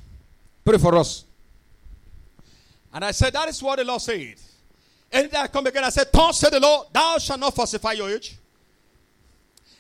Pray 0.65 0.79
for 0.79 0.97
us. 0.97 1.25
And 2.95 3.05
I 3.05 3.11
said, 3.11 3.35
That 3.35 3.51
is 3.51 3.63
what 3.63 3.79
the 3.79 3.85
Lord 3.85 4.01
said. 4.01 4.35
And 5.13 5.35
I 5.37 5.47
come 5.49 5.67
again, 5.67 5.85
I 5.85 5.91
said, 5.91 6.07
Thus 6.11 6.41
said 6.41 6.55
the 6.55 6.61
Lord, 6.61 6.87
Thou 6.91 7.19
shalt 7.19 7.41
not 7.41 7.55
falsify 7.55 7.93
your 7.93 8.09
age. 8.11 8.35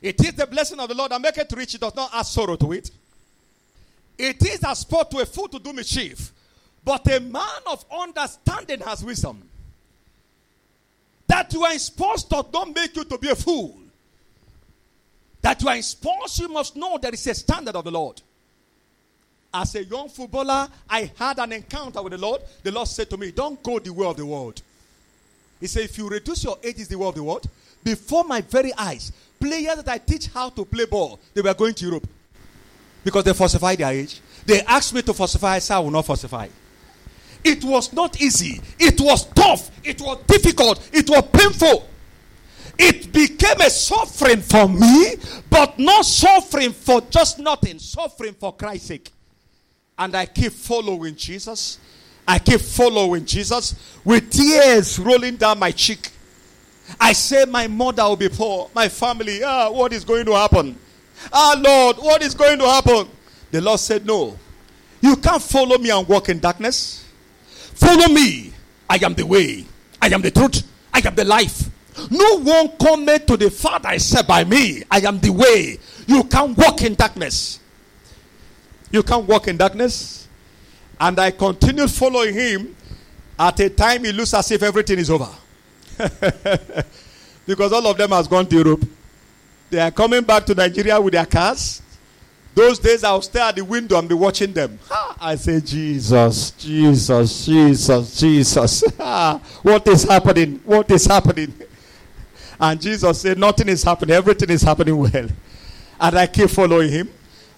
It 0.03 0.21
is 0.21 0.35
the 0.35 0.47
blessing 0.47 0.79
of 0.79 0.91
the 0.91 0.95
Lord 0.95 1.11
that 1.11 1.21
make 1.23 1.39
it 1.39 1.51
rich, 1.57 1.75
it 1.75 1.81
does 1.81 1.97
not 1.97 2.11
add 2.13 2.27
sorrow 2.27 2.57
to 2.57 2.73
it. 2.73 2.91
It 4.19 4.43
is 4.45 4.63
a 4.63 4.77
sport 4.77 5.11
to 5.13 5.19
a 5.21 5.27
fool 5.27 5.49
to 5.49 5.59
do 5.59 5.73
mischief, 5.73 6.33
but 6.85 7.11
a 7.11 7.19
man 7.19 7.63
of 7.67 7.83
understanding 7.91 8.81
has 8.81 9.03
wisdom. 9.03 9.43
That 11.27 11.53
you 11.55 11.65
are 11.65 11.79
sports 11.79 12.25
does 12.25 12.45
not 12.53 12.75
make 12.75 12.95
you 12.95 13.05
to 13.05 13.19
be 13.19 13.31
a 13.31 13.35
fool. 13.35 13.75
That 15.41 15.63
you 15.63 15.69
are 15.69 15.81
sports, 15.81 16.39
you 16.41 16.49
must 16.49 16.77
know 16.77 16.99
there 16.99 17.13
is 17.13 17.27
a 17.27 17.35
standard 17.35 17.75
of 17.75 17.85
the 17.85 17.91
Lord. 17.91 18.21
As 19.59 19.75
a 19.75 19.83
young 19.83 20.11
footballer, 20.11 20.69
I 20.91 21.11
had 21.17 21.39
an 21.39 21.51
encounter 21.51 22.03
with 22.03 22.13
the 22.13 22.19
Lord. 22.19 22.43
The 22.63 22.71
Lord 22.71 22.89
said 22.89 23.09
to 23.09 23.17
me, 23.17 23.31
Don't 23.31 23.63
go 23.63 23.79
the 23.79 23.91
way 23.91 24.07
of 24.07 24.15
the 24.15 24.27
world. 24.27 24.61
He 25.59 25.67
said, 25.67 25.85
If 25.85 25.97
you 25.97 26.11
reduce 26.11 26.45
your 26.45 26.59
age, 26.63 26.79
is 26.79 26.89
the 26.89 26.99
way 26.99 27.09
of 27.09 27.15
the 27.15 27.23
world. 27.23 27.47
Before 27.83 28.23
my 28.25 28.43
very 28.43 28.75
eyes, 28.77 29.13
players 29.41 29.77
that 29.77 29.89
I 29.89 29.97
teach 29.97 30.27
how 30.27 30.51
to 30.51 30.63
play 30.67 30.85
ball, 30.85 31.19
they 31.33 31.41
were 31.41 31.55
going 31.55 31.73
to 31.73 31.87
Europe 31.87 32.07
because 33.03 33.25
they 33.25 33.33
falsified 33.33 33.79
their 33.79 33.93
age. 33.93 34.21
They 34.45 34.61
asked 34.61 34.93
me 34.93 35.01
to 35.01 35.15
falsify, 35.15 35.55
I 35.55 35.59
said, 35.61 35.77
I 35.77 35.79
will 35.79 35.91
not 35.91 36.05
falsify. 36.05 36.49
It 37.43 37.65
was 37.65 37.95
not 37.95 38.21
easy. 38.21 38.61
It 38.79 39.01
was 39.01 39.25
tough. 39.25 39.71
It 39.83 40.03
was 40.03 40.19
difficult. 40.27 40.87
It 40.93 41.09
was 41.09 41.23
painful. 41.33 41.89
It 42.79 43.11
became 43.11 43.63
a 43.63 43.71
suffering 43.71 44.43
for 44.43 44.69
me, 44.69 45.15
but 45.49 45.79
not 45.79 46.05
suffering 46.05 46.73
for 46.73 47.01
just 47.01 47.39
nothing, 47.39 47.79
suffering 47.79 48.35
for 48.35 48.55
Christ's 48.55 48.89
sake. 48.89 49.13
And 49.99 50.15
I 50.15 50.27
keep 50.27 50.53
following 50.53 51.15
Jesus. 51.17 51.79
I 52.29 52.39
keep 52.39 52.61
following 52.61 53.25
Jesus 53.25 53.75
with 54.05 54.31
tears 54.31 54.99
rolling 54.99 55.37
down 55.37 55.59
my 55.59 55.71
cheek. 55.71 56.11
I 57.01 57.13
say, 57.13 57.45
My 57.45 57.67
mother 57.67 58.03
will 58.05 58.17
be 58.17 58.29
poor. 58.29 58.71
My 58.75 58.89
family, 58.89 59.43
ah, 59.43 59.71
what 59.71 59.93
is 59.93 60.05
going 60.05 60.27
to 60.27 60.33
happen? 60.33 60.79
Ah, 61.33 61.57
Lord, 61.59 61.97
what 61.97 62.23
is 62.23 62.35
going 62.35 62.59
to 62.59 62.67
happen? 62.67 63.09
The 63.51 63.61
Lord 63.61 63.81
said, 63.81 64.05
No. 64.05 64.39
You 65.01 65.17
can't 65.17 65.43
follow 65.43 65.79
me 65.79 65.91
and 65.91 66.07
walk 66.09 66.29
in 66.29 66.41
darkness. 66.41 67.05
Follow 67.75 68.09
me. 68.09 68.53
I 68.89 68.99
am 69.03 69.15
the 69.15 69.25
way. 69.25 69.65
I 70.01 70.09
am 70.09 70.23
the 70.23 70.31
truth. 70.31 70.63
I 70.93 71.01
am 71.07 71.15
the 71.15 71.25
life. 71.25 71.71
No 72.11 72.41
one 72.41 72.69
cometh 72.77 73.27
to 73.27 73.37
the 73.37 73.51
Father 73.51 73.91
except 73.93 74.29
by 74.29 74.45
me. 74.45 74.83
I 74.91 75.01
am 75.01 75.19
the 75.21 75.31
way. 75.31 75.79
You 76.07 76.25
can't 76.25 76.57
walk 76.57 76.83
in 76.83 76.95
darkness. 76.95 77.61
You 78.91 79.03
can't 79.03 79.27
walk 79.27 79.49
in 79.49 79.57
darkness. 79.57 80.29
And 80.99 81.19
I 81.19 81.31
continued 81.31 81.91
following 81.91 82.35
him. 82.35 82.77
At 83.39 83.61
a 83.61 83.69
time, 83.69 84.05
he 84.05 84.13
looks 84.13 84.33
as 84.33 84.51
if 84.51 84.63
everything 84.63 84.99
is 84.99 85.11
over. 85.11 85.29
because 87.47 87.73
all 87.73 87.87
of 87.87 87.97
them 87.97 88.11
has 88.11 88.27
gone 88.27 88.47
to 88.47 88.57
Europe. 88.57 88.85
They 89.69 89.81
are 89.81 89.91
coming 89.91 90.23
back 90.23 90.47
to 90.47 90.55
Nigeria 90.55 91.01
with 91.01 91.13
their 91.13 91.27
cars. 91.27 91.83
Those 92.55 92.79
days 92.79 93.05
I'll 93.05 93.21
stay 93.21 93.41
at 93.41 93.55
the 93.57 93.63
window 93.63 93.99
and 93.99 94.09
be 94.09 94.15
watching 94.15 94.53
them. 94.53 94.79
I 95.21 95.37
say, 95.37 95.61
Jesus, 95.61 96.53
Jesus, 96.53 97.45
Jesus, 97.45 98.19
Jesus. 98.19 98.83
what 99.63 99.87
is 99.87 100.05
happening? 100.05 100.61
What 100.65 100.91
is 100.91 101.05
happening? 101.05 101.53
And 102.59 102.81
Jesus 102.81 103.21
said, 103.21 103.39
Nothing 103.39 103.69
is 103.69 103.83
happening. 103.83 104.17
Everything 104.17 104.49
is 104.49 104.63
happening 104.63 104.97
well. 104.97 105.29
And 106.01 106.19
I 106.19 106.27
keep 106.27 106.49
following 106.49 106.91
him. 106.91 107.11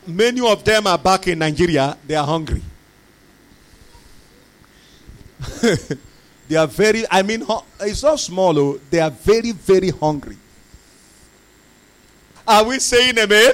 Many 0.07 0.41
of 0.41 0.65
them 0.65 0.87
are 0.87 0.99
back 0.99 1.29
in 1.29 1.39
Nigeria. 1.39 1.97
They 2.07 2.15
are 2.15 2.27
hungry. 2.27 2.63
they 6.49 6.57
are 6.57 6.67
very, 6.67 7.05
I 7.11 7.23
mean, 7.23 7.45
it's 7.81 8.03
not 8.03 8.19
small, 8.21 8.55
though. 8.55 8.81
They 8.91 9.01
are 9.01 9.11
very, 9.11 9.53
very 9.53 9.91
hungry. 9.91 10.37
Are 12.47 12.65
we 12.65 12.79
saying 12.79 13.19
amen? 13.19 13.53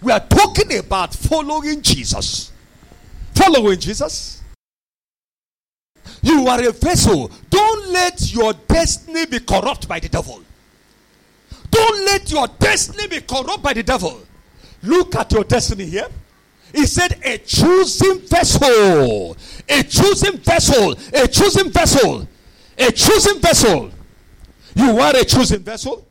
We 0.00 0.12
are 0.12 0.20
talking 0.20 0.78
about 0.78 1.14
following 1.14 1.82
Jesus. 1.82 2.52
Following 3.34 3.78
Jesus. 3.78 4.40
You 6.22 6.46
are 6.48 6.66
a 6.66 6.72
vessel. 6.72 7.30
Don't 7.50 7.88
let 7.90 8.32
your 8.32 8.54
destiny 8.54 9.26
be 9.26 9.40
corrupt 9.40 9.86
by 9.86 10.00
the 10.00 10.08
devil. 10.08 10.42
Don't 11.70 12.04
let 12.04 12.30
your 12.30 12.46
destiny 12.58 13.06
be 13.08 13.20
corrupt 13.20 13.62
by 13.62 13.72
the 13.72 13.82
devil. 13.82 14.20
Look 14.82 15.14
at 15.14 15.30
your 15.32 15.44
destiny 15.44 15.86
here. 15.86 16.08
He 16.72 16.86
said, 16.86 17.18
A 17.24 17.38
choosing 17.38 18.20
vessel. 18.20 19.36
A 19.68 19.82
choosing 19.82 20.38
vessel. 20.38 20.92
A 21.12 21.28
choosing 21.28 21.70
vessel. 21.70 22.28
A 22.78 22.92
choosing 22.92 23.40
vessel. 23.40 23.90
You 24.74 24.98
are 24.98 25.16
a 25.16 25.24
choosing 25.24 25.60
vessel. 25.60 26.06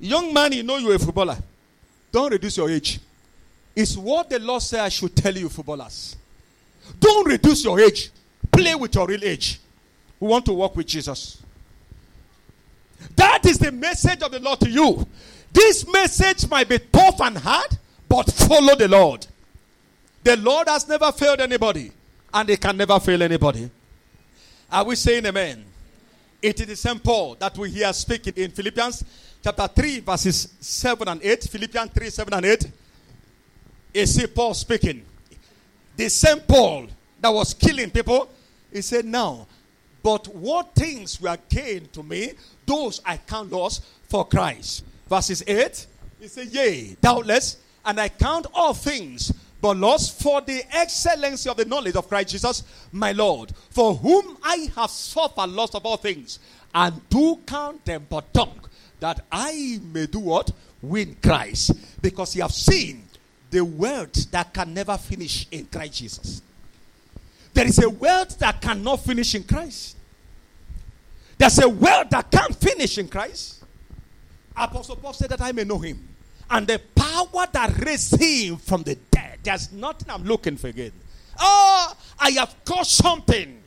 Young 0.00 0.34
man, 0.34 0.52
you 0.52 0.62
know 0.62 0.78
you're 0.78 0.94
a 0.94 0.98
footballer. 0.98 1.38
Don't 2.10 2.32
reduce 2.32 2.56
your 2.56 2.68
age. 2.68 3.00
It's 3.74 3.96
what 3.96 4.28
the 4.28 4.38
Lord 4.38 4.62
said 4.62 4.80
I 4.80 4.88
should 4.88 5.14
tell 5.14 5.34
you, 5.34 5.48
footballers. 5.48 6.16
Don't 6.98 7.26
reduce 7.26 7.64
your 7.64 7.80
age. 7.80 8.10
Play 8.50 8.74
with 8.74 8.94
your 8.94 9.06
real 9.06 9.24
age. 9.24 9.60
We 10.20 10.28
want 10.28 10.44
to 10.46 10.52
walk 10.52 10.76
with 10.76 10.86
Jesus. 10.86 11.40
That 13.16 13.44
is 13.46 13.58
the 13.58 13.72
message 13.72 14.22
of 14.22 14.30
the 14.30 14.40
Lord 14.40 14.60
to 14.60 14.70
you. 14.70 15.06
This 15.52 15.86
message 15.90 16.48
might 16.48 16.68
be 16.68 16.78
tough 16.78 17.20
and 17.20 17.36
hard, 17.36 17.76
but 18.08 18.30
follow 18.30 18.74
the 18.74 18.88
Lord. 18.88 19.26
The 20.24 20.36
Lord 20.36 20.68
has 20.68 20.88
never 20.88 21.10
failed 21.12 21.40
anybody, 21.40 21.92
and 22.32 22.48
He 22.48 22.56
can 22.56 22.76
never 22.76 22.98
fail 23.00 23.22
anybody. 23.22 23.70
Are 24.70 24.84
we 24.84 24.96
saying 24.96 25.26
amen? 25.26 25.64
It 26.40 26.60
is 26.60 26.66
the 26.66 26.76
same 26.76 26.98
Paul 26.98 27.36
that 27.36 27.56
we 27.56 27.70
hear 27.70 27.92
speaking 27.92 28.32
in 28.36 28.50
Philippians 28.50 29.04
chapter 29.44 29.68
3, 29.68 30.00
verses 30.00 30.54
7 30.60 31.06
and 31.06 31.22
8. 31.22 31.44
Philippians 31.44 31.90
3, 31.92 32.10
7 32.10 32.34
and 32.34 32.46
8. 32.46 32.70
You 33.94 34.06
see 34.06 34.26
Paul 34.26 34.54
speaking. 34.54 35.04
The 35.96 36.08
same 36.08 36.40
Paul 36.40 36.88
that 37.20 37.28
was 37.28 37.54
killing 37.54 37.90
people, 37.90 38.28
he 38.72 38.82
said, 38.82 39.04
Now, 39.04 39.46
but 40.02 40.28
what 40.28 40.74
things 40.74 41.20
were 41.20 41.38
gained 41.48 41.92
to 41.92 42.02
me, 42.02 42.32
those 42.66 43.00
I 43.04 43.16
count 43.18 43.52
loss 43.52 43.80
for 44.08 44.26
Christ. 44.26 44.84
Verses 45.08 45.42
8, 45.46 45.86
he 46.20 46.28
said, 46.28 46.48
Yea, 46.48 46.96
doubtless, 47.00 47.58
and 47.84 48.00
I 48.00 48.08
count 48.08 48.46
all 48.54 48.74
things 48.74 49.32
but 49.62 49.76
loss 49.76 50.10
for 50.10 50.40
the 50.40 50.64
excellency 50.76 51.48
of 51.48 51.56
the 51.56 51.64
knowledge 51.64 51.94
of 51.94 52.08
Christ 52.08 52.30
Jesus, 52.30 52.64
my 52.90 53.12
Lord, 53.12 53.52
for 53.70 53.94
whom 53.94 54.36
I 54.42 54.68
have 54.74 54.90
suffered 54.90 55.50
loss 55.50 55.74
of 55.76 55.86
all 55.86 55.96
things, 55.96 56.40
and 56.74 57.08
do 57.08 57.38
count 57.46 57.84
them 57.84 58.06
but 58.10 58.32
dung, 58.32 58.60
that 58.98 59.24
I 59.30 59.78
may 59.92 60.06
do 60.06 60.18
what? 60.18 60.50
Win 60.82 61.16
Christ. 61.22 61.72
Because 62.02 62.34
you 62.34 62.42
have 62.42 62.52
seen 62.52 63.04
the 63.50 63.64
wealth 63.64 64.30
that 64.32 64.52
can 64.52 64.74
never 64.74 64.98
finish 64.98 65.46
in 65.52 65.66
Christ 65.66 65.94
Jesus. 65.94 66.42
There 67.54 67.66
is 67.66 67.82
a 67.82 67.90
wealth 67.90 68.38
that 68.38 68.60
cannot 68.60 69.04
finish 69.04 69.34
in 69.34 69.44
Christ. 69.44 69.96
There's 71.38 71.58
a 71.58 71.68
wealth 71.68 72.10
that 72.10 72.30
can't 72.30 72.54
finish 72.54 72.98
in 72.98 73.08
Christ. 73.08 73.64
Apostle 74.56 74.96
Paul 74.96 75.12
said 75.12 75.30
that 75.30 75.40
I 75.40 75.52
may 75.52 75.64
know 75.64 75.78
him. 75.78 76.08
And 76.50 76.66
the 76.66 76.80
power 76.94 77.46
that 77.52 77.78
raised 77.84 78.20
him 78.20 78.56
from 78.56 78.82
the 78.82 78.96
dead. 79.10 79.38
There's 79.42 79.72
nothing 79.72 80.10
I'm 80.10 80.24
looking 80.24 80.56
for 80.56 80.68
again. 80.68 80.92
Oh, 81.40 81.92
I 82.18 82.30
have 82.32 82.54
caused 82.64 82.90
something. 82.90 83.60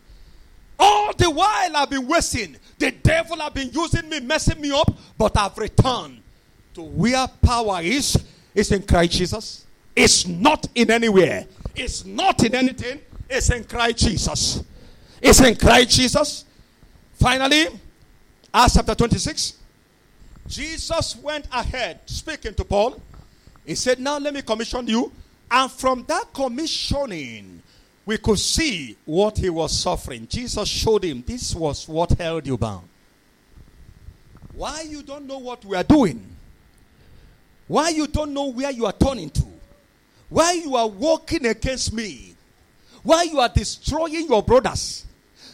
All 0.78 1.14
the 1.14 1.30
while 1.30 1.76
I've 1.76 1.90
been 1.90 2.08
wasting. 2.08 2.58
The 2.78 2.92
devil 2.92 3.38
have 3.38 3.54
been 3.54 3.72
using 3.72 4.08
me, 4.10 4.20
messing 4.20 4.60
me 4.60 4.72
up, 4.72 4.96
but 5.18 5.38
I've 5.38 5.58
returned 5.58 6.22
to 6.76 6.82
where 6.82 7.28
power 7.42 7.82
is. 7.82 8.18
It's 8.54 8.72
in 8.72 8.84
Christ 8.84 9.14
Jesus. 9.14 9.66
It's 9.96 10.28
not 10.28 10.68
in 10.76 10.92
anywhere. 10.92 11.46
It's 11.76 12.06
not 12.06 12.44
in 12.44 12.54
anything. 12.56 13.00
It's 13.30 13.49
in 13.49 13.63
Christ 13.63 13.97
Jesus. 13.97 14.63
Is 15.21 15.41
in 15.41 15.55
Christ 15.55 15.89
Jesus. 15.91 16.45
Finally, 17.13 17.67
Acts 18.53 18.76
chapter 18.76 18.95
26. 18.95 19.53
Jesus 20.47 21.15
went 21.17 21.47
ahead 21.51 21.99
speaking 22.05 22.53
to 22.53 22.63
Paul. 22.63 23.01
He 23.65 23.76
said, 23.76 23.99
Now 23.99 24.17
let 24.19 24.34
me 24.34 24.41
commission 24.41 24.88
you. 24.88 25.11
And 25.49 25.71
from 25.71 26.03
that 26.07 26.34
commissioning, 26.34 27.61
we 28.05 28.17
could 28.17 28.39
see 28.39 28.95
what 29.05 29.38
he 29.38 29.49
was 29.49 29.78
suffering. 29.78 30.28
Jesus 30.28 30.67
showed 30.67 31.03
him 31.03 31.23
this 31.26 31.55
was 31.55 31.88
what 31.88 32.11
held 32.11 32.45
you 32.45 32.57
bound. 32.57 32.88
Why 34.53 34.82
you 34.82 35.01
don't 35.01 35.26
know 35.26 35.39
what 35.39 35.65
we 35.65 35.76
are 35.76 35.84
doing? 35.84 36.23
Why 37.67 37.89
you 37.89 38.07
don't 38.07 38.34
know 38.34 38.45
where 38.45 38.71
you 38.71 38.86
are 38.86 38.93
turning 38.93 39.32
to? 39.32 39.45
Why 40.30 40.53
you 40.53 40.76
are 40.76 40.88
walking 40.88 41.45
against 41.45 41.93
me? 41.93 42.35
Why 43.06 43.24
you 43.24 43.39
are 43.39 43.49
destroying 43.49 44.28
your 44.28 44.41
brothers? 44.41 45.06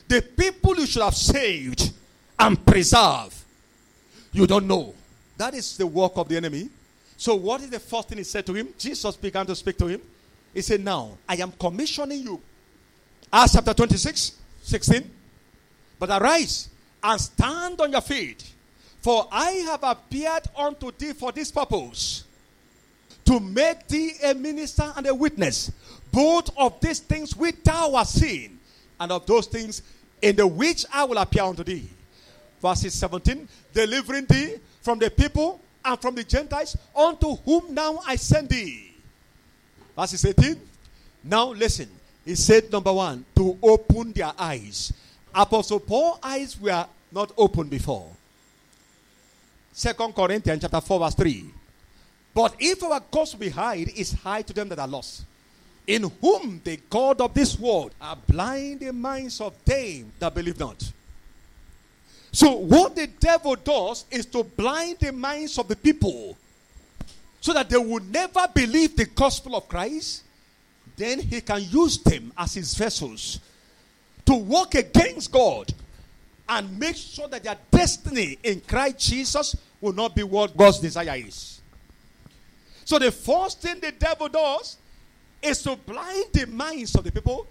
The 0.07 0.21
people 0.21 0.77
you 0.77 0.85
should 0.85 1.03
have 1.03 1.15
saved 1.15 1.91
and 2.39 2.65
preserved 2.65 3.35
You 4.31 4.47
don't 4.47 4.67
know. 4.67 4.95
That 5.37 5.53
is 5.53 5.77
the 5.77 5.85
work 5.85 6.13
of 6.15 6.29
the 6.29 6.37
enemy. 6.37 6.69
So, 7.17 7.35
what 7.35 7.61
is 7.61 7.69
the 7.69 7.79
first 7.79 8.09
thing 8.09 8.17
he 8.17 8.23
said 8.23 8.45
to 8.45 8.53
him? 8.53 8.69
Jesus 8.77 9.15
began 9.17 9.45
to 9.45 9.55
speak 9.55 9.77
to 9.79 9.87
him. 9.87 10.01
He 10.53 10.61
said, 10.61 10.83
Now, 10.83 11.17
I 11.27 11.35
am 11.35 11.51
commissioning 11.51 12.23
you. 12.23 12.41
Acts 13.31 13.53
chapter 13.53 13.73
26, 13.73 14.31
16. 14.63 15.11
But 15.99 16.09
arise 16.09 16.69
and 17.03 17.19
stand 17.19 17.81
on 17.81 17.91
your 17.91 18.01
feet, 18.01 18.49
for 19.01 19.27
I 19.31 19.51
have 19.67 19.83
appeared 19.83 20.43
unto 20.55 20.91
thee 20.97 21.13
for 21.13 21.31
this 21.31 21.51
purpose 21.51 22.23
to 23.25 23.39
make 23.39 23.87
thee 23.87 24.13
a 24.23 24.33
minister 24.33 24.91
and 24.95 25.07
a 25.07 25.13
witness, 25.13 25.71
both 26.11 26.49
of 26.57 26.79
these 26.81 26.99
things 26.99 27.35
which 27.35 27.63
thou 27.63 27.93
hast 27.95 28.19
seen, 28.19 28.59
and 28.99 29.11
of 29.11 29.25
those 29.25 29.47
things 29.47 29.81
in 30.21 30.35
the 30.35 30.45
which 30.45 30.85
I 30.93 31.03
will 31.03 31.17
appear 31.17 31.43
unto 31.43 31.63
thee. 31.63 31.89
Verses 32.61 32.93
17 32.93 33.47
delivering 33.73 34.25
thee 34.25 34.55
from 34.81 34.99
the 34.99 35.09
people 35.09 35.59
and 35.83 35.99
from 35.99 36.15
the 36.15 36.23
Gentiles, 36.23 36.77
unto 36.95 37.35
whom 37.37 37.73
now 37.73 37.99
I 38.05 38.15
send 38.15 38.49
thee. 38.49 38.93
Verses 39.95 40.23
18 40.25 40.59
now 41.23 41.49
listen. 41.49 41.89
He 42.25 42.35
said, 42.35 42.71
number 42.71 42.93
one, 42.93 43.25
to 43.35 43.57
open 43.61 44.11
their 44.11 44.31
eyes. 44.37 44.93
Apostle 45.33 45.79
Paul's 45.79 46.19
eyes 46.21 46.59
were 46.59 46.85
not 47.11 47.31
open 47.37 47.67
before. 47.67 48.09
Second 49.73 50.13
Corinthians 50.13 50.61
chapter 50.61 50.81
4, 50.81 50.99
verse 50.99 51.15
3. 51.15 51.45
But 52.33 52.55
if 52.59 52.83
our 52.83 53.01
gospel 53.11 53.39
be 53.39 53.49
hid, 53.49 53.89
is 53.97 54.11
hid 54.11 54.47
to 54.47 54.53
them 54.53 54.69
that 54.69 54.79
are 54.79 54.87
lost, 54.87 55.23
in 55.91 56.09
whom 56.21 56.61
the 56.63 56.79
God 56.89 57.19
of 57.19 57.33
this 57.33 57.59
world 57.59 57.93
are 57.99 58.15
blind 58.15 58.79
the 58.79 58.93
minds 58.93 59.41
of 59.41 59.53
them 59.65 60.09
that 60.19 60.33
believe 60.33 60.57
not. 60.57 60.89
So, 62.31 62.53
what 62.53 62.95
the 62.95 63.07
devil 63.07 63.55
does 63.55 64.05
is 64.09 64.25
to 64.27 64.43
blind 64.43 64.99
the 64.99 65.11
minds 65.11 65.57
of 65.57 65.67
the 65.67 65.75
people 65.75 66.37
so 67.41 67.51
that 67.51 67.69
they 67.69 67.75
will 67.75 68.01
never 68.03 68.47
believe 68.53 68.95
the 68.95 69.03
gospel 69.03 69.53
of 69.57 69.67
Christ. 69.67 70.23
Then 70.95 71.19
he 71.19 71.41
can 71.41 71.61
use 71.69 71.97
them 71.97 72.31
as 72.37 72.53
his 72.53 72.73
vessels 72.73 73.41
to 74.25 74.35
work 74.35 74.75
against 74.75 75.29
God 75.29 75.73
and 76.47 76.79
make 76.79 76.95
sure 76.95 77.27
that 77.27 77.43
their 77.43 77.57
destiny 77.69 78.37
in 78.43 78.61
Christ 78.61 78.99
Jesus 78.99 79.57
will 79.81 79.93
not 79.93 80.15
be 80.15 80.23
what 80.23 80.55
God's 80.55 80.79
desire 80.79 81.17
is. 81.17 81.59
So, 82.85 82.97
the 82.97 83.11
first 83.11 83.61
thing 83.61 83.81
the 83.81 83.91
devil 83.91 84.29
does 84.29 84.77
is 85.41 85.63
to 85.63 85.75
blind 85.75 86.25
the 86.33 86.47
minds 86.47 86.95
of 86.95 87.03
the 87.03 87.11
people, 87.11 87.47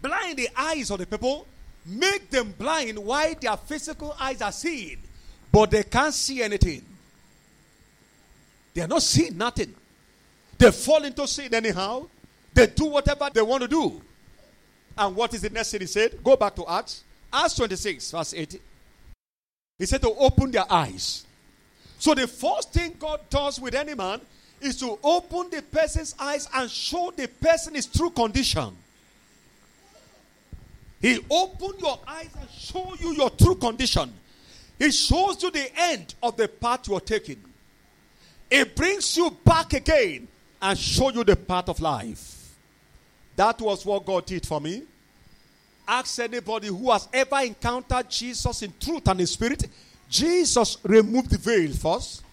blind 0.00 0.38
the 0.38 0.48
eyes 0.56 0.90
of 0.90 0.98
the 0.98 1.06
people, 1.06 1.46
make 1.86 2.30
them 2.30 2.54
blind 2.58 2.98
while 2.98 3.34
their 3.40 3.56
physical 3.56 4.14
eyes 4.18 4.40
are 4.40 4.52
seeing, 4.52 4.98
but 5.52 5.70
they 5.70 5.82
can't 5.82 6.14
see 6.14 6.42
anything. 6.42 6.82
They 8.72 8.82
are 8.82 8.88
not 8.88 9.02
seeing 9.02 9.36
nothing. 9.36 9.74
They 10.58 10.70
fall 10.70 11.04
into 11.04 11.26
sin 11.28 11.54
anyhow. 11.54 12.06
They 12.52 12.66
do 12.66 12.86
whatever 12.86 13.28
they 13.32 13.42
want 13.42 13.62
to 13.62 13.68
do. 13.68 14.00
And 14.96 15.14
what 15.14 15.34
is 15.34 15.42
the 15.42 15.50
next 15.50 15.72
thing 15.72 15.80
he 15.80 15.86
said? 15.86 16.22
Go 16.22 16.36
back 16.36 16.54
to 16.56 16.66
Acts. 16.66 17.02
Acts 17.32 17.54
26, 17.54 18.10
verse 18.12 18.34
80. 18.34 18.60
He 19.78 19.86
said 19.86 20.02
to 20.02 20.10
open 20.10 20.50
their 20.50 20.70
eyes. 20.70 21.26
So 21.98 22.14
the 22.14 22.26
first 22.28 22.72
thing 22.72 22.94
God 22.98 23.20
does 23.28 23.60
with 23.60 23.74
any 23.74 23.94
man 23.94 24.20
is 24.64 24.76
to 24.80 24.98
open 25.02 25.50
the 25.50 25.62
person's 25.62 26.14
eyes 26.18 26.48
and 26.54 26.70
show 26.70 27.12
the 27.14 27.28
person 27.28 27.74
his 27.74 27.86
true 27.86 28.10
condition. 28.10 28.74
He 31.00 31.20
opened 31.30 31.80
your 31.80 32.00
eyes 32.06 32.30
and 32.40 32.48
show 32.50 32.94
you 32.98 33.12
your 33.12 33.30
true 33.30 33.56
condition. 33.56 34.12
He 34.78 34.90
shows 34.90 35.42
you 35.42 35.50
the 35.50 35.68
end 35.76 36.14
of 36.22 36.36
the 36.36 36.48
path 36.48 36.88
you 36.88 36.94
are 36.94 37.00
taking. 37.00 37.42
It 38.50 38.74
brings 38.74 39.16
you 39.16 39.30
back 39.44 39.74
again 39.74 40.26
and 40.62 40.78
show 40.78 41.10
you 41.10 41.24
the 41.24 41.36
path 41.36 41.68
of 41.68 41.80
life. 41.80 42.54
That 43.36 43.60
was 43.60 43.84
what 43.84 44.06
God 44.06 44.24
did 44.24 44.46
for 44.46 44.60
me. 44.60 44.82
Ask 45.86 46.18
anybody 46.20 46.68
who 46.68 46.90
has 46.90 47.06
ever 47.12 47.40
encountered 47.40 48.08
Jesus 48.08 48.62
in 48.62 48.72
truth 48.80 49.06
and 49.06 49.20
in 49.20 49.26
spirit. 49.26 49.64
Jesus 50.08 50.78
removed 50.84 51.30
the 51.30 51.38
veil 51.38 51.72
first 51.72 52.23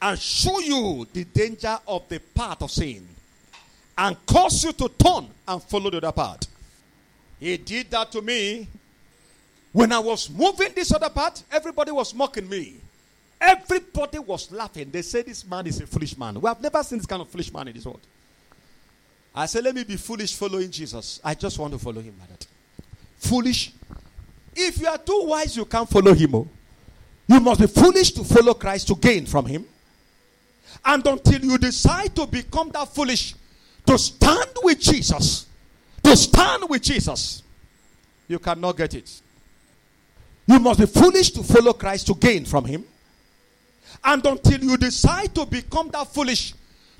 and 0.00 0.18
show 0.18 0.58
you 0.60 1.06
the 1.12 1.24
danger 1.24 1.78
of 1.86 2.08
the 2.08 2.18
path 2.18 2.62
of 2.62 2.70
sin 2.70 3.06
and 3.96 4.16
cause 4.26 4.64
you 4.64 4.72
to 4.72 4.88
turn 4.88 5.28
and 5.48 5.62
follow 5.62 5.90
the 5.90 5.98
other 5.98 6.12
path. 6.12 6.46
He 7.40 7.56
did 7.56 7.90
that 7.90 8.12
to 8.12 8.22
me. 8.22 8.68
When 9.72 9.92
I 9.92 9.98
was 9.98 10.30
moving 10.30 10.72
this 10.74 10.92
other 10.92 11.10
path, 11.10 11.42
everybody 11.50 11.92
was 11.92 12.14
mocking 12.14 12.48
me. 12.48 12.76
Everybody 13.40 14.18
was 14.18 14.50
laughing. 14.50 14.90
They 14.90 15.02
said 15.02 15.26
this 15.26 15.46
man 15.46 15.66
is 15.66 15.80
a 15.80 15.86
foolish 15.86 16.16
man. 16.16 16.40
We 16.40 16.48
have 16.48 16.60
never 16.60 16.82
seen 16.82 16.98
this 16.98 17.06
kind 17.06 17.20
of 17.20 17.28
foolish 17.28 17.52
man 17.52 17.68
in 17.68 17.74
this 17.74 17.84
world. 17.84 18.00
I 19.34 19.44
said, 19.44 19.64
let 19.64 19.74
me 19.74 19.84
be 19.84 19.96
foolish 19.96 20.34
following 20.34 20.70
Jesus. 20.70 21.20
I 21.22 21.34
just 21.34 21.58
want 21.58 21.74
to 21.74 21.78
follow 21.78 22.00
him 22.00 22.14
like. 22.18 22.40
Foolish. 23.18 23.72
If 24.54 24.80
you 24.80 24.86
are 24.86 24.96
too 24.96 25.24
wise, 25.24 25.54
you 25.56 25.66
can't 25.66 25.88
follow 25.88 26.14
him. 26.14 26.34
Oh. 26.34 26.48
You 27.28 27.40
must 27.40 27.60
be 27.60 27.66
foolish 27.66 28.12
to 28.12 28.24
follow 28.24 28.54
Christ 28.54 28.88
to 28.88 28.94
gain 28.94 29.26
from 29.26 29.44
him. 29.44 29.66
And 30.86 31.04
until 31.04 31.44
you 31.44 31.58
decide 31.58 32.14
to 32.14 32.26
become 32.26 32.70
that 32.70 32.94
foolish, 32.94 33.34
to 33.86 33.98
stand 33.98 34.50
with 34.62 34.78
Jesus, 34.78 35.46
to 36.02 36.16
stand 36.16 36.68
with 36.68 36.80
Jesus, 36.82 37.42
you 38.28 38.38
cannot 38.38 38.76
get 38.76 38.94
it. 38.94 39.20
You 40.46 40.60
must 40.60 40.78
be 40.78 40.86
foolish 40.86 41.30
to 41.32 41.42
follow 41.42 41.72
Christ 41.72 42.06
to 42.06 42.14
gain 42.14 42.44
from 42.44 42.64
him. 42.64 42.84
And 44.04 44.24
until 44.24 44.62
you 44.62 44.76
decide 44.76 45.34
to 45.34 45.44
become 45.44 45.90
that 45.90 46.06
foolish, 46.06 46.54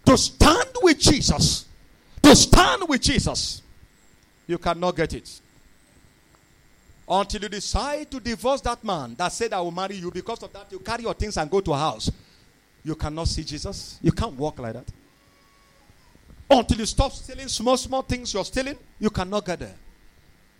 to 0.04 0.18
stand 0.18 0.70
with 0.82 0.98
Jesus, 0.98 1.66
to 2.22 2.34
stand 2.34 2.88
with 2.88 3.00
Jesus, 3.00 3.62
you 4.48 4.58
cannot 4.58 4.96
get 4.96 5.14
it. 5.14 5.40
Until 7.08 7.42
you 7.42 7.48
decide 7.48 8.10
to 8.10 8.18
divorce 8.18 8.60
that 8.62 8.82
man 8.82 9.14
that 9.14 9.32
said, 9.32 9.52
I 9.52 9.60
will 9.60 9.70
marry 9.70 9.94
you, 9.94 10.10
because 10.10 10.42
of 10.42 10.52
that, 10.52 10.72
you 10.72 10.80
carry 10.80 11.04
your 11.04 11.14
things 11.14 11.36
and 11.36 11.48
go 11.48 11.60
to 11.60 11.72
a 11.72 11.78
house. 11.78 12.10
You 12.86 12.94
cannot 12.94 13.26
see 13.26 13.42
Jesus. 13.42 13.98
You 14.00 14.12
can't 14.12 14.34
walk 14.34 14.60
like 14.60 14.74
that. 14.74 14.86
Until 16.48 16.78
you 16.78 16.86
stop 16.86 17.10
stealing 17.10 17.48
small, 17.48 17.76
small 17.76 18.02
things 18.02 18.32
you're 18.32 18.44
stealing, 18.44 18.76
you 19.00 19.10
cannot 19.10 19.44
get 19.44 19.58
there. 19.58 19.74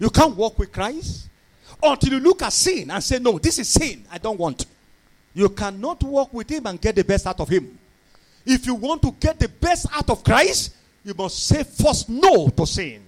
You 0.01 0.11
can't 0.11 0.35
walk 0.35 0.59
with 0.59 0.73
Christ. 0.73 1.29
Until 1.81 2.15
you 2.15 2.19
look 2.19 2.43
at 2.43 2.53
sin 2.53 2.91
and 2.91 3.03
say, 3.05 3.21
No, 3.21 3.39
this 3.39 3.61
is 3.61 3.69
sin. 3.69 4.05
I 4.11 4.19
don't 4.19 4.37
want. 4.41 4.67
You 5.35 5.49
cannot 5.51 6.03
walk 6.03 6.35
with 6.35 6.51
Him 6.51 6.67
and 6.67 6.81
get 6.81 6.97
the 6.97 7.05
best 7.05 7.29
out 7.29 7.39
of 7.39 7.49
Him. 7.49 7.79
If 8.45 8.67
you 8.67 8.75
want 8.75 9.03
to 9.03 9.13
get 9.21 9.39
the 9.39 9.49
best 9.49 9.87
out 9.95 10.11
of 10.11 10.25
Christ, 10.25 10.75
you 11.05 11.15
must 11.15 11.47
say 11.47 11.63
first 11.63 12.09
no 12.09 12.49
to 12.49 12.67
sin. 12.67 13.03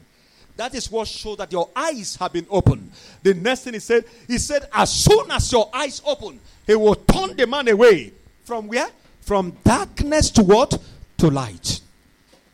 That 0.57 0.77
is 0.77 0.89
what 0.89 1.09
shows 1.09 1.39
that 1.39 1.51
your 1.51 1.69
eyes 1.75 2.15
have 2.15 2.33
been 2.33 2.47
opened. 2.49 2.93
The 3.25 3.35
next 3.35 3.63
thing 3.63 3.73
he 3.73 3.81
said, 3.81 4.05
he 4.29 4.39
said, 4.39 4.69
as 4.73 4.93
soon 4.93 5.29
as 5.33 5.51
your 5.51 5.69
eyes 5.75 6.01
open, 6.07 6.39
he 6.65 6.77
will 6.77 6.95
turn 6.95 7.37
the 7.37 7.49
man 7.49 7.67
away. 7.67 8.13
From 8.45 8.69
where? 8.69 8.89
From 9.29 9.55
darkness 9.63 10.31
to 10.31 10.43
what? 10.43 10.79
To 11.19 11.29
light. 11.29 11.83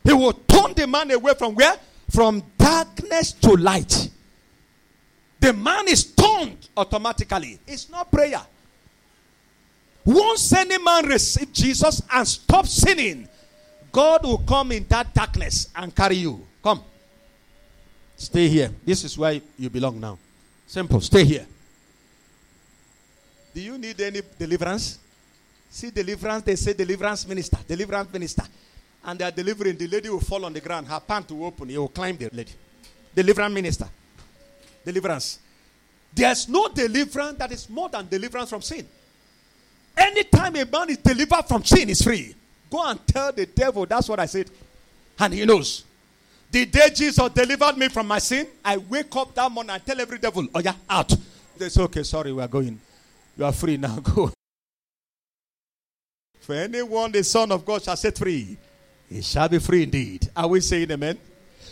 He 0.02 0.12
will 0.12 0.32
turn 0.32 0.74
the 0.74 0.88
man 0.88 1.08
away 1.12 1.34
from 1.34 1.54
where? 1.54 1.76
From 2.10 2.42
darkness 2.58 3.30
to 3.30 3.52
light. 3.52 4.10
The 5.38 5.52
man 5.52 5.86
is 5.86 6.02
turned 6.02 6.68
automatically. 6.76 7.60
It's 7.64 7.88
not 7.88 8.10
prayer. 8.10 8.42
Once 10.04 10.52
any 10.52 10.76
man 10.82 11.06
receive 11.06 11.52
Jesus 11.52 12.02
and 12.12 12.26
stop 12.26 12.66
sinning, 12.66 13.28
God 13.92 14.24
will 14.24 14.38
come 14.38 14.72
in 14.72 14.84
that 14.88 15.14
darkness 15.14 15.68
and 15.76 15.94
carry 15.94 16.16
you. 16.16 16.44
Come. 16.60 16.82
Stay 18.16 18.48
here. 18.48 18.72
This 18.84 19.04
is 19.04 19.16
where 19.16 19.40
you 19.56 19.70
belong 19.70 20.00
now. 20.00 20.18
Simple. 20.66 21.00
Stay 21.00 21.24
here. 21.24 21.46
Do 23.54 23.60
you 23.60 23.78
need 23.78 24.00
any 24.00 24.22
deliverance? 24.36 24.98
See 25.74 25.90
deliverance, 25.90 26.44
they 26.44 26.54
say 26.54 26.72
deliverance 26.72 27.26
minister, 27.26 27.58
deliverance 27.66 28.12
minister. 28.12 28.44
And 29.04 29.18
they 29.18 29.24
are 29.24 29.32
delivering, 29.32 29.76
the 29.76 29.88
lady 29.88 30.08
will 30.08 30.20
fall 30.20 30.44
on 30.44 30.52
the 30.52 30.60
ground, 30.60 30.86
her 30.86 31.00
pant 31.00 31.28
will 31.32 31.46
open, 31.46 31.68
he 31.68 31.76
will 31.76 31.88
climb 31.88 32.16
the 32.16 32.30
lady. 32.32 32.52
Deliverance 33.12 33.52
minister. 33.52 33.88
Deliverance. 34.84 35.40
There's 36.14 36.48
no 36.48 36.68
deliverance 36.68 37.38
that 37.38 37.50
is 37.50 37.68
more 37.68 37.88
than 37.88 38.06
deliverance 38.06 38.50
from 38.50 38.62
sin. 38.62 38.86
Anytime 39.96 40.54
a 40.54 40.64
man 40.64 40.90
is 40.90 40.98
delivered 40.98 41.44
from 41.48 41.64
sin, 41.64 41.90
is 41.90 42.02
free. 42.02 42.36
Go 42.70 42.88
and 42.88 43.04
tell 43.04 43.32
the 43.32 43.46
devil, 43.46 43.84
that's 43.84 44.08
what 44.08 44.20
I 44.20 44.26
said. 44.26 44.48
And 45.18 45.34
he 45.34 45.44
knows. 45.44 45.82
The 46.52 46.66
day 46.66 46.90
Jesus 46.94 47.28
delivered 47.30 47.76
me 47.76 47.88
from 47.88 48.06
my 48.06 48.20
sin, 48.20 48.46
I 48.64 48.76
wake 48.76 49.16
up 49.16 49.34
that 49.34 49.50
morning 49.50 49.70
and 49.70 49.84
tell 49.84 50.00
every 50.00 50.18
devil, 50.18 50.46
oh 50.54 50.60
yeah, 50.60 50.74
out. 50.88 51.12
They 51.58 51.68
say, 51.68 51.82
okay, 51.82 52.04
sorry, 52.04 52.32
we 52.32 52.40
are 52.40 52.46
going. 52.46 52.80
You 53.36 53.44
are 53.44 53.52
free 53.52 53.76
now, 53.76 53.98
go. 54.14 54.30
For 56.44 56.54
anyone 56.54 57.10
the 57.10 57.24
Son 57.24 57.50
of 57.52 57.64
God 57.64 57.82
shall 57.82 57.96
set 57.96 58.18
free, 58.18 58.58
he 59.08 59.22
shall 59.22 59.48
be 59.48 59.58
free 59.58 59.84
indeed. 59.84 60.28
Are 60.36 60.46
we 60.46 60.60
saying 60.60 60.90
amen? 60.90 61.18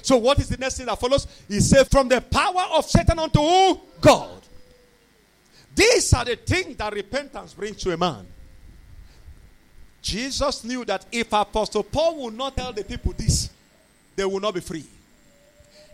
So, 0.01 0.17
what 0.17 0.39
is 0.39 0.49
the 0.49 0.57
next 0.57 0.79
thing 0.79 0.87
that 0.87 0.99
follows? 0.99 1.27
He 1.47 1.61
said, 1.61 1.91
From 1.91 2.09
the 2.09 2.23
power 2.23 2.65
of 2.73 2.87
Satan 2.87 3.19
unto 3.19 3.79
God. 4.01 4.41
These 5.75 6.15
are 6.15 6.25
the 6.25 6.37
things 6.37 6.77
that 6.77 6.91
repentance 6.95 7.53
brings 7.53 7.77
to 7.83 7.93
a 7.93 7.99
man. 7.99 8.27
Jesus 10.01 10.65
knew 10.65 10.87
that 10.87 11.05
if 11.13 11.31
Apostle 11.33 11.83
Paul 11.83 12.17
will 12.17 12.31
not 12.31 12.57
tell 12.57 12.73
the 12.73 12.83
people 12.83 13.13
this, 13.13 13.51
they 14.17 14.25
will 14.25 14.41
not 14.41 14.55
be 14.55 14.61
free. 14.61 14.85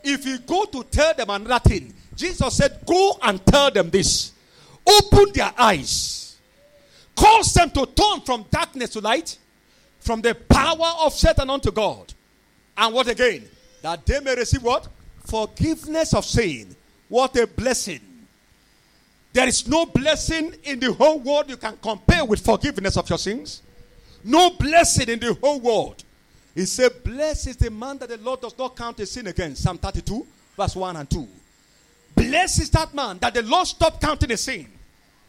If 0.04 0.24
you 0.24 0.38
go 0.38 0.66
to 0.66 0.84
tell 0.84 1.14
them 1.14 1.30
another 1.30 1.68
thing, 1.68 1.92
Jesus 2.14 2.56
said, 2.56 2.78
Go 2.86 3.18
and 3.22 3.44
tell 3.44 3.72
them 3.72 3.90
this. 3.90 4.30
Open 4.86 5.32
their 5.34 5.52
eyes. 5.58 6.27
Cause 7.18 7.52
them 7.52 7.70
to 7.70 7.84
turn 7.84 8.20
from 8.20 8.46
darkness 8.48 8.90
to 8.90 9.00
light, 9.00 9.36
from 9.98 10.20
the 10.22 10.36
power 10.36 10.92
of 11.00 11.12
Satan 11.12 11.50
unto 11.50 11.72
God. 11.72 12.14
And 12.76 12.94
what 12.94 13.08
again? 13.08 13.44
That 13.82 14.06
they 14.06 14.20
may 14.20 14.36
receive 14.36 14.62
what? 14.62 14.86
Forgiveness 15.24 16.14
of 16.14 16.24
sin. 16.24 16.76
What 17.08 17.36
a 17.36 17.48
blessing. 17.48 18.00
There 19.32 19.48
is 19.48 19.66
no 19.66 19.86
blessing 19.86 20.54
in 20.62 20.78
the 20.78 20.92
whole 20.92 21.18
world 21.18 21.50
you 21.50 21.56
can 21.56 21.76
compare 21.82 22.24
with 22.24 22.40
forgiveness 22.40 22.96
of 22.96 23.08
your 23.10 23.18
sins. 23.18 23.62
No 24.22 24.50
blessing 24.50 25.08
in 25.08 25.18
the 25.18 25.34
whole 25.34 25.58
world. 25.58 26.04
He 26.54 26.66
said, 26.66 27.02
Blessed 27.02 27.48
is 27.48 27.56
the 27.56 27.70
man 27.70 27.98
that 27.98 28.10
the 28.10 28.18
Lord 28.18 28.42
does 28.42 28.56
not 28.56 28.76
count 28.76 28.98
his 28.98 29.10
sin 29.10 29.26
against. 29.26 29.64
Psalm 29.64 29.78
32, 29.78 30.24
verse 30.56 30.76
1 30.76 30.96
and 30.96 31.10
2. 31.10 31.28
Blessed 32.14 32.62
is 32.62 32.70
that 32.70 32.94
man 32.94 33.18
that 33.18 33.34
the 33.34 33.42
Lord 33.42 33.66
stopped 33.66 34.00
counting 34.00 34.30
his 34.30 34.40
sin. 34.40 34.68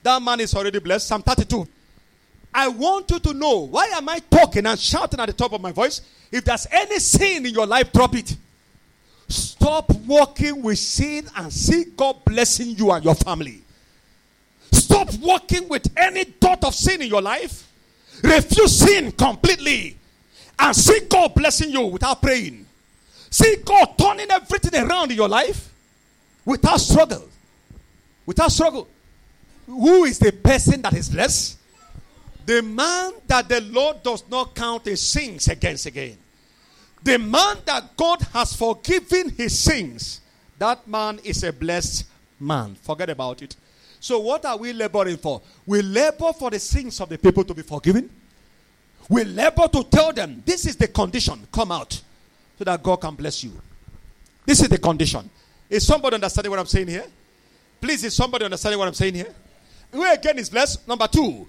That 0.03 0.21
man 0.21 0.39
is 0.39 0.53
already 0.53 0.79
blessed. 0.79 1.07
Psalm 1.07 1.23
32. 1.23 1.67
I 2.53 2.67
want 2.67 3.11
you 3.11 3.19
to 3.19 3.33
know 3.33 3.59
why 3.59 3.85
am 3.87 4.09
I 4.09 4.19
talking 4.19 4.65
and 4.65 4.79
shouting 4.79 5.19
at 5.19 5.27
the 5.27 5.33
top 5.33 5.53
of 5.53 5.61
my 5.61 5.71
voice? 5.71 6.01
If 6.31 6.45
there's 6.45 6.67
any 6.71 6.99
sin 6.99 7.45
in 7.45 7.53
your 7.53 7.65
life, 7.65 7.91
drop 7.91 8.15
it. 8.15 8.35
Stop 9.27 9.91
walking 10.07 10.63
with 10.63 10.79
sin 10.79 11.27
and 11.35 11.53
see 11.53 11.85
God 11.95 12.25
blessing 12.25 12.69
you 12.69 12.91
and 12.91 13.05
your 13.05 13.15
family. 13.15 13.61
Stop 14.71 15.13
walking 15.19 15.69
with 15.69 15.87
any 15.95 16.23
thought 16.23 16.63
of 16.63 16.73
sin 16.73 17.01
in 17.01 17.07
your 17.07 17.21
life. 17.21 17.67
Refuse 18.23 18.79
sin 18.79 19.11
completely 19.11 19.97
and 20.57 20.75
see 20.75 21.01
God 21.07 21.33
blessing 21.35 21.69
you 21.69 21.81
without 21.85 22.21
praying. 22.21 22.65
See 23.29 23.57
God 23.63 23.97
turning 23.97 24.29
everything 24.31 24.83
around 24.83 25.11
in 25.11 25.17
your 25.17 25.29
life 25.29 25.71
without 26.43 26.79
struggle. 26.79 27.27
Without 28.25 28.51
struggle. 28.51 28.87
Who 29.67 30.05
is 30.05 30.17
the 30.17 30.31
person 30.31 30.81
that 30.81 30.93
is 30.93 31.09
blessed? 31.09 31.58
The 32.49 32.63
man 32.63 33.11
that 33.27 33.47
the 33.47 33.61
Lord 33.61 34.01
does 34.01 34.23
not 34.27 34.55
count 34.55 34.85
his 34.85 35.03
sins 35.03 35.47
against 35.49 35.85
again. 35.85 36.17
The 37.03 37.19
man 37.19 37.57
that 37.65 37.95
God 37.95 38.23
has 38.33 38.55
forgiven 38.55 39.29
his 39.29 39.59
sins. 39.59 40.21
That 40.57 40.87
man 40.87 41.19
is 41.23 41.43
a 41.43 41.53
blessed 41.53 42.05
man. 42.39 42.73
Forget 42.73 43.11
about 43.11 43.43
it. 43.43 43.55
So, 43.99 44.17
what 44.17 44.45
are 44.45 44.57
we 44.57 44.73
laboring 44.73 45.17
for? 45.17 45.43
We 45.67 45.83
labor 45.83 46.33
for 46.33 46.49
the 46.49 46.57
sins 46.57 46.99
of 46.99 47.09
the 47.09 47.19
people 47.19 47.43
to 47.43 47.53
be 47.53 47.61
forgiven. 47.61 48.09
We 49.07 49.25
labor 49.25 49.67
to 49.67 49.83
tell 49.83 50.11
them 50.11 50.41
this 50.43 50.65
is 50.65 50.75
the 50.75 50.87
condition. 50.87 51.47
Come 51.51 51.71
out 51.71 52.01
so 52.57 52.63
that 52.63 52.81
God 52.81 52.95
can 52.95 53.13
bless 53.13 53.43
you. 53.43 53.51
This 54.43 54.59
is 54.59 54.69
the 54.69 54.79
condition. 54.79 55.29
Is 55.69 55.85
somebody 55.85 56.15
understanding 56.15 56.49
what 56.49 56.57
I'm 56.57 56.65
saying 56.65 56.87
here? 56.87 57.05
Please, 57.79 58.03
is 58.05 58.15
somebody 58.15 58.45
understanding 58.45 58.79
what 58.79 58.87
I'm 58.87 58.95
saying 58.95 59.13
here? 59.13 59.35
Who 59.91 60.03
again 60.11 60.39
is 60.39 60.49
blessed? 60.49 60.87
Number 60.87 61.07
two. 61.07 61.47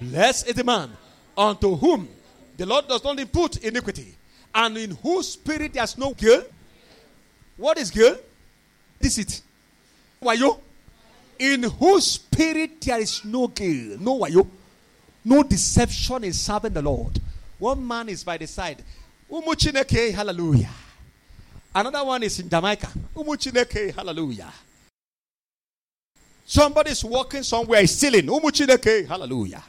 Blessed 0.00 0.48
is 0.48 0.54
the 0.54 0.64
man 0.64 0.90
unto 1.36 1.76
whom 1.76 2.08
the 2.56 2.66
Lord 2.66 2.88
does 2.88 3.02
not 3.04 3.18
impute 3.18 3.58
iniquity, 3.58 4.14
and 4.54 4.76
in 4.76 4.90
whose 4.92 5.32
spirit 5.32 5.74
there's 5.74 5.96
no 5.98 6.14
guilt. 6.14 6.50
What 7.56 7.78
is 7.78 7.90
guilt? 7.90 8.20
This 9.00 9.18
it. 9.18 9.42
You? 10.20 10.58
in 11.38 11.62
whose 11.62 12.12
spirit 12.12 12.80
there 12.80 13.00
is 13.00 13.24
no 13.24 13.46
guilt, 13.46 14.00
no 14.00 14.18
wayo, 14.18 14.46
no 15.24 15.42
deception 15.42 16.24
in 16.24 16.32
serving 16.32 16.72
the 16.72 16.82
Lord. 16.82 17.20
One 17.58 17.86
man 17.86 18.08
is 18.08 18.24
by 18.24 18.36
the 18.38 18.46
side. 18.46 18.82
Umuchineke, 19.30 20.12
hallelujah. 20.12 20.70
Another 21.74 22.04
one 22.04 22.22
is 22.22 22.38
in 22.40 22.48
Jamaica. 22.48 22.88
Umuchineke, 23.14 23.94
hallelujah. 23.94 24.52
Somebody 26.44 26.90
is 26.90 27.04
walking 27.04 27.42
somewhere, 27.42 27.86
stealing. 27.86 28.26
Umuchineke, 28.26 29.06
hallelujah. 29.06 29.62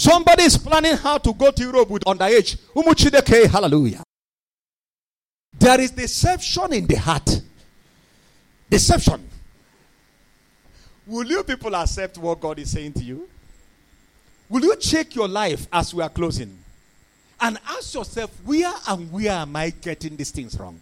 Somebody 0.00 0.44
is 0.44 0.56
planning 0.56 0.96
how 0.96 1.18
to 1.18 1.34
go 1.34 1.50
to 1.50 1.62
Europe 1.62 1.90
with 1.90 2.02
underage. 2.04 2.56
Umuchineke, 2.74 3.46
hallelujah. 3.50 4.02
There 5.58 5.78
is 5.78 5.90
deception 5.90 6.72
in 6.72 6.86
the 6.86 6.94
heart. 6.94 7.42
Deception. 8.70 9.28
Will 11.06 11.26
you 11.26 11.44
people 11.44 11.76
accept 11.76 12.16
what 12.16 12.40
God 12.40 12.58
is 12.60 12.70
saying 12.70 12.94
to 12.94 13.04
you? 13.04 13.28
Will 14.48 14.62
you 14.62 14.74
check 14.76 15.14
your 15.14 15.28
life 15.28 15.66
as 15.70 15.92
we 15.92 16.02
are 16.02 16.08
closing? 16.08 16.56
And 17.38 17.58
ask 17.68 17.92
yourself, 17.92 18.30
where 18.42 18.72
and 18.88 19.12
where 19.12 19.32
am 19.32 19.54
I 19.54 19.68
getting 19.68 20.16
these 20.16 20.30
things 20.30 20.58
wrong? 20.58 20.80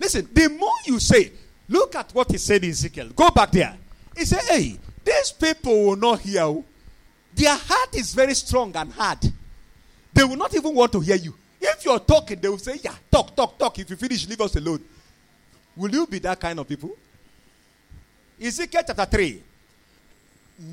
Listen, 0.00 0.28
the 0.32 0.48
more 0.48 0.74
you 0.84 0.98
say, 0.98 1.30
look 1.68 1.94
at 1.94 2.12
what 2.12 2.28
he 2.28 2.38
said 2.38 2.64
in 2.64 2.70
Ezekiel. 2.70 3.10
Go 3.14 3.30
back 3.30 3.52
there. 3.52 3.76
He 4.16 4.24
said, 4.24 4.42
hey, 4.48 4.80
these 5.04 5.30
people 5.30 5.84
will 5.84 5.96
not 5.96 6.18
hear 6.18 6.46
you. 6.46 6.64
Their 7.34 7.56
heart 7.56 7.94
is 7.94 8.12
very 8.14 8.34
strong 8.34 8.74
and 8.76 8.92
hard. 8.92 9.18
They 10.12 10.24
will 10.24 10.36
not 10.36 10.54
even 10.54 10.74
want 10.74 10.92
to 10.92 11.00
hear 11.00 11.16
you. 11.16 11.34
If 11.60 11.84
you're 11.84 12.00
talking, 12.00 12.40
they 12.40 12.48
will 12.48 12.58
say, 12.58 12.78
yeah, 12.82 12.94
talk, 13.10 13.36
talk, 13.36 13.58
talk. 13.58 13.78
If 13.78 13.90
you 13.90 13.96
finish, 13.96 14.26
leave 14.28 14.40
us 14.40 14.56
alone. 14.56 14.82
Will 15.76 15.90
you 15.90 16.06
be 16.06 16.18
that 16.20 16.40
kind 16.40 16.58
of 16.58 16.68
people? 16.68 16.90
Ezekiel 18.40 18.82
chapter 18.86 19.04
3. 19.04 19.42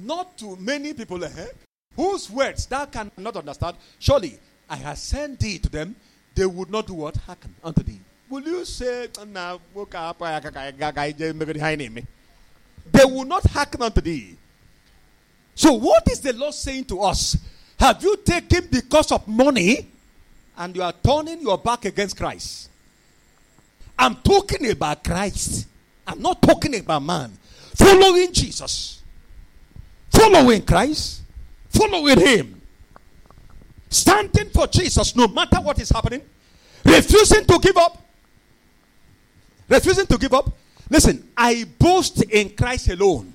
Not 0.03 0.37
to 0.37 0.55
many 0.57 0.93
people 0.93 1.23
ahead, 1.23 1.51
whose 1.95 2.29
words 2.29 2.65
thou 2.65 2.85
cannot 2.85 3.35
understand. 3.35 3.77
Surely 3.99 4.39
I 4.69 4.77
have 4.77 4.97
sent 4.97 5.39
thee 5.39 5.59
to 5.59 5.69
them, 5.69 5.95
they 6.35 6.45
would 6.45 6.69
not 6.69 6.87
do 6.87 6.93
what? 6.93 7.15
Hearken 7.17 7.55
unto 7.63 7.83
thee. 7.83 7.99
Will 8.29 8.43
you 8.43 8.65
say, 8.65 9.07
they 12.91 13.05
will 13.05 13.25
not 13.25 13.43
hearken 13.47 13.81
unto 13.81 14.01
thee. 14.01 14.36
So, 15.57 15.73
what 15.73 16.03
is 16.11 16.19
the 16.19 16.33
Lord 16.33 16.53
saying 16.53 16.85
to 16.85 17.01
us? 17.01 17.35
Have 17.79 18.03
you 18.03 18.15
taken 18.17 18.67
because 18.71 19.11
of 19.11 19.27
money 19.27 19.87
and 20.55 20.75
you 20.75 20.83
are 20.83 20.93
turning 21.03 21.41
your 21.41 21.57
back 21.57 21.83
against 21.85 22.15
Christ? 22.15 22.69
I'm 23.97 24.17
talking 24.17 24.69
about 24.69 25.03
Christ. 25.03 25.67
I'm 26.05 26.21
not 26.21 26.43
talking 26.43 26.75
about 26.75 27.01
man 27.01 27.35
following 27.73 28.31
Jesus, 28.31 29.01
following 30.11 30.61
Christ, 30.61 31.23
following 31.69 32.19
Him, 32.19 32.61
standing 33.89 34.51
for 34.51 34.67
Jesus 34.67 35.15
no 35.15 35.27
matter 35.27 35.57
what 35.57 35.81
is 35.81 35.89
happening, 35.89 36.21
refusing 36.85 37.45
to 37.45 37.57
give 37.57 37.77
up, 37.77 37.97
refusing 39.67 40.05
to 40.05 40.19
give 40.19 40.35
up. 40.35 40.51
Listen, 40.87 41.27
I 41.35 41.65
boast 41.79 42.21
in 42.25 42.51
Christ 42.51 42.89
alone. 42.89 43.33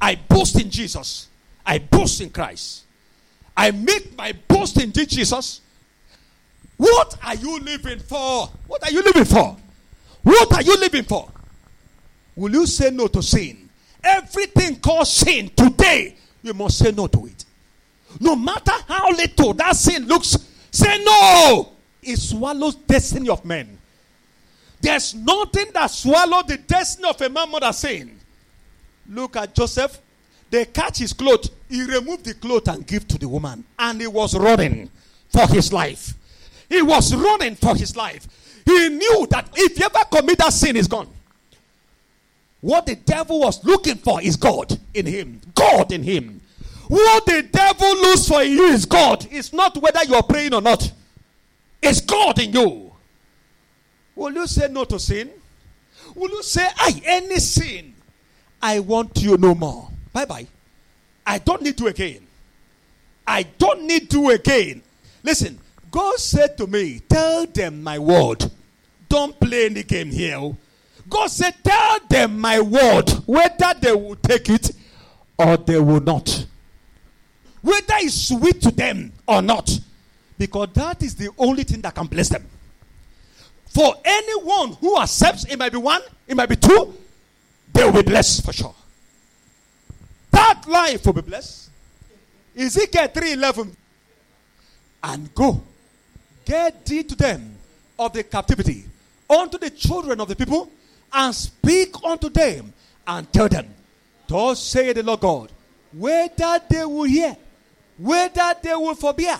I 0.00 0.16
boast 0.16 0.60
in 0.60 0.68
Jesus. 0.68 1.28
I 1.64 1.78
boast 1.78 2.20
in 2.20 2.30
Christ. 2.30 2.84
I 3.56 3.70
make 3.70 4.16
my 4.16 4.32
boast 4.48 4.80
in 4.80 4.92
Jesus. 4.92 5.60
What 6.76 7.16
are 7.22 7.34
you 7.34 7.60
living 7.60 7.98
for? 7.98 8.48
What 8.66 8.82
are 8.84 8.90
you 8.90 9.02
living 9.02 9.24
for? 9.24 9.56
What 10.22 10.52
are 10.54 10.62
you 10.62 10.78
living 10.78 11.04
for? 11.04 11.30
Will 12.36 12.52
you 12.52 12.66
say 12.66 12.90
no 12.90 13.06
to 13.08 13.22
sin? 13.22 13.68
Everything 14.02 14.80
called 14.80 15.06
sin 15.06 15.50
today, 15.54 16.16
you 16.42 16.54
must 16.54 16.78
say 16.78 16.90
no 16.90 17.06
to 17.06 17.26
it. 17.26 17.44
No 18.18 18.34
matter 18.34 18.72
how 18.88 19.10
little 19.10 19.52
that 19.54 19.76
sin 19.76 20.06
looks, 20.06 20.36
say 20.70 21.02
no. 21.04 21.72
It 22.02 22.16
swallows 22.16 22.76
the 22.76 22.84
destiny 22.94 23.28
of 23.28 23.44
men. 23.44 23.76
There's 24.80 25.14
nothing 25.14 25.66
that 25.74 25.88
swallows 25.88 26.44
the 26.46 26.56
destiny 26.56 27.08
of 27.08 27.20
a 27.20 27.28
man 27.28 27.50
more 27.50 27.60
than 27.60 27.72
sin. 27.74 28.18
Look 29.08 29.36
at 29.36 29.54
Joseph. 29.54 29.98
They 30.50 30.64
catch 30.64 30.98
his 30.98 31.12
clothes. 31.12 31.50
He 31.68 31.82
removed 31.84 32.24
the 32.24 32.34
cloth 32.34 32.68
and 32.68 32.86
give 32.86 33.06
to 33.08 33.18
the 33.18 33.28
woman. 33.28 33.64
And 33.78 34.00
he 34.00 34.06
was 34.06 34.36
running 34.36 34.90
for 35.28 35.46
his 35.46 35.72
life. 35.72 36.14
He 36.68 36.82
was 36.82 37.14
running 37.14 37.54
for 37.54 37.74
his 37.76 37.96
life. 37.96 38.26
He 38.64 38.88
knew 38.88 39.26
that 39.30 39.48
if 39.54 39.80
ever 39.80 40.04
commit 40.10 40.38
that 40.38 40.52
sin, 40.52 40.76
is 40.76 40.86
gone. 40.86 41.08
What 42.60 42.86
the 42.86 42.96
devil 42.96 43.40
was 43.40 43.64
looking 43.64 43.96
for 43.96 44.20
is 44.20 44.36
God 44.36 44.78
in 44.92 45.06
him. 45.06 45.40
God 45.54 45.92
in 45.92 46.02
him. 46.02 46.40
What 46.88 47.24
the 47.24 47.42
devil 47.42 47.88
looks 47.96 48.28
for 48.28 48.42
in 48.42 48.52
you 48.52 48.64
is 48.64 48.84
God. 48.84 49.26
It's 49.30 49.52
not 49.52 49.76
whether 49.80 50.04
you're 50.04 50.22
praying 50.22 50.54
or 50.54 50.60
not. 50.60 50.92
It's 51.82 52.00
God 52.00 52.38
in 52.40 52.52
you. 52.52 52.92
Will 54.14 54.32
you 54.32 54.46
say 54.46 54.68
no 54.68 54.84
to 54.84 54.98
sin? 54.98 55.30
Will 56.14 56.30
you 56.30 56.42
say, 56.42 56.66
I 56.76 57.00
any 57.04 57.38
sin? 57.38 57.94
I 58.60 58.80
want 58.80 59.22
you 59.22 59.36
no 59.36 59.54
more. 59.54 59.88
Bye 60.12 60.24
bye. 60.24 60.46
I 61.26 61.38
don't 61.38 61.62
need 61.62 61.78
you 61.78 61.86
again. 61.88 62.26
I 63.26 63.44
don't 63.44 63.82
need 63.82 64.12
you 64.12 64.30
again. 64.30 64.82
Listen, 65.22 65.58
God 65.90 66.18
said 66.18 66.56
to 66.58 66.66
me, 66.66 67.00
Tell 67.08 67.46
them 67.46 67.82
my 67.82 67.98
word. 67.98 68.50
Don't 69.08 69.38
play 69.38 69.66
any 69.66 69.82
game 69.82 70.10
here. 70.10 70.36
Oh. 70.36 70.56
God 71.08 71.28
said, 71.28 71.54
Tell 71.62 71.98
them 72.08 72.38
my 72.40 72.60
word, 72.60 73.10
whether 73.26 73.74
they 73.80 73.92
will 73.92 74.16
take 74.16 74.48
it 74.50 74.70
or 75.38 75.56
they 75.56 75.78
will 75.78 76.00
not. 76.00 76.46
whether 77.62 77.94
it's 77.98 78.28
sweet 78.28 78.60
to 78.62 78.70
them 78.70 79.12
or 79.26 79.42
not, 79.42 79.70
because 80.38 80.68
that 80.74 81.02
is 81.02 81.14
the 81.14 81.28
only 81.38 81.62
thing 81.62 81.80
that 81.82 81.94
can 81.94 82.06
bless 82.06 82.28
them. 82.28 82.44
For 83.66 83.94
anyone 84.04 84.72
who 84.74 84.98
accepts, 84.98 85.44
it 85.44 85.58
might 85.58 85.72
be 85.72 85.78
one, 85.78 86.02
it 86.26 86.36
might 86.36 86.48
be 86.48 86.56
two, 86.56 86.94
they 87.72 87.84
will 87.84 87.92
be 87.92 88.02
blessed 88.02 88.44
for 88.44 88.52
sure. 88.52 88.74
That 90.60 90.70
life 90.70 91.06
will 91.06 91.14
be 91.14 91.22
blessed. 91.22 91.70
Ezekiel 92.56 93.08
3:11. 93.08 93.76
And 95.02 95.34
go, 95.34 95.62
get 96.44 96.84
thee 96.84 97.02
to 97.04 97.14
them 97.14 97.56
of 97.98 98.12
the 98.12 98.22
captivity, 98.24 98.84
unto 99.28 99.56
the 99.56 99.70
children 99.70 100.20
of 100.20 100.28
the 100.28 100.36
people, 100.36 100.70
and 101.12 101.34
speak 101.34 101.94
unto 102.04 102.28
them, 102.28 102.72
and 103.06 103.32
tell 103.32 103.48
them, 103.48 103.74
Thus 104.26 104.62
say 104.62 104.92
the 104.92 105.02
Lord 105.02 105.20
God, 105.20 105.52
whether 105.92 106.60
they 106.68 106.84
will 106.84 107.04
hear, 107.04 107.34
whether 107.96 108.54
they 108.62 108.74
will 108.74 108.94
forbear. 108.94 109.38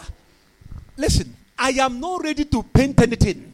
Listen, 0.97 1.35
I 1.59 1.71
am 1.71 2.01
not 2.01 2.23
ready 2.23 2.47
to 2.47 2.63
paint 2.63 3.01
anything. 3.01 3.53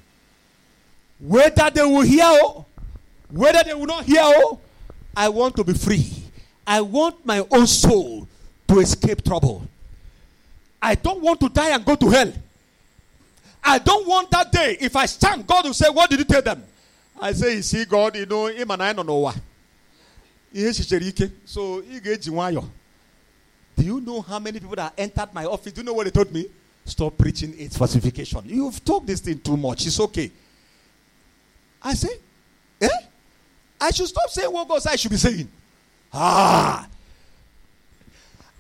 Whether 1.18 1.70
they 1.70 1.82
will 1.82 2.02
hear, 2.02 2.24
oh, 2.24 2.66
whether 3.30 3.64
they 3.64 3.74
will 3.74 3.86
not 3.86 4.04
hear, 4.04 4.22
oh, 4.22 4.60
I 5.16 5.28
want 5.28 5.56
to 5.56 5.64
be 5.64 5.74
free. 5.74 6.15
I 6.66 6.80
want 6.80 7.24
my 7.24 7.46
own 7.50 7.66
soul 7.66 8.26
to 8.68 8.80
escape 8.80 9.22
trouble. 9.24 9.66
I 10.82 10.94
don't 10.94 11.20
want 11.20 11.40
to 11.40 11.48
die 11.48 11.70
and 11.70 11.84
go 11.84 11.94
to 11.94 12.08
hell. 12.08 12.32
I 13.62 13.78
don't 13.78 14.06
want 14.06 14.30
that 14.30 14.52
day. 14.52 14.76
If 14.80 14.94
I 14.96 15.06
stand, 15.06 15.46
God 15.46 15.64
will 15.64 15.74
say, 15.74 15.88
What 15.88 16.08
did 16.10 16.20
you 16.20 16.24
tell 16.24 16.42
them? 16.42 16.62
I 17.20 17.32
say, 17.32 17.56
You 17.56 17.62
see, 17.62 17.84
God, 17.84 18.16
you 18.16 18.26
know, 18.26 18.46
him 18.46 18.70
and 18.70 18.82
I 18.82 18.92
don't 18.92 19.06
know 19.06 19.18
what. 19.18 19.38
So, 21.44 21.82
do 23.76 23.84
you 23.84 24.00
know 24.00 24.22
how 24.22 24.38
many 24.38 24.58
people 24.58 24.76
that 24.76 24.94
entered 24.96 25.34
my 25.34 25.44
office? 25.44 25.72
Do 25.72 25.80
you 25.80 25.84
know 25.84 25.92
what 25.92 26.04
they 26.04 26.10
told 26.10 26.32
me? 26.32 26.46
Stop 26.84 27.18
preaching 27.18 27.52
its 27.58 27.76
falsification. 27.76 28.42
You've 28.46 28.82
talked 28.84 29.06
this 29.06 29.20
thing 29.20 29.38
too 29.40 29.56
much. 29.56 29.86
It's 29.86 29.98
okay. 30.00 30.30
I 31.82 31.94
say, 31.94 32.16
eh? 32.80 32.88
I 33.80 33.90
should 33.90 34.06
stop 34.06 34.30
saying 34.30 34.50
what 34.50 34.66
God 34.68 34.80
said 34.80 34.92
I 34.92 34.96
should 34.96 35.10
be 35.10 35.16
saying. 35.16 35.48
Ah. 36.12 36.88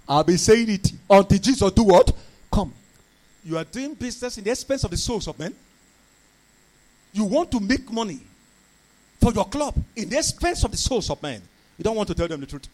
I'll 0.08 0.24
be 0.24 0.36
saying 0.36 0.70
it 0.70 0.92
until 1.08 1.38
Jesus 1.38 1.72
do 1.72 1.84
what? 1.84 2.12
Come. 2.52 2.72
You 3.44 3.58
are 3.58 3.64
doing 3.64 3.94
business 3.94 4.38
in 4.38 4.44
the 4.44 4.50
expense 4.50 4.84
of 4.84 4.90
the 4.90 4.96
souls 4.96 5.26
of 5.26 5.38
men. 5.38 5.54
You 7.12 7.24
want 7.24 7.50
to 7.52 7.60
make 7.60 7.90
money 7.90 8.20
for 9.20 9.32
your 9.32 9.46
club 9.46 9.74
in 9.96 10.08
the 10.08 10.18
expense 10.18 10.64
of 10.64 10.70
the 10.70 10.76
souls 10.76 11.10
of 11.10 11.22
men. 11.22 11.42
You 11.78 11.84
don't 11.84 11.96
want 11.96 12.08
to 12.08 12.14
tell 12.14 12.28
them 12.28 12.40
the 12.40 12.46
truth. 12.46 12.68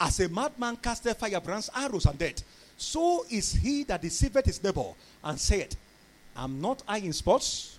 As 0.00 0.20
a 0.20 0.28
madman 0.28 0.76
casteth 0.76 1.18
firebrands, 1.18 1.68
arrows, 1.74 2.06
and 2.06 2.18
death, 2.18 2.42
so 2.76 3.24
is 3.28 3.52
he 3.52 3.84
that 3.84 4.00
deceiveth 4.00 4.46
his 4.46 4.62
neighbor 4.62 4.92
and 5.22 5.38
said, 5.38 5.74
I'm 6.36 6.60
not 6.60 6.82
I 6.88 6.98
in 6.98 7.12
sports. 7.12 7.78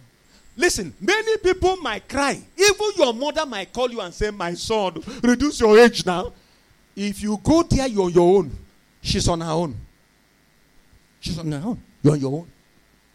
Listen, 0.57 0.93
many 0.99 1.37
people 1.37 1.77
might 1.77 2.07
cry. 2.07 2.39
Even 2.57 2.87
your 2.97 3.13
mother 3.13 3.45
might 3.45 3.71
call 3.71 3.89
you 3.89 4.01
and 4.01 4.13
say, 4.13 4.31
My 4.31 4.53
son, 4.53 5.01
reduce 5.23 5.59
your 5.59 5.77
age 5.79 6.05
now. 6.05 6.33
If 6.95 7.21
you 7.21 7.39
go 7.41 7.63
there, 7.63 7.87
you're 7.87 8.09
your 8.09 8.39
own. 8.39 8.51
She's 9.01 9.27
on 9.27 9.41
her 9.41 9.51
own. 9.51 9.75
She's 11.19 11.39
on 11.39 11.51
her 11.51 11.61
own. 11.65 11.81
You're 12.03 12.13
on 12.13 12.19
your 12.19 12.33
own. 12.33 12.47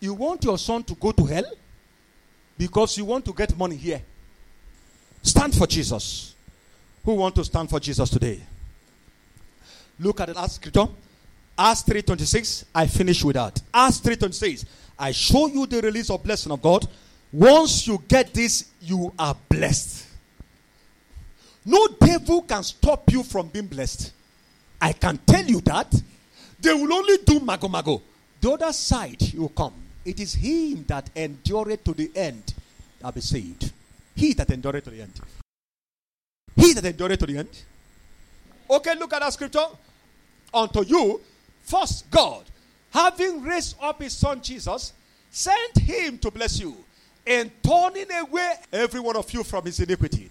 You 0.00 0.14
want 0.14 0.44
your 0.44 0.58
son 0.58 0.82
to 0.84 0.94
go 0.94 1.12
to 1.12 1.24
hell 1.24 1.52
because 2.56 2.96
you 2.96 3.04
want 3.04 3.24
to 3.26 3.32
get 3.32 3.56
money 3.56 3.76
here. 3.76 4.02
Stand 5.22 5.54
for 5.54 5.66
Jesus. 5.66 6.34
Who 7.04 7.14
want 7.14 7.34
to 7.36 7.44
stand 7.44 7.68
for 7.70 7.80
Jesus 7.80 8.08
today? 8.10 8.40
Look 9.98 10.20
at 10.20 10.28
the 10.28 10.34
last 10.34 10.56
scripture. 10.56 10.86
Acts 11.58 11.82
3.26. 11.84 12.64
I 12.74 12.86
finish 12.86 13.24
with 13.24 13.34
that. 13.34 13.60
Acts 13.72 14.00
3.26. 14.00 14.64
I 14.98 15.12
show 15.12 15.46
you 15.46 15.66
the 15.66 15.80
release 15.80 16.10
of 16.10 16.22
blessing 16.22 16.52
of 16.52 16.60
God. 16.60 16.86
Once 17.32 17.86
you 17.86 18.02
get 18.08 18.32
this, 18.32 18.70
you 18.80 19.12
are 19.18 19.36
blessed. 19.48 20.06
No 21.64 21.88
devil 22.00 22.42
can 22.42 22.62
stop 22.62 23.10
you 23.10 23.22
from 23.22 23.48
being 23.48 23.66
blessed. 23.66 24.12
I 24.80 24.92
can 24.92 25.18
tell 25.18 25.44
you 25.44 25.60
that. 25.62 25.92
They 26.60 26.72
will 26.72 26.92
only 26.92 27.18
do 27.18 27.40
mago 27.40 27.68
mago. 27.68 28.02
The 28.40 28.52
other 28.52 28.72
side 28.72 29.20
will 29.34 29.48
come. 29.48 29.74
It 30.04 30.20
is 30.20 30.34
him 30.34 30.84
that 30.86 31.10
endureth 31.16 31.82
to 31.84 31.92
the 31.92 32.10
end 32.14 32.54
that 33.00 33.14
be 33.14 33.20
saved. 33.20 33.72
He 34.14 34.32
that 34.34 34.50
endureth 34.50 34.84
to 34.84 34.90
the 34.90 35.02
end. 35.02 35.20
He 36.54 36.72
that 36.72 36.84
endureth 36.84 37.18
to 37.18 37.26
the 37.26 37.38
end. 37.38 37.62
Okay, 38.70 38.94
look 38.94 39.12
at 39.12 39.20
that 39.20 39.32
scripture. 39.32 39.66
Unto 40.54 40.84
you, 40.84 41.20
first 41.62 42.08
God, 42.10 42.44
having 42.90 43.42
raised 43.42 43.76
up 43.82 44.00
his 44.00 44.16
son 44.16 44.40
Jesus, 44.40 44.92
sent 45.30 45.78
him 45.78 46.18
to 46.18 46.30
bless 46.30 46.60
you 46.60 46.76
and 47.26 47.50
turning 47.62 48.10
away 48.12 48.54
every 48.72 49.00
one 49.00 49.16
of 49.16 49.32
you 49.32 49.42
from 49.42 49.64
his 49.64 49.80
iniquity. 49.80 50.30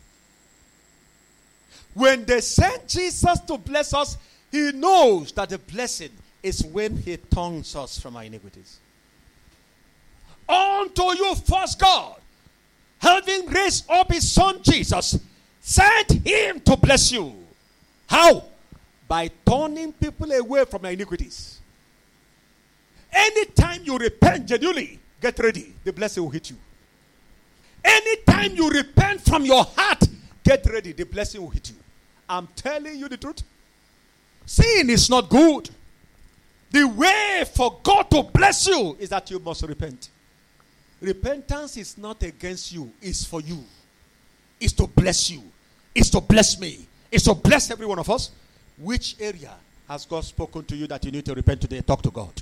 When 1.94 2.26
they 2.26 2.42
sent 2.42 2.88
Jesus 2.88 3.40
to 3.42 3.58
bless 3.58 3.94
us, 3.94 4.18
he 4.52 4.72
knows 4.72 5.32
that 5.34 5.50
the 5.50 5.58
blessing 5.58 6.12
is 6.42 6.64
when 6.64 6.98
he 6.98 7.18
turns 7.18 7.76
us 7.76 8.00
from 8.00 8.16
our 8.16 8.24
iniquities. 8.24 8.78
Unto 10.48 11.04
you, 11.16 11.36
first 11.36 11.80
God, 11.80 12.20
having 13.00 13.48
raised 13.48 13.90
up 13.90 14.12
his 14.12 14.32
son 14.32 14.60
Jesus, 14.62 15.20
sent 15.60 16.12
him 16.26 16.60
to 16.62 16.78
bless 16.78 17.12
you. 17.12 17.34
How? 18.08 18.44
By 19.08 19.32
turning 19.46 19.92
people 19.94 20.32
away 20.32 20.66
from 20.66 20.84
their 20.84 20.92
iniquities. 20.92 21.60
Anytime 23.12 23.82
you 23.84 23.98
repent 23.98 24.46
genuinely, 24.46 25.00
get 25.22 25.40
ready, 25.40 25.74
the 25.84 25.94
blessing 25.94 26.24
will 26.24 26.30
hit 26.30 26.50
you. 26.50 26.58
Anytime 27.86 28.56
you 28.56 28.70
repent 28.70 29.22
from 29.22 29.46
your 29.46 29.64
heart, 29.64 30.04
get 30.44 30.66
ready, 30.66 30.92
the 30.92 31.06
blessing 31.06 31.42
will 31.42 31.50
hit 31.50 31.70
you. 31.70 31.76
I'm 32.28 32.48
telling 32.56 32.98
you 32.98 33.08
the 33.08 33.18
truth. 33.18 33.44
Sin 34.46 34.90
is 34.90 35.10
not 35.10 35.30
good. 35.30 35.70
The 36.72 36.88
way 36.88 37.46
for 37.54 37.80
God 37.84 38.10
to 38.12 38.24
bless 38.24 38.68
you 38.68 38.98
is 39.00 39.10
that 39.10 39.30
you 39.30 39.40
must 39.40 39.64
repent. 39.64 40.10
Repentance 41.00 41.78
is 41.78 41.98
not 41.98 42.24
against 42.24 42.74
you, 42.74 42.92
it's 43.02 43.24
for 43.24 43.42
you. 43.42 43.64
It's 44.60 44.74
to 44.74 44.88
bless 44.88 45.30
you. 45.30 45.44
It's 45.94 46.10
to 46.10 46.22
bless 46.22 46.60
me. 46.60 46.88
It's 47.12 47.26
to 47.26 47.34
bless 47.34 47.70
every 47.72 47.86
one 47.86 48.00
of 48.00 48.10
us. 48.10 48.32
Which 48.78 49.16
area 49.20 49.54
has 49.88 50.06
God 50.06 50.24
spoken 50.24 50.66
to 50.66 50.76
you 50.76 50.88
that 50.88 51.06
you 51.06 51.12
need 51.12 51.26
to 51.26 51.34
repent 51.34 51.62
today? 51.62 51.82
Talk 51.82 52.02
to 52.02 52.12
God. 52.12 52.34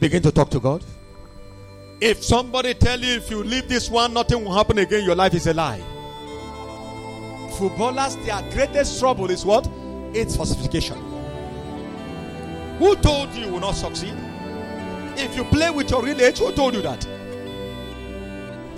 Begin 0.00 0.22
to 0.22 0.32
talk 0.32 0.50
to 0.50 0.60
God. 0.60 0.82
If 2.00 2.22
somebody 2.22 2.74
tell 2.74 3.00
you 3.00 3.14
if 3.14 3.30
you 3.30 3.42
leave 3.42 3.68
this 3.68 3.90
one, 3.90 4.12
nothing 4.12 4.44
will 4.44 4.54
happen 4.54 4.78
again, 4.78 5.04
your 5.04 5.14
life 5.14 5.32
is 5.34 5.46
a 5.46 5.54
lie. 5.54 5.80
Footballers, 7.58 8.16
their 8.16 8.42
greatest 8.52 9.00
trouble 9.00 9.30
is 9.30 9.46
what? 9.46 9.66
It's 10.12 10.36
falsification. 10.36 10.98
Who 12.78 12.96
told 12.96 13.32
you 13.32 13.46
you 13.46 13.52
will 13.52 13.60
not 13.60 13.76
succeed? 13.76 14.14
If 15.16 15.34
you 15.34 15.44
play 15.44 15.70
with 15.70 15.90
your 15.90 16.02
real 16.02 16.20
age, 16.20 16.38
who 16.38 16.52
told 16.52 16.74
you 16.74 16.82
that? 16.82 17.06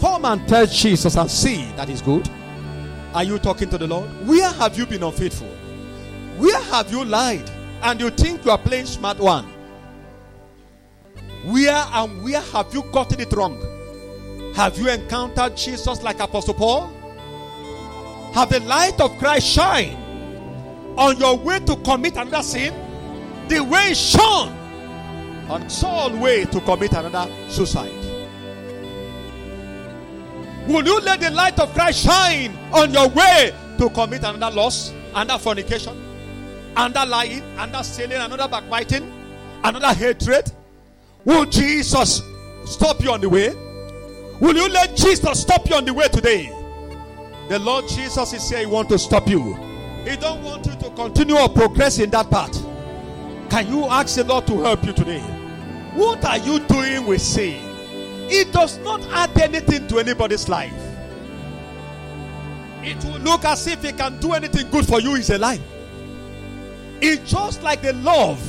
Come 0.01 0.25
and 0.25 0.47
tell 0.49 0.66
Jesus 0.66 1.16
and 1.16 1.29
see 1.29 1.64
that 1.73 1.89
is 1.89 2.01
good. 2.01 2.31
Are 3.14 3.25
you 3.25 3.41
talking 3.41 3.69
to 3.71 3.79
the 3.79 3.89
Lord? 3.89 4.09
Where 4.29 4.49
have 4.53 4.79
you 4.79 4.87
been 4.87 5.03
unfaithful? 5.03 5.49
Where 6.37 6.61
have 6.64 6.93
you 6.93 7.05
lied? 7.05 7.51
And 7.83 8.01
you 8.01 8.11
think 8.11 8.45
you 8.45 8.53
are 8.53 8.59
playing 8.59 8.87
smart 8.87 9.19
one? 9.19 9.53
Where 11.45 11.84
and 11.93 12.22
where 12.22 12.41
have 12.41 12.72
you 12.74 12.82
gotten 12.93 13.20
it 13.20 13.32
wrong? 13.32 13.59
Have 14.55 14.76
you 14.78 14.89
encountered 14.89 15.57
Jesus 15.57 16.03
like 16.03 16.20
Apostle 16.20 16.55
Paul? 16.55 16.93
Have 18.34 18.51
the 18.51 18.61
light 18.61 19.01
of 19.01 19.16
Christ 19.18 19.47
shine 19.47 19.97
on 20.97 21.16
your 21.18 21.36
way 21.36 21.61
to 21.61 21.76
commit 21.76 22.16
another 22.16 22.43
sin? 22.43 22.74
The 23.49 23.61
way 23.61 23.95
shone 23.95 24.53
on 25.49 25.70
Saul's 25.70 26.12
way 26.18 26.45
to 26.45 26.61
commit 26.61 26.93
another 26.93 27.32
suicide. 27.49 27.93
Will 30.66 30.84
you 30.84 31.01
let 31.01 31.20
the 31.20 31.30
light 31.30 31.59
of 31.59 31.72
Christ 31.72 32.05
shine 32.05 32.55
on 32.72 32.93
your 32.93 33.09
way 33.09 33.55
to 33.78 33.89
commit 33.91 34.22
another 34.24 34.55
loss, 34.55 34.93
another 35.14 35.39
fornication, 35.39 35.97
another 36.76 37.09
lying, 37.09 37.43
another 37.57 37.82
stealing, 37.82 38.18
another 38.18 38.49
backbiting, 38.49 39.11
another 39.64 39.95
hatred? 39.95 40.53
Will 41.25 41.45
Jesus 41.47 42.23
stop 42.64 43.03
you 43.03 43.11
on 43.11 43.21
the 43.21 43.29
way? 43.29 43.55
Will 44.41 44.57
you 44.57 44.69
let 44.69 44.97
Jesus 44.97 45.43
stop 45.43 45.69
you 45.69 45.77
on 45.77 45.85
the 45.85 45.93
way 45.93 46.09
today? 46.09 46.53
The 47.49 47.59
Lord 47.59 47.89
Jesus 47.89 48.33
is 48.33 48.49
here. 48.49 48.61
He 48.61 48.66
want 48.66 48.89
to 48.91 48.99
stop 48.99 49.27
you. 49.29 49.55
He 50.05 50.16
don't 50.16 50.43
want 50.43 50.66
you 50.66 50.73
to 50.73 50.91
continue 50.91 51.37
or 51.37 51.49
progress 51.49 51.99
in 51.99 52.11
that 52.11 52.31
path. 52.31 52.55
Can 53.51 53.69
you 53.69 53.85
ask 53.87 54.16
the 54.16 54.25
Lord 54.25 54.47
to 54.47 54.62
help 54.62 54.85
you 54.85 54.93
today? 54.93 55.21
What 55.95 56.25
are 56.25 56.39
you 56.39 56.61
doing 56.61 57.07
with 57.07 57.21
sin? 57.23 57.64
It 58.31 58.53
does 58.53 58.79
not 58.79 59.03
add 59.07 59.37
anything 59.39 59.89
to 59.89 59.99
anybody's 59.99 60.49
life. 60.49 60.73
It 62.83 63.03
will 63.05 63.19
look 63.21 63.45
as 63.45 63.66
if 63.66 63.85
it 63.85 63.97
can 63.97 64.21
do 64.21 64.35
anything 64.35 64.71
good 64.71 64.87
for 64.87 65.01
you. 65.01 65.14
Is 65.14 65.31
a 65.31 65.39
lie. 65.39 65.61
It's 67.01 67.31
just 67.31 67.62
like 67.62 67.83
the 67.83 67.95
love 67.95 68.41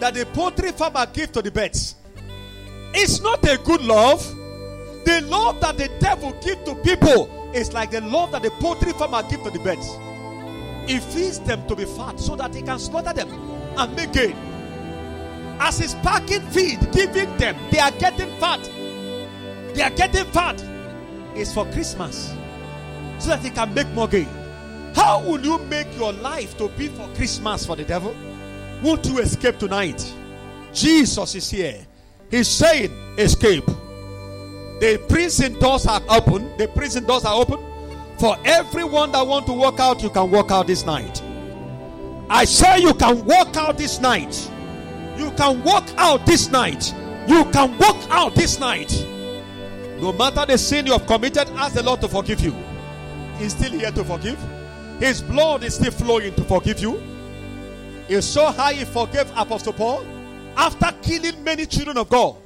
that 0.00 0.14
the 0.14 0.26
poultry 0.26 0.72
farmer 0.72 1.06
give 1.06 1.32
to 1.32 1.42
the 1.42 1.50
birds. 1.50 1.94
It's 2.94 3.20
not 3.20 3.46
a 3.48 3.58
good 3.58 3.82
love. 3.82 4.24
The 5.04 5.22
love 5.22 5.60
that 5.60 5.78
the 5.78 5.88
devil 6.00 6.32
give 6.44 6.62
to 6.64 6.74
people 6.76 7.52
is 7.54 7.72
like 7.72 7.90
the 7.90 8.00
love 8.00 8.32
that 8.32 8.42
the 8.42 8.50
poultry 8.52 8.92
farmer 8.92 9.22
give 9.28 9.42
to 9.42 9.50
the 9.50 9.58
birds. 9.58 9.86
He 10.90 10.98
feeds 11.00 11.40
them 11.40 11.66
to 11.68 11.76
be 11.76 11.84
fat 11.84 12.18
so 12.18 12.36
that 12.36 12.54
he 12.54 12.62
can 12.62 12.78
slaughter 12.78 13.12
them 13.12 13.28
and 13.76 13.96
make 13.96 14.12
gain. 14.12 14.36
As 15.60 15.78
he's 15.78 15.94
packing 15.96 16.42
feed, 16.50 16.78
giving 16.92 17.36
them, 17.36 17.56
they 17.70 17.78
are 17.78 17.90
getting 17.90 18.30
fat. 18.38 18.62
They 19.74 19.82
are 19.82 19.90
getting 19.90 20.24
fat. 20.26 20.64
It's 21.34 21.52
for 21.52 21.64
Christmas 21.72 22.34
so 23.18 23.30
that 23.30 23.40
he 23.40 23.50
can 23.50 23.74
make 23.74 23.88
more 23.88 24.08
gain. 24.08 24.28
How 24.94 25.20
will 25.20 25.44
you 25.44 25.58
make 25.58 25.86
your 25.96 26.12
life 26.12 26.56
to 26.58 26.68
be 26.70 26.88
for 26.88 27.08
Christmas 27.14 27.66
for 27.66 27.76
the 27.76 27.84
devil? 27.84 28.14
Won't 28.82 29.06
you 29.06 29.18
escape 29.18 29.58
tonight? 29.58 30.12
Jesus 30.72 31.34
is 31.34 31.50
here. 31.50 31.86
He's 32.30 32.48
saying, 32.48 32.92
Escape. 33.18 33.66
The 34.80 35.04
prison 35.08 35.58
doors 35.58 35.86
are 35.86 36.00
open. 36.08 36.56
The 36.56 36.68
prison 36.68 37.04
doors 37.04 37.24
are 37.24 37.34
open. 37.34 37.58
For 38.18 38.36
everyone 38.44 39.12
that 39.12 39.26
want 39.26 39.46
to 39.46 39.52
walk 39.52 39.80
out, 39.80 40.02
you 40.02 40.10
can 40.10 40.30
walk 40.30 40.50
out 40.50 40.66
this 40.68 40.84
night. 40.86 41.22
I 42.30 42.44
say 42.44 42.80
you 42.80 42.94
can 42.94 43.24
walk 43.24 43.56
out 43.56 43.78
this 43.78 44.00
night. 44.00 44.50
You 45.16 45.32
can 45.32 45.64
walk 45.64 45.88
out 45.96 46.26
this 46.26 46.48
night. 46.48 46.94
You 47.26 47.44
can 47.46 47.76
walk 47.78 47.96
out 48.10 48.34
this 48.34 48.60
night. 48.60 49.04
No 50.00 50.12
matter 50.12 50.46
the 50.46 50.56
sin 50.56 50.86
you 50.86 50.92
have 50.92 51.06
committed, 51.06 51.48
ask 51.56 51.74
the 51.74 51.82
Lord 51.82 52.00
to 52.02 52.08
forgive 52.08 52.40
you. 52.40 52.54
He's 53.38 53.52
still 53.52 53.72
here 53.72 53.90
to 53.90 54.04
forgive. 54.04 54.38
His 55.00 55.22
blood 55.22 55.64
is 55.64 55.74
still 55.74 55.90
flowing 55.90 56.34
to 56.34 56.44
forgive 56.44 56.78
you. 56.78 57.02
It's 58.08 58.26
so 58.26 58.46
high 58.46 58.72
he 58.72 58.84
forgave 58.84 59.30
Apostle 59.36 59.72
Paul 59.74 60.06
after 60.56 60.90
killing 61.02 61.42
many 61.44 61.66
children 61.66 61.98
of 61.98 62.08
God. 62.08 62.36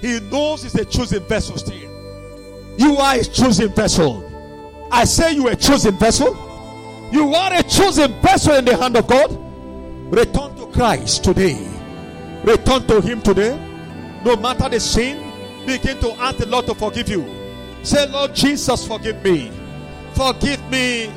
He 0.00 0.18
knows 0.20 0.62
he's 0.64 0.74
a 0.74 0.84
chosen 0.84 1.22
vessel 1.24 1.56
still. 1.56 1.76
You 2.76 2.96
are 2.96 3.14
a 3.16 3.24
chosen 3.24 3.68
vessel. 3.72 4.28
I 4.90 5.04
say 5.04 5.32
you 5.34 5.46
are 5.48 5.52
a 5.52 5.56
chosen 5.56 5.96
vessel. 5.96 6.34
You 7.12 7.32
are 7.34 7.52
a 7.54 7.62
chosen 7.62 8.20
vessel 8.20 8.54
in 8.54 8.64
the 8.64 8.76
hand 8.76 8.96
of 8.96 9.06
God. 9.06 9.30
Return 10.12 10.56
to 10.56 10.66
Christ 10.72 11.24
today. 11.24 11.68
Return 12.42 12.86
to 12.88 13.00
Him 13.00 13.22
today. 13.22 13.56
No 14.24 14.36
matter 14.36 14.68
the 14.68 14.80
sin, 14.80 15.32
begin 15.66 15.98
to 16.00 16.12
ask 16.20 16.38
the 16.38 16.46
Lord 16.46 16.66
to 16.66 16.74
forgive 16.74 17.08
you. 17.08 17.24
Say, 17.82 18.08
Lord 18.08 18.34
Jesus, 18.34 18.86
forgive 18.86 19.22
me. 19.22 19.52
Forgive 20.14 20.68
me. 20.70 21.12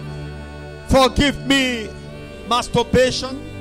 Forgive 0.87 1.45
me. 1.45 1.89
Masturbation. 2.47 3.54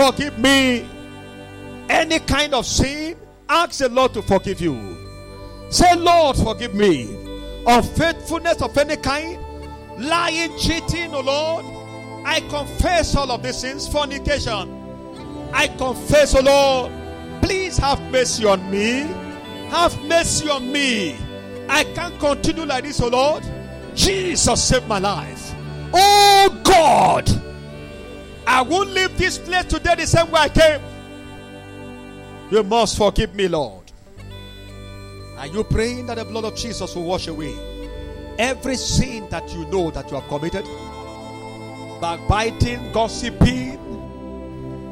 Forgive 0.00 0.38
me. 0.38 0.88
Any 1.90 2.20
kind 2.20 2.54
of 2.54 2.64
sin, 2.64 3.18
ask 3.50 3.80
the 3.80 3.88
Lord 3.90 4.14
to 4.14 4.22
forgive 4.22 4.58
you. 4.58 4.96
Say, 5.68 5.94
Lord, 5.94 6.36
forgive 6.36 6.74
me. 6.74 7.18
of 7.66 7.86
faithfulness 7.96 8.62
of 8.62 8.76
any 8.78 8.96
kind, 8.96 9.38
lying, 9.98 10.56
cheating, 10.56 11.12
oh 11.12 11.20
Lord. 11.20 11.66
I 12.26 12.40
confess 12.48 13.14
all 13.14 13.30
of 13.30 13.42
these 13.42 13.58
sins, 13.58 13.86
fornication. 13.86 15.50
I 15.52 15.68
confess, 15.68 16.34
oh 16.34 16.40
Lord. 16.40 16.92
Please 17.42 17.76
have 17.76 18.00
mercy 18.10 18.46
on 18.46 18.70
me. 18.70 19.02
Have 19.68 20.02
mercy 20.04 20.48
on 20.48 20.72
me. 20.72 21.18
I 21.68 21.84
can't 21.84 22.18
continue 22.18 22.64
like 22.64 22.84
this, 22.84 23.02
oh 23.02 23.08
Lord. 23.08 23.44
Jesus 23.94 24.64
save 24.64 24.86
my 24.86 24.98
life. 24.98 25.54
Oh 25.92 26.58
God. 26.64 27.28
I 28.52 28.62
won't 28.62 28.90
leave 28.90 29.16
this 29.16 29.38
place 29.38 29.64
today 29.66 29.94
the 29.94 30.08
same 30.08 30.28
way 30.32 30.40
I 30.40 30.48
came. 30.48 30.80
You 32.50 32.64
must 32.64 32.98
forgive 32.98 33.32
me, 33.32 33.46
Lord. 33.46 33.92
Are 35.38 35.46
you 35.46 35.62
praying 35.62 36.06
that 36.06 36.16
the 36.16 36.24
blood 36.24 36.44
of 36.44 36.56
Jesus 36.56 36.96
will 36.96 37.04
wash 37.04 37.28
away 37.28 37.54
every 38.40 38.74
sin 38.74 39.28
that 39.30 39.48
you 39.50 39.66
know 39.66 39.92
that 39.92 40.10
you 40.10 40.18
have 40.18 40.26
committed? 40.28 40.64
Backbiting, 42.00 42.90
gossiping. 42.90 43.78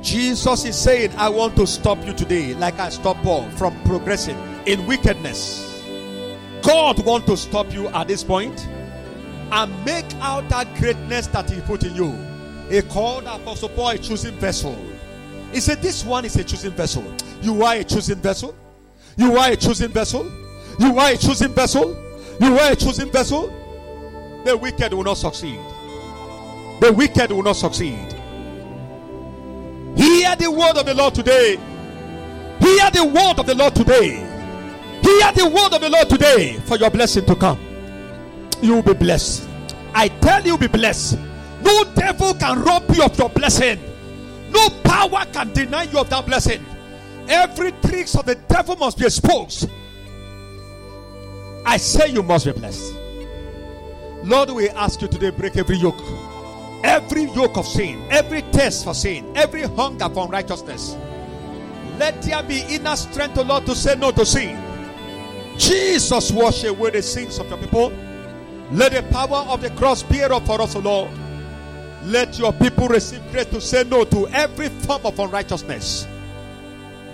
Jesus 0.05 0.65
is 0.65 0.79
saying, 0.79 1.11
I 1.17 1.29
want 1.29 1.57
to 1.57 1.67
stop 1.67 1.99
you 2.07 2.13
today, 2.13 2.55
like 2.55 2.79
I 2.79 2.91
stopped 2.91 3.25
Paul 3.25 3.51
from 3.51 3.77
progressing 3.83 4.39
in 4.67 4.87
wickedness. 4.87 5.83
God 6.63 7.05
want 7.05 7.27
to 7.27 7.37
stop 7.37 7.73
you 7.73 7.89
at 7.89 8.07
this 8.07 8.23
point 8.23 8.69
and 9.51 9.85
make 9.85 10.15
out 10.21 10.49
that 10.51 10.73
greatness 10.77 11.27
that 11.27 11.51
He 11.51 11.61
put 11.63 11.83
in 11.83 11.97
you. 11.97 12.28
He 12.71 12.83
called 12.83 13.25
Apostle 13.25 13.71
Paul 13.71 13.91
a 13.91 13.99
choosing 13.99 14.35
vessel. 14.37 14.77
He 15.53 15.61
said, 15.61 15.81
This 15.81 16.05
one 16.05 16.25
is 16.25 16.37
a 16.37 16.45
choosing 16.45 16.73
vessel. 16.73 17.05
You 17.41 17.63
are 17.63 17.77
a 17.77 17.85
choosing 17.85 18.17
vessel. 18.17 18.55
You 19.17 19.37
are 19.37 19.51
a 19.53 19.57
choosing 19.57 19.89
vessel. 19.91 20.31
You 20.79 20.99
are 20.99 21.13
a 21.13 21.17
choosing 21.17 21.53
vessel. 21.53 21.91
You 22.41 22.59
are 22.59 22.73
a 22.73 22.77
choosing 22.77 23.11
vessel. 23.11 23.49
The 24.45 24.57
wicked 24.57 24.93
will 24.93 25.05
not 25.05 25.17
succeed. 25.17 25.59
The 26.81 26.93
wicked 26.97 27.33
will 27.33 27.43
not 27.43 27.57
succeed. 27.57 28.13
Hear 29.97 30.37
the 30.37 30.51
word 30.51 30.77
of 30.77 30.87
the 30.87 30.95
Lord 30.95 31.15
today. 31.15 31.57
Hear 32.61 32.91
the 32.91 33.05
word 33.05 33.39
of 33.39 33.47
the 33.47 33.55
Lord 33.55 33.75
today. 33.75 34.25
Hear 35.03 35.33
the 35.33 35.49
word 35.49 35.73
of 35.73 35.81
the 35.81 35.89
Lord 35.89 36.09
today 36.09 36.59
for 36.67 36.77
your 36.77 36.91
blessing 36.91 37.25
to 37.27 37.35
come. 37.35 37.59
You 38.61 38.75
will 38.75 38.83
be 38.83 38.95
blessed. 38.95 39.49
I 39.95 40.09
tell 40.09 40.45
you, 40.45 40.59
be 40.59 40.67
blessed. 40.67 41.19
No 41.69 41.85
devil 41.95 42.33
can 42.33 42.63
rob 42.63 42.85
you 42.95 43.05
of 43.05 43.19
your 43.19 43.29
blessing. 43.29 43.79
No 44.49 44.71
power 44.85 45.27
can 45.35 45.53
deny 45.53 45.83
you 45.83 45.99
of 45.99 46.09
that 46.09 46.25
blessing. 46.25 46.65
Every 47.29 47.73
tricks 47.73 48.15
of 48.17 48.25
the 48.25 48.37
devil 48.37 48.75
must 48.77 48.97
be 48.97 49.05
exposed. 49.05 49.69
I 51.67 51.77
say 51.77 52.09
you 52.09 52.23
must 52.23 52.47
be 52.47 52.53
blessed. 52.53 52.95
Lord, 54.25 54.49
we 54.51 54.71
ask 54.71 55.03
you 55.03 55.09
today 55.09 55.29
break 55.29 55.59
every 55.59 55.77
yoke. 55.77 56.01
Every 56.85 57.25
yoke 57.25 57.59
of 57.59 57.67
sin, 57.67 58.03
every 58.11 58.41
test 58.41 58.85
for 58.85 58.95
sin, 58.95 59.31
every 59.37 59.65
hunger 59.65 60.09
for 60.09 60.25
unrighteousness. 60.25 60.97
Let 61.99 62.23
there 62.23 62.43
be 62.45 62.61
inner 62.71 62.97
strength, 62.97 63.37
O 63.37 63.43
Lord, 63.43 63.67
to 63.67 63.75
say 63.75 63.95
no 63.95 64.11
to 64.13 64.25
sin. 64.25 64.57
Jesus 65.59 66.33
wash 66.33 66.65
away 66.65 66.91
the 66.93 67.03
sins 67.03 67.39
of 67.39 67.51
your 67.51 67.59
people. 67.59 67.93
Let 68.73 68.93
the 68.93 69.03
power 69.13 69.45
of 69.51 69.61
the 69.61 69.69
cross 69.71 70.03
be 70.03 70.23
up 70.23 70.47
for 70.47 70.63
us, 70.63 70.75
O 70.75 70.79
Lord. 70.79 71.11
Let 72.05 72.39
your 72.39 72.53
people 72.53 72.89
receive 72.89 73.23
grace 73.31 73.47
to 73.47 73.61
say 73.61 73.85
no 73.85 74.05
to 74.05 74.29
every 74.29 74.69
form 74.69 75.05
of 75.05 75.19
unrighteousness. 75.19 76.07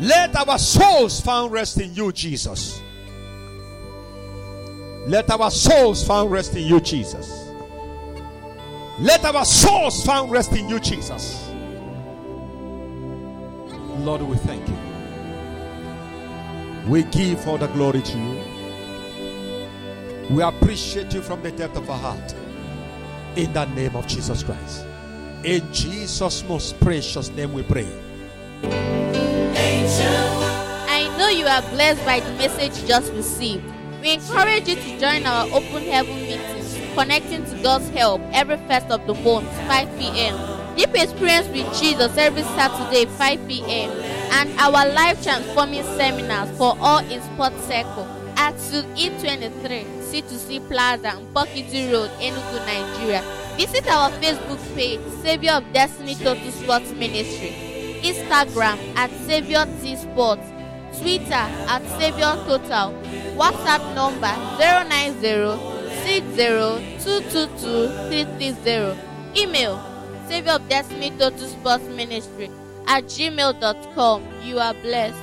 Let 0.01 0.37
our 0.37 0.59
souls 0.59 1.21
find 1.21 1.51
rest 1.51 1.81
in 1.81 1.95
you, 1.95 2.13
Jesus. 2.13 2.81
Let 5.07 5.31
our 5.31 5.51
souls 5.51 6.07
find 6.07 6.31
rest 6.31 6.55
in 6.55 6.67
you, 6.67 6.81
Jesus. 6.81 7.49
Let 9.01 9.25
our 9.25 9.45
souls 9.45 10.05
find 10.05 10.31
rest 10.31 10.53
in 10.53 10.69
you, 10.69 10.79
Jesus. 10.81 11.49
Lord, 13.99 14.23
we 14.23 14.37
thank 14.39 14.69
you. 14.69 14.77
We 16.89 17.05
give 17.05 17.47
all 17.49 17.59
the 17.59 17.69
glory 17.69 18.03
to 18.03 18.19
you. 18.19 18.41
We 20.31 20.43
appreciate 20.43 21.13
you 21.15 21.23
from 21.23 21.43
the 21.43 21.51
depth 21.53 21.77
of 21.77 21.89
our 21.89 21.99
heart. 21.99 22.35
In 23.37 23.53
the 23.53 23.65
name 23.75 23.97
of 23.97 24.07
Jesus 24.07 24.45
Christ. 24.45 24.87
In 25.43 25.61
Jesus' 25.73 26.45
most 26.45 26.79
precious 26.79 27.31
name 27.31 27.53
we 27.53 27.65
pray. 27.65 27.89
I 30.89 31.13
know 31.19 31.29
you 31.29 31.45
are 31.45 31.63
blessed 31.71 32.05
by 32.05 32.21
the 32.21 32.31
message 32.35 32.81
you 32.81 32.87
just 32.87 33.13
received. 33.13 33.65
We 34.01 34.13
encourage 34.13 34.69
you 34.69 34.77
to 34.77 34.99
join 35.01 35.27
our 35.27 35.47
open 35.47 35.83
heaven 35.83 36.15
meetings, 36.15 36.79
connecting 36.95 37.45
to 37.47 37.61
God's 37.61 37.89
help 37.89 38.21
every 38.33 38.57
first 38.69 38.87
of 38.87 39.05
the 39.09 39.15
month, 39.15 39.51
5 39.67 39.99
p.m. 39.99 40.77
Deep 40.77 40.95
experience 40.95 41.49
with 41.49 41.67
Jesus 41.81 42.17
every 42.17 42.43
Saturday, 42.43 43.07
5 43.07 43.49
p.m. 43.49 43.91
And 44.31 44.61
our 44.61 44.87
life 44.93 45.21
transforming 45.25 45.83
seminars 45.83 46.57
for 46.57 46.77
all 46.79 47.01
in 47.11 47.21
Sports 47.23 47.65
Circle 47.67 48.07
at 48.37 48.59
Suite 48.61 48.87
E23, 48.95 50.04
C2C 50.15 50.61
Plaza, 50.69 51.19
Pokiti 51.35 51.91
Road, 51.91 52.11
Enugu, 52.21 52.59
Nigeria. 52.67 53.23
Visit 53.57 53.89
our 53.91 54.11
Facebook 54.23 54.61
page, 54.77 55.01
Savior 55.23 55.55
of 55.55 55.65
Destiny 55.73 56.15
Total 56.15 56.53
Sports 56.53 56.93
Ministry, 56.93 57.51
Instagram 58.03 58.79
at 58.95 59.11
Savior 59.27 59.67
T 59.83 59.97
Sports, 59.97 60.47
Twitter 61.01 61.35
at 61.67 61.83
Savior 61.99 62.37
Total, 62.47 62.93
WhatsApp 63.35 63.83
number 63.95 64.31
090-60-222-330, 66.07 68.97
email 69.37 69.81
Savior 70.29 70.53
of 70.53 70.69
Destiny 70.69 71.11
Total 71.19 71.49
Sports 71.49 71.89
Ministry 71.89 72.51
at 72.87 73.03
gmail.com. 73.05 74.23
You 74.45 74.61
are 74.61 74.75
blessed. 74.75 75.19